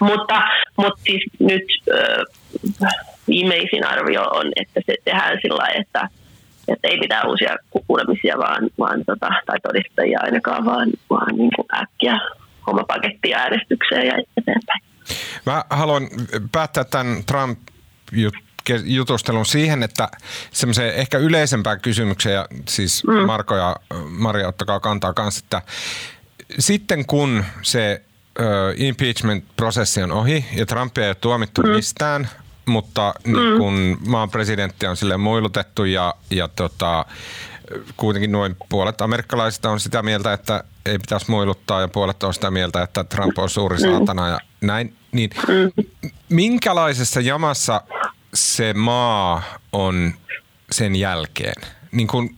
Mutta, 0.00 0.42
mutta 0.76 1.02
siis 1.02 1.24
nyt 1.38 1.64
ö, 1.88 2.24
viimeisin 3.28 3.86
arvio 3.86 4.22
on, 4.22 4.52
että 4.56 4.80
se 4.86 4.94
tehdään 5.04 5.38
sillä 5.42 5.66
että, 5.74 6.08
että 6.68 6.88
ei 6.88 6.98
mitään 6.98 7.28
uusia 7.28 7.56
kuulemisia 7.86 8.38
vaan, 8.38 8.70
vaan 8.78 9.04
tota, 9.06 9.28
tai 9.46 9.56
todistajia 9.62 10.18
ainakaan, 10.22 10.64
vaan, 10.64 10.90
vaan 11.10 11.36
niin 11.36 11.50
kuin 11.56 11.82
äkkiä 11.82 12.18
oma 12.66 12.84
paketti 12.84 13.34
äänestykseen 13.34 14.06
ja 14.06 14.14
eteenpäin. 14.36 14.82
Mä 15.46 15.64
haluan 15.70 16.08
päättää 16.52 16.84
tämän 16.84 17.24
Trump 17.26 17.58
jutustelun 18.84 19.46
siihen, 19.46 19.82
että 19.82 20.08
semmoiseen 20.50 20.94
ehkä 20.94 21.18
yleisempään 21.18 21.80
kysymykseen, 21.80 22.34
ja 22.34 22.46
siis 22.68 23.04
mm. 23.06 23.26
Marko 23.26 23.56
ja 23.56 23.76
Maria 24.08 24.48
ottakaa 24.48 24.80
kantaa 24.80 25.14
kanssa, 25.14 25.40
että 25.44 25.62
sitten 26.58 27.06
kun 27.06 27.44
se 27.62 28.02
impeachment-prosessi 28.76 30.02
on 30.02 30.12
ohi 30.12 30.44
ja 30.52 30.66
Trumpia 30.66 31.04
ei 31.04 31.10
ole 31.10 31.14
tuomittu 31.14 31.62
mm. 31.62 31.68
mistään, 31.68 32.28
mutta 32.66 33.14
niin 33.24 33.36
mm. 33.36 33.42
niin 33.42 33.58
kun 33.58 33.98
maan 34.06 34.30
presidentti 34.30 34.86
on 34.86 34.96
sille 34.96 35.16
muilutettu 35.16 35.84
ja, 35.84 36.14
ja 36.30 36.48
tota, 36.48 37.06
kuitenkin 37.96 38.32
noin 38.32 38.56
puolet 38.68 39.00
amerikkalaisista 39.00 39.70
on 39.70 39.80
sitä 39.80 40.02
mieltä, 40.02 40.32
että 40.32 40.64
ei 40.86 40.98
pitäisi 40.98 41.30
muiluttaa 41.30 41.80
ja 41.80 41.88
puolet 41.88 42.22
on 42.22 42.34
sitä 42.34 42.50
mieltä, 42.50 42.82
että 42.82 43.04
Trump 43.04 43.38
on 43.38 43.50
suuri 43.50 43.80
saatana 43.80 44.28
ja 44.28 44.40
näin. 44.60 44.96
Niin 45.12 45.30
minkälaisessa 46.28 47.20
jamassa 47.20 47.80
se 48.34 48.74
maa 48.74 49.42
on 49.72 50.12
sen 50.70 50.96
jälkeen? 50.96 51.62
Niin 51.92 52.06
kuin, 52.06 52.36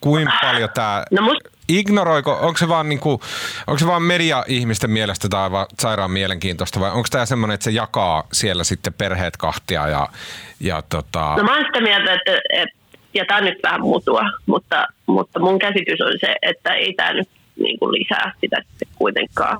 kuinka 0.00 0.32
paljon 0.42 0.70
tämä... 0.74 1.04
No 1.10 1.22
must, 1.22 1.40
Ignoroiko, 1.68 2.38
onko 2.40 2.56
se 2.56 2.68
vaan, 2.68 2.88
niinku, 2.88 3.20
onko 3.66 3.78
se 3.78 3.86
vaan 3.86 4.02
media-ihmisten 4.02 4.90
mielestä 4.90 5.28
tai 5.28 5.50
vaan 5.50 5.66
sairaan 5.80 6.10
mielenkiintoista 6.10 6.80
vai 6.80 6.90
onko 6.90 7.08
tämä 7.10 7.26
semmoinen, 7.26 7.54
että 7.54 7.64
se 7.64 7.70
jakaa 7.70 8.26
siellä 8.32 8.64
sitten 8.64 8.94
perheet 8.94 9.36
kahtia 9.36 9.88
ja, 9.88 10.08
ja 10.60 10.82
tota... 10.82 11.34
no 11.36 11.42
mä 11.42 11.54
oon 11.54 11.64
sitä 11.66 11.80
mieltä, 11.80 12.14
että, 12.14 12.40
että 12.52 12.84
ja 13.14 13.24
tämä 13.24 13.38
on 13.38 13.44
nyt 13.44 13.58
vähän 13.62 13.80
mutua, 13.80 14.22
mutta, 14.46 14.86
mutta 15.06 15.40
mun 15.40 15.58
käsitys 15.58 16.00
on 16.00 16.12
se, 16.20 16.34
että 16.42 16.74
ei 16.74 16.94
tämä 16.94 17.12
nyt 17.12 17.28
niin 17.56 17.78
kuin 17.78 17.92
lisää 17.92 18.32
sitä 18.40 18.56
sitten 18.68 18.88
kuitenkaan 18.94 19.58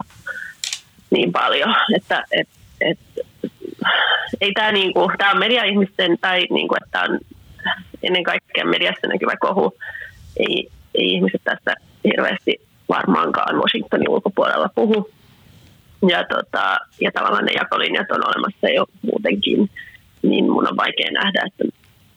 niin 1.10 1.32
paljon, 1.32 1.74
että 1.96 2.24
et, 2.32 2.48
et, 2.80 2.98
ei 4.41 4.53
tämä 4.53 4.72
niin 4.72 4.93
kuin, 4.93 5.11
tämä 5.18 5.30
on 5.30 5.39
media-ihmisten 5.39 6.18
tai 6.20 6.47
niin 6.51 6.68
kuin, 6.68 6.78
että 6.85 7.01
on 7.01 7.18
ennen 8.03 8.22
kaikkea 8.22 8.64
mediassa 8.64 9.07
näkyvä 9.07 9.37
kohu, 9.41 9.76
ei, 10.37 10.70
ei 10.95 11.09
ihmiset 11.14 11.41
tästä 11.45 11.74
hirveästi 12.05 12.61
varmaankaan 12.89 13.57
Washingtonin 13.57 14.09
ulkopuolella 14.09 14.68
puhu. 14.74 15.11
Ja, 16.09 16.24
tota, 16.24 16.78
ja 17.01 17.11
tavallaan 17.14 17.45
ne 17.45 17.53
jakolinjat 17.53 18.11
on 18.11 18.26
olemassa 18.26 18.68
jo 18.68 18.87
muutenkin, 19.03 19.70
niin 20.22 20.45
mun 20.51 20.68
on 20.68 20.76
vaikea 20.76 21.11
nähdä, 21.12 21.43
että 21.47 21.64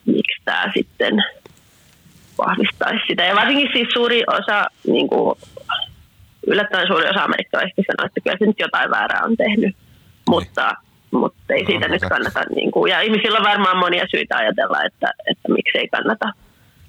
miksi 0.06 0.42
tämä 0.46 0.72
sitten 0.74 1.24
vahvistaisi 2.38 3.04
sitä. 3.08 3.24
Ja 3.24 3.36
varsinkin 3.36 3.70
siis 3.74 3.88
suuri 3.94 4.24
osa, 4.28 4.66
niin 4.88 5.08
kuin, 5.08 5.40
yllättävän 6.48 6.88
suuri 6.88 7.10
osa 7.10 7.24
amerikkalaisista 7.24 7.82
sanoo, 7.88 8.06
että 8.06 8.22
kyllä 8.22 8.38
se 8.40 8.46
nyt 8.46 8.60
jotain 8.60 8.92
väärää 8.92 9.24
on 9.24 9.38
tehnyt, 9.38 9.76
mutta, 10.30 10.74
mutta 11.12 11.54
ei 11.54 11.66
siitä 11.66 11.88
no, 11.88 11.94
nyt 11.94 12.02
kannata. 12.10 12.42
Niin 12.56 12.72
kuin, 12.72 12.92
ja 12.92 13.02
ihmisillä 13.02 13.38
on 13.38 13.46
varmaan 13.46 13.78
monia 13.78 14.06
syitä 14.12 14.38
ajatella, 14.38 14.84
että, 14.84 15.14
että 15.30 15.50
miksi 15.50 15.78
ei 15.78 15.88
kannata 15.88 16.34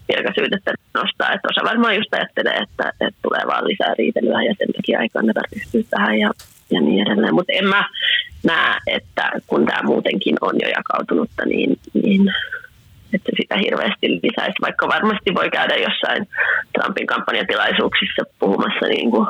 virkasyytettä 0.08 0.72
nostaa. 0.94 1.32
Että 1.32 1.48
osa 1.50 1.70
varmaan 1.70 1.96
just 1.96 2.14
ajattelee, 2.14 2.56
että, 2.56 2.92
että 3.00 3.20
tulee 3.22 3.42
vaan 3.46 3.64
lisää 3.64 3.94
riitelyä 3.98 4.42
ja 4.42 4.54
sen 4.58 4.72
takia 4.76 5.00
ei 5.00 5.08
kannata 5.08 5.40
ryhtyä 5.54 5.82
tähän 5.90 6.18
ja, 6.18 6.30
ja 6.70 6.80
niin 6.80 7.06
edelleen. 7.06 7.34
Mutta 7.34 7.52
en 7.52 7.68
mä 7.68 7.88
näe, 8.44 8.78
että 8.86 9.30
kun 9.46 9.66
tämä 9.66 9.82
muutenkin 9.82 10.36
on 10.40 10.54
jo 10.62 10.68
jakautunutta, 10.68 11.46
niin, 11.46 11.78
niin 12.02 12.22
että 13.12 13.30
sitä 13.40 13.56
hirveästi 13.56 14.20
lisäisi, 14.22 14.62
vaikka 14.62 14.88
varmasti 14.88 15.34
voi 15.34 15.50
käydä 15.50 15.74
jossain 15.74 16.28
Trumpin 16.72 17.06
kampanjatilaisuuksissa 17.06 18.22
puhumassa 18.38 18.86
niin 18.86 19.10
kuin 19.10 19.26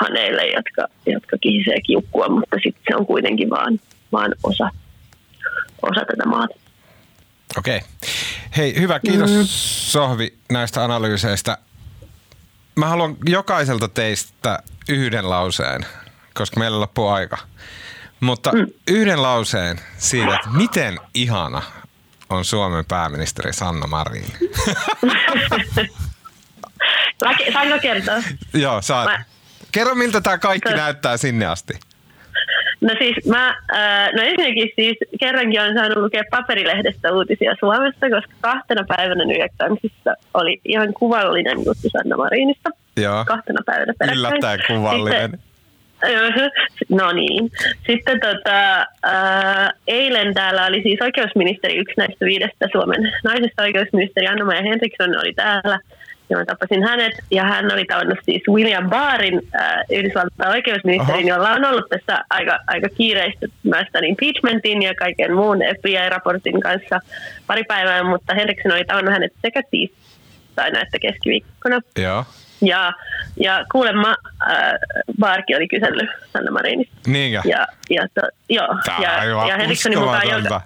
hardcore-faneille, 0.00 0.54
jotka, 0.56 0.94
jotka 1.06 1.38
kihisee 1.40 1.80
kiukkua, 1.80 2.28
mutta 2.28 2.56
sitten 2.62 2.82
se 2.88 2.96
on 2.96 3.06
kuitenkin 3.06 3.50
vaan, 3.50 3.80
vaan 4.12 4.34
osa, 4.42 4.70
osa 5.82 6.00
tätä 6.00 6.26
maata. 6.26 6.54
Okei. 7.58 7.80
Hei, 8.56 8.80
hyvä. 8.80 9.00
Kiitos 9.00 9.30
mm. 9.30 9.42
Sohvi 9.44 10.34
näistä 10.52 10.84
analyyseistä. 10.84 11.58
Mä 12.76 12.86
haluan 12.86 13.16
jokaiselta 13.26 13.88
teistä 13.88 14.58
yhden 14.88 15.30
lauseen, 15.30 15.86
koska 16.34 16.60
meillä 16.60 16.80
loppuu 16.80 17.08
aika. 17.08 17.38
Mutta 18.20 18.52
mm. 18.52 18.66
yhden 18.88 19.22
lauseen 19.22 19.80
siitä, 19.98 20.34
että 20.34 20.48
miten 20.50 21.00
ihana 21.14 21.62
on 22.30 22.44
Suomen 22.44 22.84
pääministeri 22.84 23.52
Sanna 23.52 23.86
Marin. 23.86 24.24
Saanko 27.52 27.78
kertoa? 27.82 28.22
Joo, 28.54 28.82
saat. 28.82 29.04
Mä... 29.06 29.24
Kerro, 29.76 29.94
miltä 29.94 30.20
tämä 30.20 30.38
kaikki 30.38 30.72
näyttää 30.72 31.16
sinne 31.16 31.46
asti. 31.46 31.74
No 32.80 32.88
siis 32.98 33.26
mä, 33.26 33.48
äh, 33.48 34.12
no 34.14 34.22
ensinnäkin 34.22 34.68
siis 34.76 34.96
kerrankin 35.20 35.60
olen 35.60 35.74
saanut 35.74 35.98
lukea 35.98 36.22
paperilehdestä 36.30 37.12
uutisia 37.12 37.56
Suomesta, 37.60 38.10
koska 38.10 38.34
kahtena 38.40 38.84
päivänä 38.96 39.24
New 39.24 39.40
York 39.40 39.52
Timesissa 39.58 40.14
oli 40.34 40.60
ihan 40.64 40.94
kuvallinen 40.94 41.56
juttu 41.56 41.88
Sanna 41.92 42.16
Marinista. 42.16 42.70
Joo. 42.96 43.24
Kahtena 43.24 43.60
päivänä 43.66 43.94
peräkkäin. 43.98 44.18
Yllättäen 44.18 44.60
kuvallinen. 44.66 45.30
Sitten, 45.30 45.40
No 47.00 47.12
niin. 47.12 47.50
Sitten 47.86 48.20
tota, 48.20 48.86
ää, 49.02 49.72
eilen 49.86 50.34
täällä 50.34 50.66
oli 50.66 50.82
siis 50.82 50.98
oikeusministeri, 51.02 51.76
yksi 51.76 51.94
näistä 51.96 52.24
viidestä 52.24 52.68
Suomen 52.72 53.12
naisesta 53.24 53.62
oikeusministeri 53.62 54.26
Anna-Maja 54.26 54.62
Henriksson 54.62 55.18
oli 55.20 55.32
täällä. 55.34 55.78
Ja 56.28 56.36
mä 56.36 56.44
tapasin 56.44 56.82
hänet 56.82 57.12
ja 57.30 57.44
hän 57.44 57.72
oli 57.72 57.84
tavannut 57.84 58.18
siis 58.24 58.42
William 58.48 58.90
Barrin, 58.90 59.42
äh, 59.60 59.76
Yhdysvaltain 59.90 60.50
oikeusministerin, 60.50 61.32
Aha. 61.32 61.38
jolla 61.38 61.50
on 61.50 61.64
ollut 61.64 61.88
tässä 61.88 62.24
aika, 62.30 62.58
aika 62.66 62.88
kiireistä 62.88 63.46
myös 63.62 63.86
tämän 63.92 64.04
impeachmentin 64.04 64.82
ja 64.82 64.94
kaiken 64.94 65.34
muun 65.34 65.58
FBI-raportin 65.58 66.60
kanssa 66.60 67.00
pari 67.46 67.64
päivää, 67.64 68.02
mutta 68.02 68.34
Henriksson 68.34 68.72
oli 68.72 68.84
tavannut 68.84 69.12
hänet 69.14 69.32
sekä 69.42 69.62
tiistaina 69.70 70.80
että 70.80 70.98
keskiviikkona. 70.98 71.80
Joo. 71.98 72.24
Ja, 72.60 72.92
ja 73.40 73.64
kuulemma 73.72 74.16
äh, 74.50 74.72
Barki 75.20 75.56
oli 75.56 75.68
kysellyt 75.68 76.10
Sanna 76.32 76.50
Marinista. 76.50 76.96
Niinkö? 77.06 77.40
Ja, 77.44 77.66
ja, 77.90 78.06
to, 78.14 78.20
joo. 78.48 78.68
Tämä 78.84 78.98
ja, 79.02 79.24
ja 79.48 79.56
Henrikssonin 79.56 79.98
mukaan, 79.98 80.28
joka, 80.28 80.60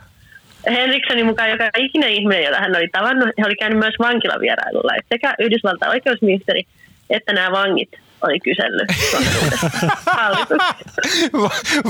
Henrikssonin 0.66 1.26
mukaan 1.26 1.50
joka 1.50 1.70
ikinen 1.76 2.10
ihminen, 2.10 2.44
jota 2.44 2.60
hän 2.60 2.76
oli 2.76 2.88
tavannut, 2.88 3.28
hän 3.38 3.46
oli 3.46 3.56
käynyt 3.56 3.78
myös 3.78 3.94
vankilavierailulla. 3.98 4.94
Et 4.94 5.06
sekä 5.08 5.34
Yhdysvaltain 5.38 5.90
oikeusministeri 5.90 6.64
että 7.10 7.32
nämä 7.32 7.52
vangit 7.52 7.88
oli 8.22 8.40
kysellyt 8.40 8.88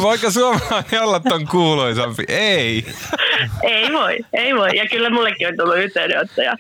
Voiko 0.03 0.31
suomalainen 0.31 1.03
olla 1.03 1.21
ton 1.21 1.47
kuuluisampi? 1.47 2.25
Ei. 2.29 2.85
ei 3.63 3.93
voi, 3.93 4.19
ei 4.33 4.55
voi. 4.55 4.77
Ja 4.77 4.89
kyllä 4.89 5.11
mullekin 5.11 5.49
on 5.49 5.57
tullut 5.57 5.79
yhteydenottoja 5.79 6.57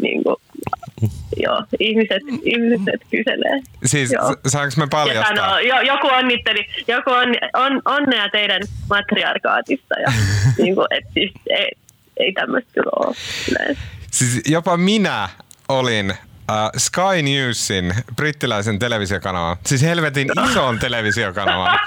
niin 0.00 0.22
kuin, 0.22 0.36
joo, 1.36 1.64
ihmiset, 1.80 2.22
ihmiset 2.42 3.00
kyselee. 3.10 3.60
Siis 3.84 4.12
joo. 4.12 4.36
saanko 4.46 4.74
me 4.76 4.86
paljastaa? 4.90 5.36
Sanoo, 5.36 5.58
jo, 5.58 5.80
joku 5.80 6.06
onnitteli, 6.06 6.66
joku 6.88 7.10
on, 7.10 7.28
on, 7.54 7.82
onnea 7.84 8.28
teidän 8.28 8.62
matriarkaatista 8.90 10.00
ja 10.00 10.12
niin 10.62 10.74
kuin, 10.74 10.86
et 10.90 11.04
siis 11.14 11.32
ei, 11.50 11.70
ei 12.16 12.32
tämmöistä 12.32 12.70
kyllä 12.74 12.90
ole 12.96 13.14
yleensä. 13.50 13.82
Siis 14.10 14.40
jopa 14.46 14.76
minä 14.76 15.28
olin 15.68 16.14
uh, 16.50 16.70
Sky 16.76 17.22
Newsin 17.22 17.94
brittiläisen 18.16 18.78
televisiokanavan, 18.78 19.56
siis 19.66 19.82
helvetin 19.82 20.28
ison 20.50 20.78
televisiokanavan 20.86 21.78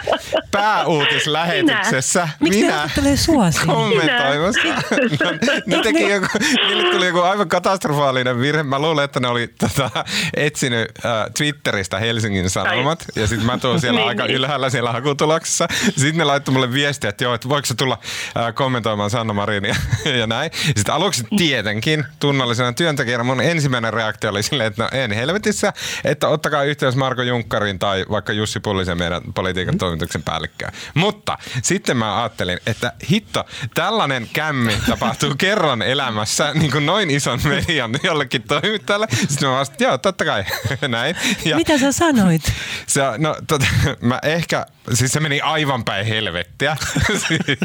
pääuutislähetyksessä. 0.51 2.30
Miksi 2.39 2.62
minä 2.62 2.89
ne 3.01 3.18
sua 3.18 3.45
kommentoimassa. 3.66 4.62
no, 5.24 5.32
ne 5.66 5.82
teki 5.84 6.10
joku, 6.10 6.28
niille 6.68 6.91
tuli 6.91 7.05
joku 7.05 7.20
aivan 7.20 7.49
katastrofaalinen 7.49 8.39
virhe. 8.39 8.64
Mä 8.64 8.80
luulen, 8.80 9.05
että 9.05 9.20
ne 9.20 9.28
oli 9.28 9.47
tota, 9.47 9.89
etsinyt 10.34 10.91
uh, 10.97 11.34
Twitteristä 11.38 11.99
Helsingin 11.99 12.49
Sanomat 12.49 13.05
ja 13.16 13.28
sitten 13.28 13.45
mä 13.45 13.57
tuun 13.57 13.82
siellä 13.82 13.99
niin, 13.99 14.10
aika 14.10 14.26
niin. 14.26 14.36
ylhäällä 14.36 14.70
siellä 14.70 14.91
hakutuloksessa. 14.91 15.68
Sitten 15.84 16.18
ne 16.18 16.24
laittoi 16.24 16.53
mulle 16.53 16.74
viestiä, 16.74 17.10
että 17.10 17.24
joo, 17.24 17.34
että 17.34 17.49
voiko 17.49 17.66
se 17.66 17.76
tulla 17.76 17.97
uh, 18.01 18.53
kommentoimaan 18.53 19.10
Sanna 19.10 19.34
Marinia 19.34 19.76
ja 20.20 20.28
näin. 20.28 20.51
Sitten 20.66 20.95
aluksi 20.95 21.24
tietenkin 21.38 22.05
tunnollisena 22.20 22.74
työntekijänä 22.74 23.24
mun 23.24 23.41
ensimmäinen 23.41 23.93
reaktio 23.93 24.30
oli 24.30 24.43
silleen, 24.50 24.68
että 24.68 24.84
no 24.84 24.89
en 24.91 25.12
helvetissä, 25.12 25.74
että 26.04 26.28
ottakaa 26.28 26.64
yhteys 26.64 26.95
Marko 26.95 27.22
Junkkarin 27.22 27.80
tai 27.80 28.06
vaikka 28.10 28.34
Jussi 28.34 28.60
Pullisen 28.60 28.97
meidän 28.97 29.22
politiikan 29.36 29.76
mm. 29.76 29.78
toimituksen 29.78 30.24
päällikköön. 30.24 30.72
Mutta 30.93 31.38
sitten 31.64 31.97
mä 31.97 32.20
ajattelin, 32.20 32.60
että 32.66 32.93
hitto, 33.12 33.45
tällainen 33.74 34.30
kämmi 34.34 34.74
tapahtuu 34.88 35.36
kerran 35.38 35.82
elämässä 35.82 36.54
niin 36.54 36.72
kuin 36.72 36.86
noin 36.86 37.10
ison 37.10 37.39
median 37.43 37.91
jollekin 38.04 38.43
toimittajalle. 38.43 39.08
Sitten 39.12 39.50
mä 39.50 39.56
vastasin, 39.56 39.86
joo, 39.86 39.97
totta 39.97 40.26
kai, 40.26 40.43
näin. 40.88 41.16
Ja 41.45 41.56
Mitä 41.56 41.78
sä 41.78 41.91
sanoit? 41.91 42.54
Se, 42.88 43.02
no, 43.18 43.36
tota, 43.47 43.66
mä 44.02 44.20
ehkä, 44.24 44.66
siis 44.93 45.12
se 45.12 45.20
meni 45.20 45.41
aivan 45.41 45.86
päin 45.86 46.06
helvettiä. 46.06 46.78
siis, 47.08 47.60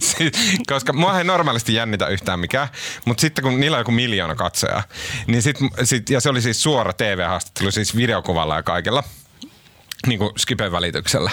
siis, 0.00 0.32
koska 0.66 0.92
mua 0.92 1.18
ei 1.18 1.24
normaalisti 1.24 1.74
jännitä 1.74 2.06
yhtään 2.06 2.40
mikään, 2.40 2.68
mutta 3.04 3.20
sitten 3.20 3.44
kun 3.44 3.60
niillä 3.60 3.76
on 3.76 3.80
joku 3.80 3.90
miljoona 3.90 4.34
katsoja, 4.34 4.82
niin 5.26 5.42
sit, 5.42 5.56
sit, 5.84 6.10
ja 6.10 6.19
se 6.20 6.30
oli 6.30 6.42
siis 6.42 6.62
suora 6.62 6.92
TV-haastattelu, 6.92 7.70
siis 7.70 7.96
videokuvalla 7.96 8.56
ja 8.56 8.62
kaikella 8.62 9.04
niin 10.06 10.18
kuin 10.18 10.30
Skipen 10.38 10.72
välityksellä. 10.72 11.30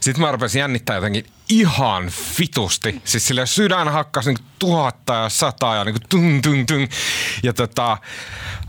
Sitten 0.00 0.24
mä 0.24 0.32
rupesin 0.32 0.60
jännittää 0.60 0.96
jotenkin 0.96 1.26
ihan 1.48 2.08
fitusti. 2.08 3.00
Siis 3.04 3.28
sille 3.28 3.46
sydän 3.46 3.88
hakkas 3.88 4.26
niin 4.26 4.38
tuhatta 4.58 5.14
ja 5.14 5.28
sataa 5.28 5.76
ja 5.76 5.84
niin 5.84 5.94
kuin 5.94 6.08
tung, 6.08 6.42
tung, 6.42 6.66
tung. 6.66 6.86
Ja 7.42 7.52
tota, 7.52 7.98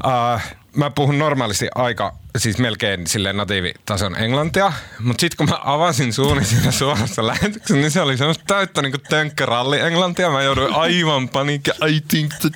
uh, 0.05 0.41
mä 0.75 0.89
puhun 0.89 1.19
normaalisti 1.19 1.67
aika 1.75 2.15
siis 2.37 2.57
melkein 2.57 3.07
sille 3.07 3.33
natiivitason 3.33 4.15
englantia, 4.17 4.73
mutta 4.99 5.21
sitten 5.21 5.37
kun 5.37 5.49
mä 5.49 5.59
avasin 5.63 6.13
suuni 6.13 6.45
siinä 6.45 6.71
suorassa 6.71 7.27
lähetyksessä, 7.27 7.73
niin 7.73 7.91
se 7.91 8.01
oli 8.01 8.17
semmoista 8.17 8.43
täyttä 8.47 8.81
niin 8.81 8.93
tönkkäralli 9.09 9.79
englantia. 9.79 10.29
Mä 10.29 10.41
jouduin 10.41 10.73
aivan 10.73 11.29
paniikki. 11.29 11.71
I 11.71 12.01
think 12.01 12.31
that 12.39 12.53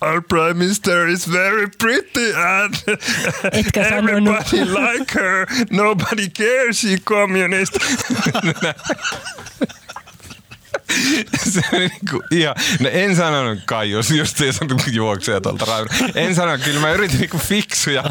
our 0.00 0.22
prime 0.28 0.54
minister 0.54 1.08
is 1.08 1.32
very 1.32 1.68
pretty 1.78 2.34
and 2.36 2.74
Etkä 3.52 3.82
everybody 3.98 4.64
like 4.64 5.14
her. 5.14 5.46
Nobody 5.70 6.28
cares, 6.28 6.80
she 6.80 6.96
communist. 7.04 7.78
se 11.52 11.60
oli 11.72 11.88
niinku 11.88 12.22
ihan, 12.30 12.54
no 12.80 12.88
en 12.92 13.16
sanonut 13.16 13.58
kai, 13.66 13.90
jos 13.90 14.10
just 14.10 14.36
se 14.36 14.44
juoksee 14.92 15.40
tuolta 15.40 15.64
raidolta. 15.64 15.94
En 16.14 16.34
sanonut, 16.34 16.60
kyllä 16.60 16.80
mä 16.80 16.92
yritin 16.92 17.20
niinku 17.20 17.38
fiksuja, 17.38 18.04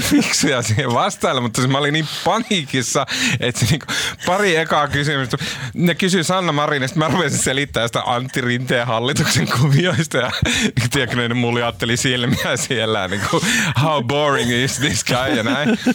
fiksuja 0.00 0.62
siihen 0.62 0.94
vastailla, 0.94 1.40
mutta 1.40 1.68
mä 1.68 1.78
olin 1.78 1.92
niin 1.92 2.08
paniikissa, 2.24 3.06
että 3.40 3.66
niinku 3.70 3.86
pari 4.26 4.56
ekaa 4.56 4.88
kysymystä, 4.88 5.36
ne 5.74 5.94
kysyi 5.94 6.24
Sanna 6.24 6.52
Marinista, 6.52 6.98
mä 6.98 7.08
rupesin 7.08 7.38
selittää 7.38 7.86
sitä 7.86 8.02
Antti 8.06 8.40
Rinteen 8.40 8.86
hallituksen 8.86 9.48
kuvioista 9.60 10.18
ja 10.18 10.30
tiedätkö, 10.90 11.28
ne 11.28 11.34
mulla 11.34 11.60
ajatteli 11.60 11.96
silmiä 11.96 12.56
siellä, 12.56 13.08
niin 13.08 13.22
kuin, 13.30 13.42
how 13.82 14.04
boring 14.04 14.52
is 14.52 14.78
this 14.78 15.04
guy 15.04 15.36
ja 15.36 15.42
näin. 15.42 15.70
Okei, 15.70 15.94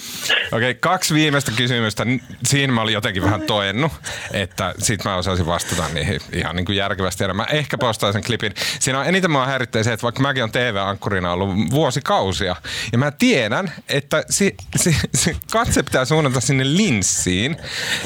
okay, 0.52 0.74
kaksi 0.74 1.14
viimeistä 1.14 1.52
kysymystä, 1.56 2.06
siinä 2.46 2.72
mä 2.72 2.80
olin 2.80 2.94
jotenkin 2.94 3.22
vähän 3.22 3.42
toennut, 3.42 3.92
että 4.32 4.74
sit 4.78 5.04
mä 5.04 5.16
osasin 5.16 5.46
vastata 5.46 5.88
niihin 5.88 6.20
ihan 6.32 6.56
niin 6.56 6.66
kuin 6.66 6.76
järkevästi. 6.76 7.24
Ja 7.24 7.34
mä 7.34 7.46
ehkä 7.50 7.78
postaan 7.78 8.12
sen 8.12 8.24
klipin. 8.24 8.54
Siinä 8.80 9.00
on 9.00 9.06
eniten 9.06 9.30
mua 9.30 9.46
häirittää 9.46 9.82
se, 9.82 9.92
että 9.92 10.04
vaikka 10.04 10.22
mäkin 10.22 10.44
on 10.44 10.52
TV-ankkurina 10.52 11.32
ollut 11.32 11.70
vuosikausia, 11.70 12.56
ja 12.92 12.98
mä 12.98 13.10
tiedän, 13.10 13.72
että 13.88 14.24
si, 14.30 14.54
si, 14.76 14.96
si, 15.14 15.36
katse 15.52 15.82
pitää 15.82 16.04
suunnata 16.04 16.40
sinne 16.40 16.64
linssiin, 16.64 17.56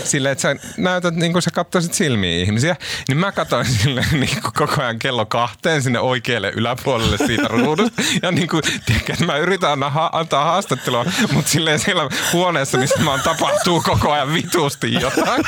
sille 0.04 0.30
että 0.30 0.42
sä 0.42 0.56
näytät 0.76 1.14
niin 1.14 1.32
kuin 1.32 1.42
sä 1.42 1.50
katsoisit 1.50 1.94
silmiä 1.94 2.42
ihmisiä, 2.42 2.76
niin 3.08 3.18
mä 3.18 3.32
katsoin 3.32 3.66
sille 3.66 4.04
niin 4.12 4.42
kuin 4.42 4.52
koko 4.52 4.82
ajan 4.82 4.98
kello 4.98 5.26
kahteen 5.26 5.82
sinne 5.82 6.00
oikealle 6.00 6.52
yläpuolelle 6.56 7.16
siitä 7.16 7.48
ruudusta. 7.48 8.02
Ja 8.22 8.32
niin 8.32 8.48
kuin, 8.48 8.62
tiedätkö, 8.86 9.12
että 9.12 9.24
mä 9.24 9.36
yritän 9.36 9.70
anna, 9.72 10.10
antaa 10.12 10.44
haastattelua, 10.44 11.04
mutta 11.32 11.50
silleen 11.50 11.78
siellä 11.78 12.08
huoneessa, 12.32 12.78
missä 12.78 13.00
mä 13.00 13.10
oon 13.10 13.20
tapahtuu 13.20 13.82
koko 13.82 14.12
ajan 14.12 14.34
vitusti 14.34 14.94
jotain. 14.94 15.44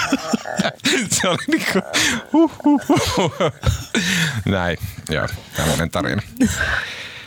Se 1.20 1.28
oli 1.28 1.44
niin 1.46 1.64
kuin, 1.72 1.82
huh. 2.32 2.52
Näin, 4.46 4.76
joo, 5.10 5.28
tällainen 5.56 5.90
tarina. 5.90 6.22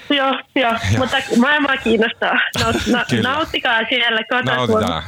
Joo, 0.09 0.39
joo. 0.55 0.73
mutta 0.97 1.17
maailmaa 1.38 1.77
kiinnostaa. 1.77 2.33
Naut, 2.59 2.75
na, 2.88 3.05
Kyllä. 3.09 3.29
nauttikaa 3.29 3.79
siellä 3.89 4.21
kotona. 4.29 4.55
Nautitaan. 4.55 5.03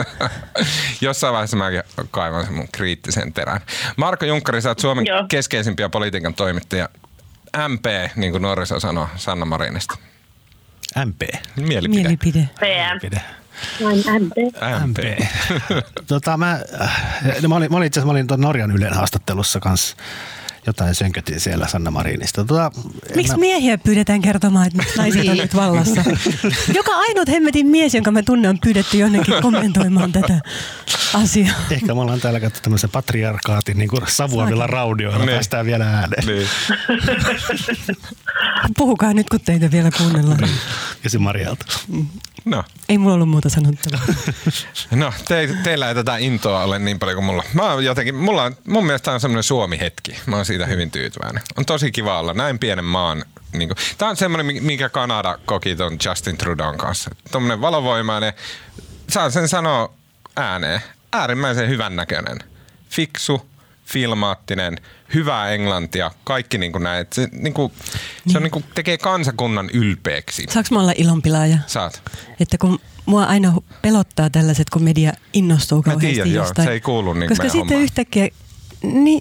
Jossain 1.00 1.32
vaiheessa 1.32 1.56
mäkin 1.56 1.82
kaivan 2.10 2.44
sen 2.44 2.54
mun 2.54 2.68
kriittisen 2.72 3.32
terän. 3.32 3.60
Marko 3.96 4.24
Junkkari, 4.24 4.60
sä 4.60 4.68
oot 4.68 4.78
Suomen 4.78 5.06
Joo. 5.06 5.24
keskeisimpiä 5.28 5.88
politiikan 5.88 6.34
toimittajia. 6.34 6.88
MP, 7.68 7.84
niin 8.16 8.32
kuin 8.32 8.42
nuoriso 8.42 8.80
sanoo 8.80 9.08
Sanna 9.16 9.46
Marinista. 9.46 9.94
MP. 11.04 11.22
Mielipide. 11.56 12.02
Mielipide. 12.02 12.48
PM. 12.60 13.16
Pide. 13.78 14.18
MP. 14.18 14.32
MP. 14.86 14.98
tota, 16.06 16.36
mä, 16.36 16.60
no, 17.42 17.48
mä 17.48 17.56
olin, 17.56 17.70
mä 17.70 17.76
olin 17.76 17.86
itse 17.86 18.00
asiassa 18.00 18.06
mä 18.06 18.12
olin 18.12 18.26
tuon 18.26 18.40
Norjan 18.40 18.70
Ylen 18.70 18.92
haastattelussa 18.92 19.60
kanssa 19.60 19.96
jotain 20.66 20.94
sönkötin 20.94 21.40
siellä 21.40 21.68
Sanna 21.68 21.90
Marinista. 21.90 22.44
Tota, 22.44 22.70
Miksi 23.14 23.32
mä, 23.32 23.38
miehiä 23.38 23.78
pyydetään 23.78 24.22
kertomaan, 24.22 24.66
että 24.66 24.82
naiset 24.96 25.28
on 25.28 25.36
nyt 25.36 25.54
vallassa? 25.54 26.04
Joka 26.74 26.92
ainut 26.92 27.28
hemmetin 27.28 27.66
mies, 27.66 27.94
jonka 27.94 28.10
mä 28.10 28.22
tunnen, 28.22 28.48
on 28.48 28.58
pyydetty 28.62 28.98
jonnekin 28.98 29.34
kommentoimaan 29.42 30.12
tätä 30.12 30.40
asiaa. 31.14 31.54
Ehkä 31.70 31.94
me 31.94 32.00
ollaan 32.00 32.20
täällä 32.20 32.40
käyty 32.40 32.60
tämmöisen 32.62 32.90
patriarkaatin 32.90 33.78
niin 33.78 33.88
kuin 33.88 34.02
savuavilla 34.06 34.66
raudioilla. 34.66 35.24
Niin. 35.24 35.34
Päästään 35.34 35.66
vielä 35.66 35.84
ääneen. 35.84 36.26
Niin. 36.26 36.48
Puhukaa 38.76 39.14
nyt, 39.14 39.28
kun 39.28 39.40
teitä 39.40 39.70
vielä 39.70 39.90
kuunnellaan. 39.90 40.48
Ja 41.04 41.10
se 41.10 41.18
Marialta. 41.18 41.66
No, 42.44 42.64
Ei 42.88 42.98
mulla 42.98 43.14
ollut 43.14 43.28
muuta 43.28 43.48
sanottavaa. 43.48 44.00
no 44.90 45.12
te, 45.28 45.48
teillä 45.64 45.88
ei 45.88 45.94
tätä 45.94 46.16
intoa 46.16 46.64
ole 46.64 46.78
niin 46.78 46.98
paljon 46.98 47.16
kuin 47.16 47.24
mulla. 47.24 47.44
Mä 47.54 47.62
oon 47.72 47.84
jotenkin, 47.84 48.14
mulla 48.14 48.42
on, 48.42 48.56
mun 48.68 48.86
mielestä 48.86 49.04
tää 49.04 49.14
on 49.14 49.20
semmoinen 49.20 49.42
Suomi-hetki. 49.42 50.16
Mä 50.26 50.36
oon 50.36 50.44
siitä 50.44 50.66
hyvin 50.66 50.90
tyytyväinen. 50.90 51.42
On 51.58 51.66
tosi 51.66 51.92
kiva 51.92 52.18
olla 52.20 52.34
näin 52.34 52.58
pienen 52.58 52.84
maan. 52.84 53.24
Niin 53.52 53.68
kuin, 53.68 53.76
tää 53.98 54.08
on 54.08 54.16
semmoinen, 54.16 54.64
minkä 54.64 54.88
Kanada 54.88 55.38
koki 55.44 55.76
ton 55.76 55.98
Justin 56.06 56.38
Trudeau'n 56.42 56.76
kanssa. 56.76 57.10
Tuommoinen 57.32 57.60
valovoimainen, 57.60 58.32
saan 59.08 59.32
sen 59.32 59.48
sanoa 59.48 59.92
ääneen, 60.36 60.80
äärimmäisen 61.12 61.68
hyvän 61.68 61.96
näköinen. 61.96 62.38
Fiksu, 62.90 63.50
filmaattinen, 63.84 64.76
hyvää 65.14 65.50
englantia, 65.50 66.10
kaikki 66.24 66.58
niin 66.58 66.72
kuin 66.72 66.84
näin. 66.84 67.06
Se, 67.12 67.28
niin 67.32 67.54
kuin, 67.54 67.72
se 68.26 68.38
on 68.38 68.42
niin 68.42 68.50
kuin, 68.50 68.64
tekee 68.74 68.98
kansakunnan 68.98 69.70
ylpeäksi. 69.72 70.44
Saanko 70.50 70.68
mä 70.74 70.80
olla 70.80 70.92
ilonpilaaja? 70.96 71.58
Saat. 71.66 72.02
Että 72.40 72.58
kun 72.58 72.78
mua 73.06 73.24
aina 73.24 73.54
pelottaa 73.82 74.30
tällaiset, 74.30 74.70
kun 74.70 74.82
media 74.82 75.12
innostuu 75.32 75.82
kauheasti 75.82 76.12
tiedän, 76.12 76.32
joo, 76.32 76.44
jostain. 76.44 76.66
se 76.66 76.72
ei 76.72 76.80
kuulu 76.80 77.12
niin 77.12 77.28
Koska 77.28 77.42
sitten 77.42 77.58
hommaan. 77.58 77.82
yhtäkkiä, 77.82 78.28
niin, 78.82 79.20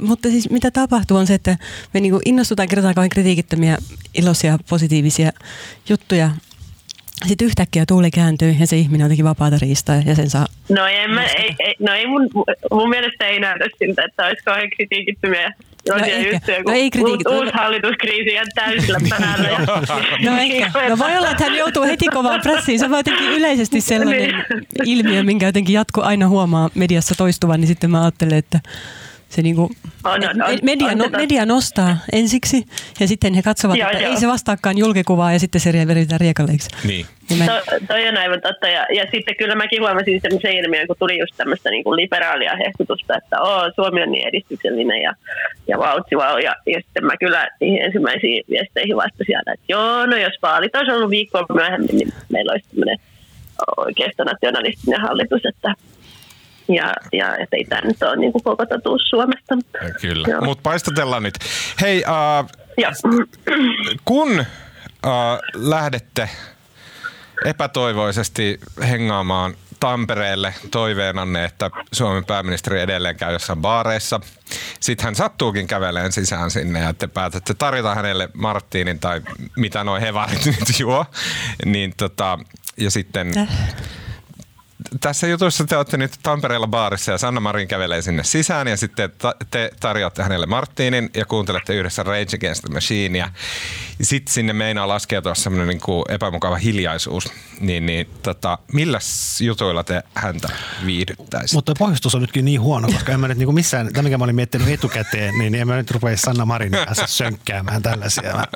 mutta 0.00 0.28
siis 0.28 0.50
mitä 0.50 0.70
tapahtuu 0.70 1.16
on 1.16 1.26
se, 1.26 1.34
että 1.34 1.58
me 1.94 2.00
niinku 2.00 2.20
innostutaan, 2.24 2.68
kerrotaan 2.68 2.94
kauhean 2.94 3.08
kritiikittömiä, 3.10 3.78
iloisia, 4.14 4.58
positiivisia 4.68 5.32
juttuja. 5.88 6.30
Sitten 7.26 7.46
yhtäkkiä 7.46 7.84
tuuli 7.88 8.10
kääntyy 8.10 8.54
ja 8.60 8.66
se 8.66 8.76
ihminen 8.76 9.00
on 9.04 9.06
jotenkin 9.06 9.24
vapaata 9.24 9.56
riistaa 9.62 9.96
ja 10.06 10.14
sen 10.14 10.30
saa 10.30 10.46
No 10.68 10.86
ei, 10.86 11.08
mä, 11.08 11.24
ei, 11.24 11.54
ei, 11.58 11.74
no 11.78 11.92
ei 11.94 12.06
mun, 12.06 12.28
mun 12.72 12.88
mielestä 12.88 13.26
ei 13.26 13.40
näytä 13.40 13.64
siltä, 13.78 14.02
että 14.04 14.26
olisi 14.26 14.42
kauhean 14.44 14.70
kritiikittömiä 14.76 15.52
iloisia 15.86 16.14
ehkä. 16.16 16.32
juttuja, 16.36 16.62
No 16.66 16.72
ei 16.72 16.88
kritiikit- 16.96 17.32
uusi, 17.32 17.38
uusi 17.44 17.50
hallituskriisi 17.54 18.38
on 18.38 18.46
täysillä 18.54 18.98
päällä. 19.10 19.48
ja- 19.48 20.30
No 20.30 20.36
ehkä. 20.38 20.70
No 20.88 20.98
voi 20.98 21.16
olla, 21.16 21.30
että 21.30 21.44
hän 21.44 21.54
joutuu 21.56 21.82
heti 21.82 22.06
kovaan 22.06 22.40
pressiin. 22.40 22.78
Se 22.78 22.84
on 22.86 22.92
jotenkin 22.92 23.28
yleisesti 23.28 23.80
sellainen 23.80 24.22
Niin. 24.28 24.66
ilmiö, 24.84 25.22
minkä 25.22 25.46
jotenkin 25.46 25.74
jatko 25.74 26.02
aina 26.02 26.28
huomaa 26.28 26.70
mediassa 26.74 27.14
toistuvan, 27.14 27.60
niin 27.60 27.68
sitten 27.68 27.90
mä 27.90 28.02
ajattelen, 28.02 28.38
että 28.38 28.60
se 29.32 29.42
niinku, 29.42 29.70
On, 30.04 30.24
on, 30.24 30.42
on. 30.42 30.58
media, 30.62 30.88
On 30.88 30.98
no, 30.98 31.08
media 31.16 31.46
nostaa 31.46 31.96
ensiksi 32.12 32.64
ja 33.00 33.08
sitten 33.08 33.34
he 33.34 33.42
katsovat, 33.42 33.76
Joo, 33.76 33.90
että 33.90 34.02
joo. 34.02 34.12
ei 34.12 34.20
se 34.20 34.26
vastaakaan 34.26 34.78
julkikuvaa 34.78 35.32
ja 35.32 35.38
sitten 35.38 35.60
se 35.60 35.86
veritään 35.86 36.20
riekaleiksi. 36.20 36.68
Niin. 36.86 37.06
Niin 37.28 37.38
mä, 37.38 37.46
To, 37.46 37.86
toi 37.88 38.08
on 38.08 38.16
aivan 38.16 38.40
totta. 38.40 38.68
Ja, 38.68 38.86
ja 38.94 39.06
sitten 39.10 39.36
kyllä 39.36 39.54
mäkin 39.54 39.80
huomasin 39.80 40.20
semmoisen 40.20 40.56
ilmiön, 40.56 40.86
kun 40.86 40.96
tuli 40.98 41.18
just 41.18 41.34
tämmöistä 41.36 41.70
niin 41.70 41.84
kuin 41.84 41.96
liberaalia 41.96 42.56
hehkutusta, 42.56 43.16
että 43.16 43.40
Oo, 43.40 43.70
Suomi 43.74 44.02
on 44.02 44.12
niin 44.12 44.28
edistyksellinen 44.28 45.02
ja, 45.02 45.14
ja 45.68 45.78
vautsi 45.78 46.16
vau. 46.16 46.38
Ja, 46.38 46.54
ja 46.66 46.80
sitten 46.84 47.04
mä 47.04 47.16
kyllä 47.20 47.48
niihin 47.60 47.82
ensimmäisiin 47.82 48.44
viesteihin 48.50 48.96
vastasin 48.96 49.36
aina, 49.36 49.52
että 49.52 49.66
joo, 49.68 50.06
no 50.06 50.16
jos 50.16 50.32
vaalit 50.42 50.76
olisi 50.76 50.92
ollut 50.92 51.10
viikkoa 51.10 51.46
myöhemmin, 51.54 51.96
niin 51.96 52.12
meillä 52.28 52.52
olisi 52.52 52.68
tämmöinen 52.68 52.98
oikeasta 53.76 54.24
nationalistinen 54.24 55.00
hallitus, 55.00 55.42
että 55.44 55.74
ja, 56.68 56.94
ja 57.12 57.36
että 57.36 57.56
ei 57.56 57.64
tämä 57.64 57.80
nyt 57.84 58.02
ole 58.02 58.16
niin 58.16 58.32
kuin 58.32 58.42
koko 58.42 58.66
totuus 58.66 59.02
Suomesta. 59.10 59.56
Mutta, 59.56 59.78
Kyllä, 60.00 60.40
mutta 60.40 60.62
paistatellaan 60.62 61.22
nyt. 61.22 61.34
Hei, 61.80 62.04
äh, 62.04 62.46
Ja, 62.76 62.92
kun 64.04 64.40
äh, 64.40 64.46
lähdette 65.54 66.28
epätoivoisesti 67.44 68.60
hengaamaan 68.88 69.54
Tampereelle 69.80 70.54
toiveenanne, 70.70 71.44
että 71.44 71.70
Suomen 71.92 72.24
pääministeri 72.24 72.80
edelleen 72.80 73.16
käy 73.16 73.32
jossain 73.32 73.60
baareissa. 73.60 74.20
Sitten 74.80 75.04
hän 75.04 75.14
sattuukin 75.14 75.66
käveleen 75.66 76.12
sisään 76.12 76.50
sinne 76.50 76.80
ja 76.80 76.94
te 76.94 77.06
päätätte 77.06 77.54
tarjota 77.54 77.94
hänelle 77.94 78.28
Marttiinin 78.34 78.98
tai 78.98 79.20
mitä 79.56 79.84
noin 79.84 80.02
hevarit 80.02 80.46
nyt 80.60 80.80
juo. 80.80 81.06
Niin 81.64 81.94
tota, 81.96 82.38
ja 82.76 82.90
sitten 82.90 83.32
Täh. 83.34 83.48
Tässä 85.00 85.26
jutussa 85.26 85.64
te 85.64 85.76
olette 85.76 85.96
nyt 85.96 86.12
Tampereella 86.22 86.66
baarissa 86.66 87.12
ja 87.12 87.18
Sanna 87.18 87.40
Marin 87.40 87.68
kävelee 87.68 88.02
sinne 88.02 88.24
sisään 88.24 88.68
ja 88.68 88.76
sitten 88.76 89.10
ta- 89.18 89.34
te 89.50 89.70
tarjoatte 89.80 90.22
hänelle 90.22 90.46
Martinin 90.46 91.10
ja 91.14 91.24
kuuntelette 91.26 91.74
yhdessä 91.74 92.02
Rage 92.02 92.36
Against 92.36 92.62
the 92.64 92.72
Machinea. 92.74 93.28
Ja 93.98 94.06
sitten 94.06 94.32
sinne 94.34 94.52
meinaa 94.52 94.88
laskeutua 94.88 95.34
semmoinen 95.34 95.68
niin 95.68 95.80
kuin 95.80 96.04
epämukava 96.08 96.56
hiljaisuus. 96.56 97.32
Niin, 97.60 97.86
niin 97.86 98.10
tota, 98.22 98.58
milläs 98.72 99.40
jutuilla 99.40 99.84
te 99.84 100.02
häntä 100.14 100.48
viihdyttäisitte? 100.86 101.56
Mutta 101.56 101.72
pohjustus 101.78 102.14
on 102.14 102.20
nytkin 102.20 102.44
niin 102.44 102.60
huono, 102.60 102.88
koska 102.92 103.12
en 103.12 103.20
mä 103.20 103.28
nyt 103.28 103.38
niinku 103.38 103.52
missään, 103.52 103.92
tämä 103.92 104.02
mikä 104.02 104.18
mä 104.18 104.24
olin 104.24 104.36
miettinyt 104.36 104.68
etukäteen, 104.68 105.34
niin 105.38 105.54
en 105.54 105.66
mä 105.68 105.76
nyt 105.76 105.90
rupea 105.90 106.16
Sanna 106.16 106.44
Marinin 106.44 106.86
kanssa 106.86 107.06
sönkkäämään 107.06 107.82
tällaisia. 107.82 108.32
Mä- 108.36 108.46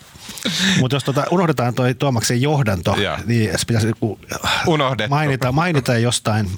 Mutta 0.81 0.97
jos 0.97 1.05
tota, 1.05 1.25
unohdetaan 1.31 1.75
toi 1.75 1.95
Tuomaksen 1.95 2.43
johdanto, 2.43 2.95
Joo. 2.97 3.17
niin 3.27 3.51
se 3.59 3.65
pitäisi 3.67 3.89
joku 3.89 4.19
Unohdettu. 4.67 5.11
mainita, 5.15 5.53
mainita 5.53 5.99
jostain 6.27 6.51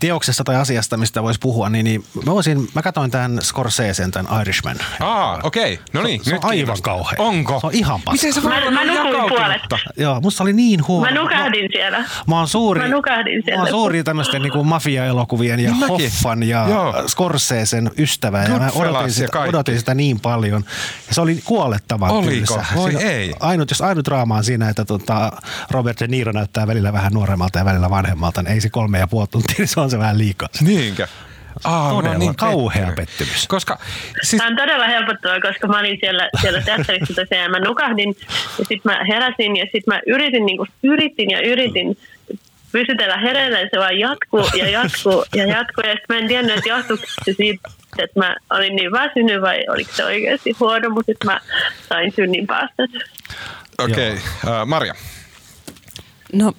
teoksesta 0.00 0.44
tai 0.44 0.56
asiasta, 0.56 0.96
mistä 0.96 1.22
voisi 1.22 1.40
puhua, 1.40 1.68
niin, 1.68 1.84
niin 1.84 2.04
mä, 2.26 2.32
voisin, 2.32 2.68
mä 2.74 2.82
katsoin 2.82 3.10
tämän 3.10 3.38
Scorseseen, 3.42 4.10
tämän 4.10 4.40
Irishman. 4.40 4.76
Aa, 5.00 5.40
okei. 5.42 5.72
Okay. 5.74 5.84
No 5.92 6.02
niin, 6.02 6.24
se, 6.24 6.30
se 6.30 6.36
on 6.36 6.44
aivan 6.44 6.54
kiinnostaa. 6.56 6.94
kauhea. 6.94 7.14
Onko? 7.18 7.60
Se 7.60 7.66
on 7.66 7.74
ihan 7.74 8.00
paska. 8.02 8.12
Miten 8.12 8.32
se 8.32 8.42
voi 8.42 8.52
Mä- 8.52 8.58
olla 8.58 8.70
mä 8.70 8.84
nukuin 8.84 9.04
jakautunutta? 9.22 9.78
Joo, 9.96 10.20
musta 10.20 10.42
oli 10.44 10.52
niin 10.52 10.86
huono. 10.88 11.10
Mä 11.14 11.20
nukahdin 11.20 11.68
siellä. 11.72 12.04
Mä 12.26 12.38
oon 12.38 12.48
suuri, 12.48 12.80
Mä 12.80 12.88
nukahdin 12.88 13.36
mä 13.38 13.42
siellä. 13.44 13.60
oon 13.62 13.70
suuri 13.70 14.04
tämmöisten 14.04 14.42
niin 14.42 14.66
mafia-elokuvien 14.66 15.60
ja 15.60 15.70
Niin. 15.70 15.88
Hoffan 15.88 16.42
ja 16.42 16.66
Joo. 16.68 16.94
Scorsesen 17.08 17.90
ystävä. 17.98 18.42
Ja 18.42 18.48
mä 18.58 18.70
odotin 18.74 19.12
sitä, 19.12 19.28
kaikki. 19.32 19.48
odotin 19.48 19.78
sitä 19.78 19.94
niin 19.94 20.20
paljon. 20.20 20.64
Ja 21.08 21.14
se 21.14 21.20
oli 21.20 21.40
kuolettavan 21.44 22.10
Oliko? 22.10 22.30
tylsä. 22.30 22.64
Voi 22.74 22.90
Siinä- 22.92 23.10
ei. 23.10 23.34
Ainut, 23.40 23.70
jos 23.70 23.80
ainut 23.80 24.04
draama 24.04 24.36
on 24.36 24.44
siinä, 24.44 24.68
että 24.68 24.84
tota 24.84 25.32
Robert 25.70 26.00
De 26.00 26.06
Niro 26.06 26.32
näyttää 26.32 26.66
välillä 26.66 26.92
vähän 26.92 27.12
nuoremmalta 27.12 27.58
ja 27.58 27.64
välillä 27.64 27.90
vanhemmalta, 27.90 28.42
niin 28.42 28.52
ei 28.52 28.60
se 28.60 28.70
kolme 28.70 28.98
ja 28.98 29.06
puoli 29.06 29.26
tuntia, 29.30 29.54
niin 29.58 29.68
se 29.68 29.80
on 29.80 29.87
se 29.90 29.98
vähän 29.98 30.18
liikaa. 30.18 30.48
Niinkö? 30.60 31.06
Aa, 31.64 31.90
Todella 31.90 32.24
oon 32.24 32.36
kauhea 32.36 32.86
pettynyt. 32.86 32.96
pettymys. 32.96 33.46
Koska 33.48 33.78
siis, 34.22 34.38
Tämä 34.38 34.50
on 34.50 34.56
todella 34.56 34.86
helpottavaa, 34.86 35.40
koska 35.40 35.66
mä 35.66 35.78
olin 35.78 35.98
siellä, 36.00 36.28
siellä 36.40 36.60
teatterissa 36.60 37.14
tosiaan 37.14 37.42
ja 37.42 37.48
mä 37.48 37.58
nukahdin 37.58 38.16
ja 38.58 38.64
sitten 38.68 38.92
mä 38.92 39.04
heräsin 39.08 39.56
ja 39.56 39.64
sitten 39.64 39.94
mä 39.94 40.00
yritin, 40.06 40.46
niin 40.46 40.56
kuin, 40.56 40.68
yritin 40.82 41.30
ja 41.30 41.48
yritin 41.48 41.98
pysytellä 42.72 43.16
hereillä 43.16 43.60
ja 43.60 43.68
se 43.72 43.78
vaan 43.78 43.98
jatkuu 43.98 44.48
ja 44.56 44.68
jatkuu 44.70 45.24
ja 45.34 45.46
jatkuu 45.46 45.84
ja 45.84 45.92
sitten 45.92 46.16
mä 46.16 46.18
en 46.18 46.28
tiennyt, 46.28 46.56
että 46.56 46.68
johtuuko 46.68 47.04
se 47.24 47.32
siitä, 47.36 47.68
että 47.98 48.20
mä 48.20 48.36
olin 48.50 48.76
niin 48.76 48.92
väsynyt 48.92 49.42
vai 49.42 49.64
oliko 49.68 49.92
se 49.92 50.04
oikeasti 50.04 50.56
huono, 50.60 50.90
mutta 50.90 51.12
sitten 51.12 51.26
mä 51.26 51.40
sain 51.88 52.12
synnin 52.16 52.46
päästä. 52.46 52.82
okei. 53.78 54.12
Okay. 54.12 54.62
Uh, 54.62 54.66
Marja. 54.66 54.94
No, 56.32 56.52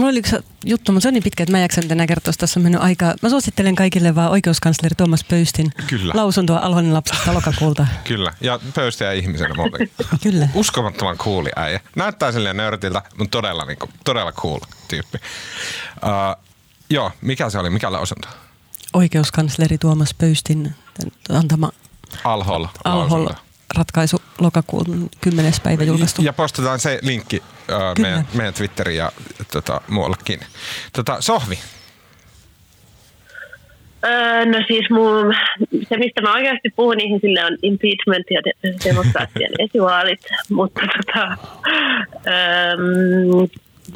mulla 0.00 0.10
oli 0.10 0.18
yksi 0.18 0.36
juttu, 0.64 0.92
mutta 0.92 1.02
se 1.02 1.08
on 1.08 1.14
niin 1.14 1.22
pitkä, 1.22 1.42
että 1.42 1.52
mä 1.52 1.58
en 1.58 1.62
jaksa 1.62 1.80
enää 1.90 2.06
kertoa, 2.06 2.34
tässä 2.38 2.60
on 2.60 2.62
mennyt 2.62 2.82
aikaa. 2.82 3.14
Mä 3.22 3.28
suosittelen 3.28 3.74
kaikille 3.74 4.14
vaan 4.14 4.30
oikeuskansleri 4.30 4.94
Tuomas 4.94 5.24
Pöystin 5.24 5.72
Kyllä. 5.86 6.12
lausuntoa 6.16 6.58
Alhonen 6.58 6.94
lapsesta 6.94 7.34
lokakuulta. 7.34 7.86
Kyllä. 8.04 8.32
Ja 8.40 8.60
pöystiä 8.74 9.12
ihmisenä 9.12 9.54
muutenkin. 9.54 9.90
Kyllä. 10.22 10.48
Uskomattoman 10.54 11.18
cooli 11.18 11.50
äijä. 11.56 11.80
Näyttää 11.96 12.32
silleen 12.32 12.56
nörtiltä, 12.56 13.02
mutta 13.18 13.38
todella, 13.38 13.64
niin 13.64 13.78
kuin, 13.78 13.90
todella 14.04 14.32
cool 14.32 14.60
tyyppi. 14.88 15.18
Uh, 15.96 16.44
joo, 16.90 17.12
mikä 17.20 17.50
se 17.50 17.58
oli? 17.58 17.70
Mikä 17.70 17.92
lausunto? 17.92 18.28
Oikeuskansleri 18.92 19.78
Tuomas 19.78 20.14
Pöystin 20.14 20.74
antama 21.28 21.70
Alhol. 22.24 22.66
Alhol. 22.84 23.28
Ratkaisu 23.76 24.22
lokakuun 24.40 25.10
10. 25.20 25.52
päivä 25.62 25.84
julkaistu. 25.84 26.22
Ja 26.22 26.32
postataan 26.32 26.78
se 26.80 26.98
linkki 27.02 27.42
Kyllä. 27.66 27.94
meidän, 28.00 28.28
meidän 28.34 28.54
Twitteriin 28.54 28.98
ja 28.98 29.12
tota, 29.52 29.80
muuallekin. 29.88 30.40
Tota, 30.92 31.16
Sohvi. 31.20 31.58
Öö, 34.04 34.44
no 34.44 34.58
siis 34.66 34.90
mun, 34.90 35.34
se, 35.88 35.96
mistä 35.96 36.22
mä 36.22 36.34
oikeasti 36.34 36.70
puhun 36.76 37.00
ihmisille 37.00 37.44
on 37.44 37.56
impeachment 37.62 38.26
ja 38.30 38.40
de- 38.44 38.74
demokraattien 38.84 39.50
esivaalit, 39.58 40.20
mutta 40.50 40.80
tota, 40.80 41.36
öö, 42.26 42.76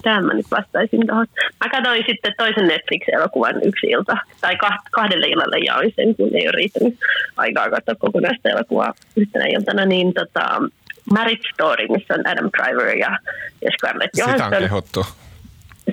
tähän 0.02 0.24
mä 0.26 0.34
nyt 0.34 0.46
vastaisin 0.50 1.06
tuohon. 1.06 1.26
Mä 1.64 1.70
katsoin 1.70 2.04
sitten 2.06 2.34
toisen 2.38 2.66
Netflix-elokuvan 2.68 3.56
yksi 3.64 3.86
ilta, 3.86 4.16
tai 4.40 4.54
kah- 4.64 4.88
kahdelle 4.90 5.26
illalle 5.26 5.58
jaoin 5.58 5.92
sen, 5.96 6.14
kun 6.16 6.30
ei 6.34 6.46
ole 6.48 6.52
riittänyt 6.56 6.98
aikaa 7.36 7.70
katsoa 7.70 7.94
kokonaista 7.94 8.48
elokuvaa 8.48 8.92
yhtenä 9.16 9.44
iltana, 9.46 9.84
niin 9.84 10.14
tota, 10.14 10.62
Marriage 11.10 11.48
Story, 11.54 11.86
missä 11.88 12.14
on 12.14 12.26
Adam 12.26 12.50
Driver 12.58 12.96
ja, 12.96 13.18
ja 13.64 13.70
Scarlett 13.78 14.10
Sitä 14.14 14.24
on 14.26 14.34
Johansson 14.34 14.62
kehuttu. 14.62 15.06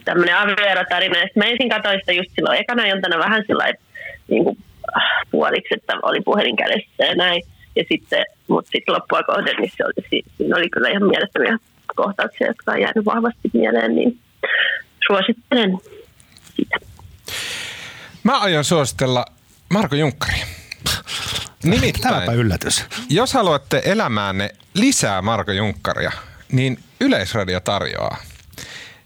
tämmöinen 0.06 0.38
avioerotarina. 0.38 1.16
Sitten 1.16 1.44
mä 1.44 1.50
ensin 1.50 1.70
katsoin 1.70 2.00
sitä 2.00 2.12
just 2.12 2.30
silloin 2.36 2.60
ekana 2.60 2.86
iltana 2.86 3.18
vähän 3.20 3.44
sillä 3.48 3.74
niin 4.28 4.44
kuin, 4.44 4.58
äh, 4.98 5.04
puoliksi, 5.32 5.74
että 5.74 5.94
oli 6.04 6.22
puhelin 6.22 6.56
kädessä 6.56 7.04
ja 7.06 7.16
näin. 7.16 7.42
Ja 7.76 7.84
sitten, 7.90 8.26
mutta 8.48 8.72
sitten 8.72 8.96
loppua 8.96 9.24
kohden, 9.24 9.56
niin 9.60 9.72
se 9.78 9.86
oli, 9.86 10.08
si- 10.10 10.24
siinä 10.38 10.58
oli 10.58 10.70
kyllä 10.70 10.90
ihan 10.90 11.04
mielettömiä 11.04 11.58
kohtauksia, 11.96 12.48
jotka 12.48 12.72
on 12.72 12.82
jäänyt 12.82 13.06
vahvasti 13.06 13.50
mieleen, 13.54 13.96
niin 13.96 14.20
suosittelen 15.08 15.78
sitä. 16.56 16.76
Mä 18.24 18.40
aion 18.40 18.64
suositella 18.64 19.26
Marko 19.70 19.96
Junkkari. 19.96 20.38
Tämäpä 21.62 21.82
Nimittäin, 21.82 22.34
yllätys. 22.34 22.86
jos 23.10 23.34
haluatte 23.34 23.82
elämäänne 23.86 24.50
lisää 24.74 25.22
Marko 25.22 25.52
Junkkaria, 25.52 26.12
niin 26.52 26.80
Yleisradio 27.02 27.60
tarjoaa. 27.60 28.18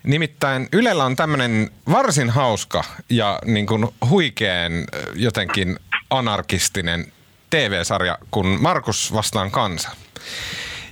Nimittäin 0.03 0.67
Ylellä 0.73 1.05
on 1.05 1.15
tämmöinen 1.15 1.69
varsin 1.91 2.29
hauska 2.29 2.83
ja 3.09 3.39
niin 3.45 3.65
kuin 3.67 3.88
huikean 4.09 4.71
ö, 4.73 4.86
jotenkin 5.15 5.79
anarkistinen 6.09 7.11
TV-sarja 7.49 8.17
kuin 8.31 8.61
Markus 8.61 9.13
vastaan 9.13 9.51
kansa. 9.51 9.89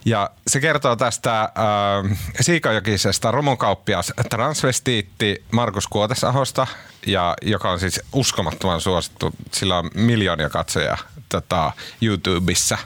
Ja 0.06 0.30
se 0.48 0.60
kertoo 0.60 0.96
tästä 0.96 1.42
äh, 1.42 1.50
Siikajokisesta 2.42 3.32
romukauppias 3.32 4.14
transvestiitti 4.30 5.44
Markus 5.52 5.88
Kuotesahosta, 5.88 6.68
ja, 7.06 7.36
joka 7.42 7.72
on 7.72 7.80
siis 7.80 8.02
uskomattoman 8.14 8.82
suosittu. 8.82 9.32
Sillä 9.52 9.78
on 9.78 9.90
miljoonia 9.96 10.50
katsoja 10.50 10.98
tota, 11.30 11.72
YouTubessa. 12.02 12.78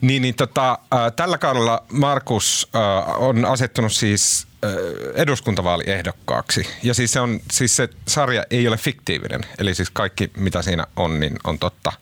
Niin, 0.00 0.22
niin 0.22 0.34
tota, 0.34 0.78
tällä 1.16 1.38
kaudella 1.38 1.84
Markus 1.92 2.68
on 3.16 3.44
asettunut 3.44 3.92
siis 3.92 4.46
äh, 4.64 4.70
eduskuntavaaliehdokkaaksi. 5.14 6.68
Ja 6.82 6.94
siis 6.94 7.12
se, 7.12 7.20
on, 7.20 7.40
siis 7.52 7.76
se 7.76 7.88
sarja 8.08 8.44
ei 8.50 8.68
ole 8.68 8.76
fiktiivinen, 8.76 9.40
eli 9.58 9.74
siis 9.74 9.90
kaikki 9.90 10.30
mitä 10.36 10.62
siinä 10.62 10.86
on, 10.96 11.20
niin 11.20 11.36
on 11.44 11.58
totta. 11.58 11.92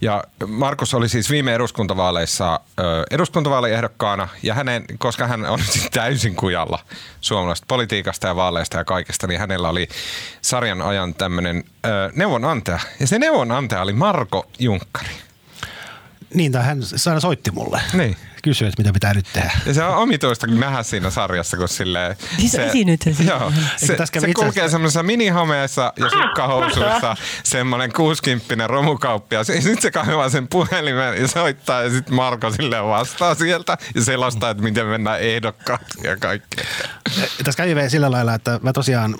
Ja 0.00 0.24
Markus 0.46 0.94
oli 0.94 1.08
siis 1.08 1.30
viime 1.30 1.54
eduskuntavaaleissa 1.54 2.60
ö, 2.80 2.82
eduskuntavaaliehdokkaana, 3.10 4.28
ja 4.42 4.54
hänen, 4.54 4.84
koska 4.98 5.26
hän 5.26 5.44
on 5.44 5.60
täysin 5.92 6.36
kujalla 6.36 6.78
suomalaisesta 7.20 7.66
politiikasta 7.68 8.26
ja 8.26 8.36
vaaleista 8.36 8.78
ja 8.78 8.84
kaikesta, 8.84 9.26
niin 9.26 9.40
hänellä 9.40 9.68
oli 9.68 9.88
sarjan 10.42 10.71
ajan 10.80 11.14
tämmöinen 11.14 11.64
neuvonantaja. 12.14 12.78
Ja 13.00 13.06
se 13.06 13.18
neuvonantaja 13.18 13.82
oli 13.82 13.92
Marko 13.92 14.50
Junkkari. 14.58 15.10
Niin, 16.34 16.52
tai 16.52 16.62
hän 16.62 16.82
se 16.82 17.10
aina 17.10 17.20
soitti 17.20 17.50
mulle. 17.50 17.80
Niin. 17.92 18.16
Kysyi, 18.42 18.68
että 18.68 18.82
mitä 18.82 18.92
pitää 18.92 19.14
nyt 19.14 19.26
tehdä. 19.32 19.52
Ja 19.66 19.74
se 19.74 19.84
on 19.84 19.96
omituista 19.96 20.46
nähdä 20.46 20.82
siinä 20.82 21.10
sarjassa, 21.10 21.56
kun 21.56 21.68
silleen... 21.68 22.16
Siis 22.38 22.54
esiinnyt 22.54 23.02
se 23.02 23.14
siinä. 23.14 23.32
Joo, 23.32 23.52
se, 23.76 23.86
se 23.86 23.92
itse 23.92 24.34
kulkee 24.34 24.68
semmoisessa 24.68 25.02
minihomeessa 25.02 25.92
ja 25.96 26.06
Ah, 26.06 26.12
sukkahousuissa 26.12 27.16
semmoinen 27.44 27.92
kuusikymppinen 27.92 28.70
romukauppias. 28.70 29.48
Ja 29.48 29.54
sitten 29.54 29.82
se 29.82 29.90
kaivaa 29.90 30.28
sen 30.28 30.48
puhelimen 30.48 31.22
ja 31.22 31.28
soittaa 31.28 31.82
ja 31.82 31.90
sitten 31.90 32.14
Marko 32.14 32.50
silleen 32.50 32.84
vastaa 32.84 33.34
sieltä 33.34 33.78
ja 33.94 34.04
selostaa, 34.04 34.50
että 34.50 34.62
miten 34.62 34.86
mennään 34.86 35.20
ehdokkaat 35.20 35.86
ja 36.02 36.16
kaikki. 36.16 36.56
Tässä 37.44 37.62
kävi 37.62 37.74
vielä 37.74 37.88
sillä 37.88 38.10
lailla, 38.10 38.34
että 38.34 38.60
mä 38.62 38.72
tosiaan, 38.72 39.16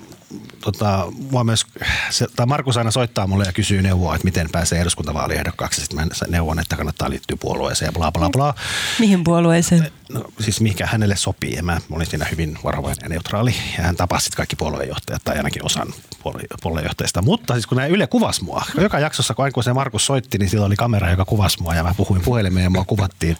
tota, 0.63 1.07
mua 1.31 1.43
myös, 1.43 1.65
se, 2.09 2.27
tai 2.35 2.45
Markus 2.45 2.77
aina 2.77 2.91
soittaa 2.91 3.27
mulle 3.27 3.45
ja 3.45 3.53
kysyy 3.53 3.81
neuvoa, 3.81 4.15
että 4.15 4.25
miten 4.25 4.49
pääsee 4.51 4.81
eduskuntavaaliehdokkaaksi. 4.81 5.81
Sitten 5.81 5.99
mä 5.99 6.07
neuvon, 6.27 6.59
että 6.59 6.75
kannattaa 6.75 7.09
liittyä 7.09 7.37
puolueeseen 7.39 7.87
ja 7.87 7.91
bla 7.91 8.11
bla 8.11 8.29
bla. 8.29 8.53
Mihin 8.99 9.23
puolueeseen? 9.23 9.91
No, 10.13 10.23
siis 10.39 10.61
mikä 10.61 10.85
hänelle 10.85 11.15
sopii. 11.15 11.55
Ja 11.55 11.63
mä 11.63 11.77
olin 11.91 12.07
siinä 12.07 12.25
hyvin 12.31 12.57
varovainen 12.63 12.99
ja 13.03 13.09
neutraali. 13.09 13.55
Ja 13.77 13.83
hän 13.83 13.95
tapasi 13.95 14.23
sitten 14.23 14.37
kaikki 14.37 14.55
puoluejohtajat 14.55 15.21
tai 15.23 15.37
ainakin 15.37 15.65
osan 15.65 15.87
puolue- 16.23 16.47
puoluejohtajista. 16.61 17.21
Mutta 17.21 17.53
siis 17.53 17.67
kun 17.67 17.75
nämä 17.75 17.87
Yle 17.87 18.07
kuvasi 18.07 18.43
mua, 18.43 18.63
joka 18.81 18.99
jaksossa 18.99 19.33
kun 19.33 19.43
aina 19.43 19.53
kun 19.53 19.63
se 19.63 19.73
Markus 19.73 20.05
soitti, 20.05 20.37
niin 20.37 20.49
sillä 20.49 20.65
oli 20.65 20.75
kamera, 20.75 21.09
joka 21.09 21.25
kuvasi 21.25 21.61
mua 21.61 21.75
ja 21.75 21.83
mä 21.83 21.93
puhuin 21.97 22.21
puhelimeen 22.21 22.63
ja 22.63 22.69
mua 22.69 22.85
kuvattiin. 22.85 23.37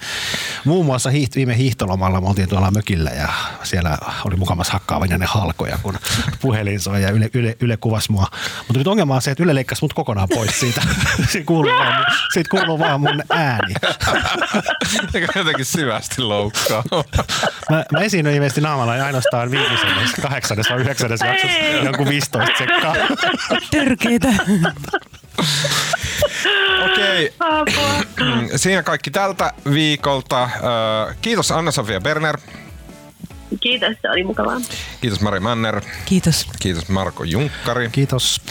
Muun 0.66 0.86
muassa 0.86 1.10
hiiht, 1.10 1.36
viime 1.36 1.58
hiihtolomalla 1.58 2.22
me 2.22 2.28
oltiin 2.28 2.50
tuolla 2.50 2.72
mökillä 2.72 3.10
ja 3.10 3.30
siellä 3.64 3.98
oli 4.26 4.36
mukamas 4.36 4.70
hakkaavinen 4.70 5.24
halkoja, 5.24 5.78
kun 5.82 5.98
puhelin 6.42 6.80
soi 6.80 7.02
ja 7.02 7.10
Yle, 7.10 7.30
Yle, 7.34 7.58
Yle 7.60 7.78
kuvasi 7.78 8.12
mua. 8.12 8.28
Mutta 8.68 8.78
nyt 8.78 8.88
ongelma 8.88 9.16
on 9.16 9.22
se, 9.22 9.32
että 9.32 9.44
Yle 9.44 9.56
leikkasi 9.56 9.82
mut 9.82 9.94
kokonaan 9.94 10.30
pois 10.34 10.60
siitä. 10.60 10.82
siitä, 11.32 11.45
kuuluu 11.45 11.72
vaan, 11.72 12.06
siitä 12.34 12.50
kuuluu 12.50 12.80
vaan 12.80 13.02
mun 13.02 13.24
ääni. 13.30 13.74
Jotenkin 15.36 15.66
syvästi 15.66 16.22
loukkaa. 16.69 17.23
Mä, 17.72 17.85
mä 17.91 17.99
esiinnyin 17.99 18.35
ilmeisesti 18.35 18.61
naamalla 18.61 18.95
ja 18.95 19.06
ainoastaan 19.06 19.52
viimeisessä, 19.52 20.22
kahdeksannessa 20.22 20.73
vai 20.73 20.81
yhdeksännessä 20.81 21.26
jaksossa 21.26 21.57
jonkun 21.84 22.10
15 22.10 22.57
sekkaa. 22.57 22.95
Törkeitä. 23.72 24.27
Okei, 26.85 27.34
Apua. 27.40 28.03
siinä 28.56 28.84
kaikki 28.84 29.11
tältä 29.11 29.53
viikolta. 29.73 30.49
Kiitos 31.22 31.52
Anna-Sofia 31.52 32.02
Berner. 32.02 32.38
Kiitos, 33.60 33.98
se 34.02 34.10
oli 34.10 34.24
mukavaa. 34.24 34.62
Kiitos 35.02 35.22
Mari 35.22 35.40
Manner. 35.40 35.82
Kiitos. 36.06 36.48
Kiitos 36.60 36.90
Marko 36.90 37.24
Junkkari. 37.24 37.90
Kiitos. 37.92 38.42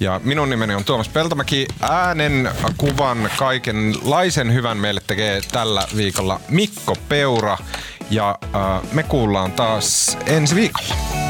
Ja 0.00 0.20
minun 0.24 0.50
nimeni 0.50 0.74
on 0.74 0.84
Tuomas 0.84 1.08
Peltomäki. 1.08 1.66
Äänen, 1.80 2.50
kuvan, 2.76 3.30
kaikenlaisen 3.36 4.52
hyvän 4.52 4.76
meille 4.76 5.00
tekee 5.06 5.40
tällä 5.52 5.84
viikolla 5.96 6.40
Mikko 6.48 6.96
Peura. 7.08 7.58
Ja 8.10 8.38
äh, 8.54 8.92
me 8.92 9.02
kuullaan 9.02 9.52
taas 9.52 10.18
ensi 10.26 10.54
viikolla. 10.54 11.27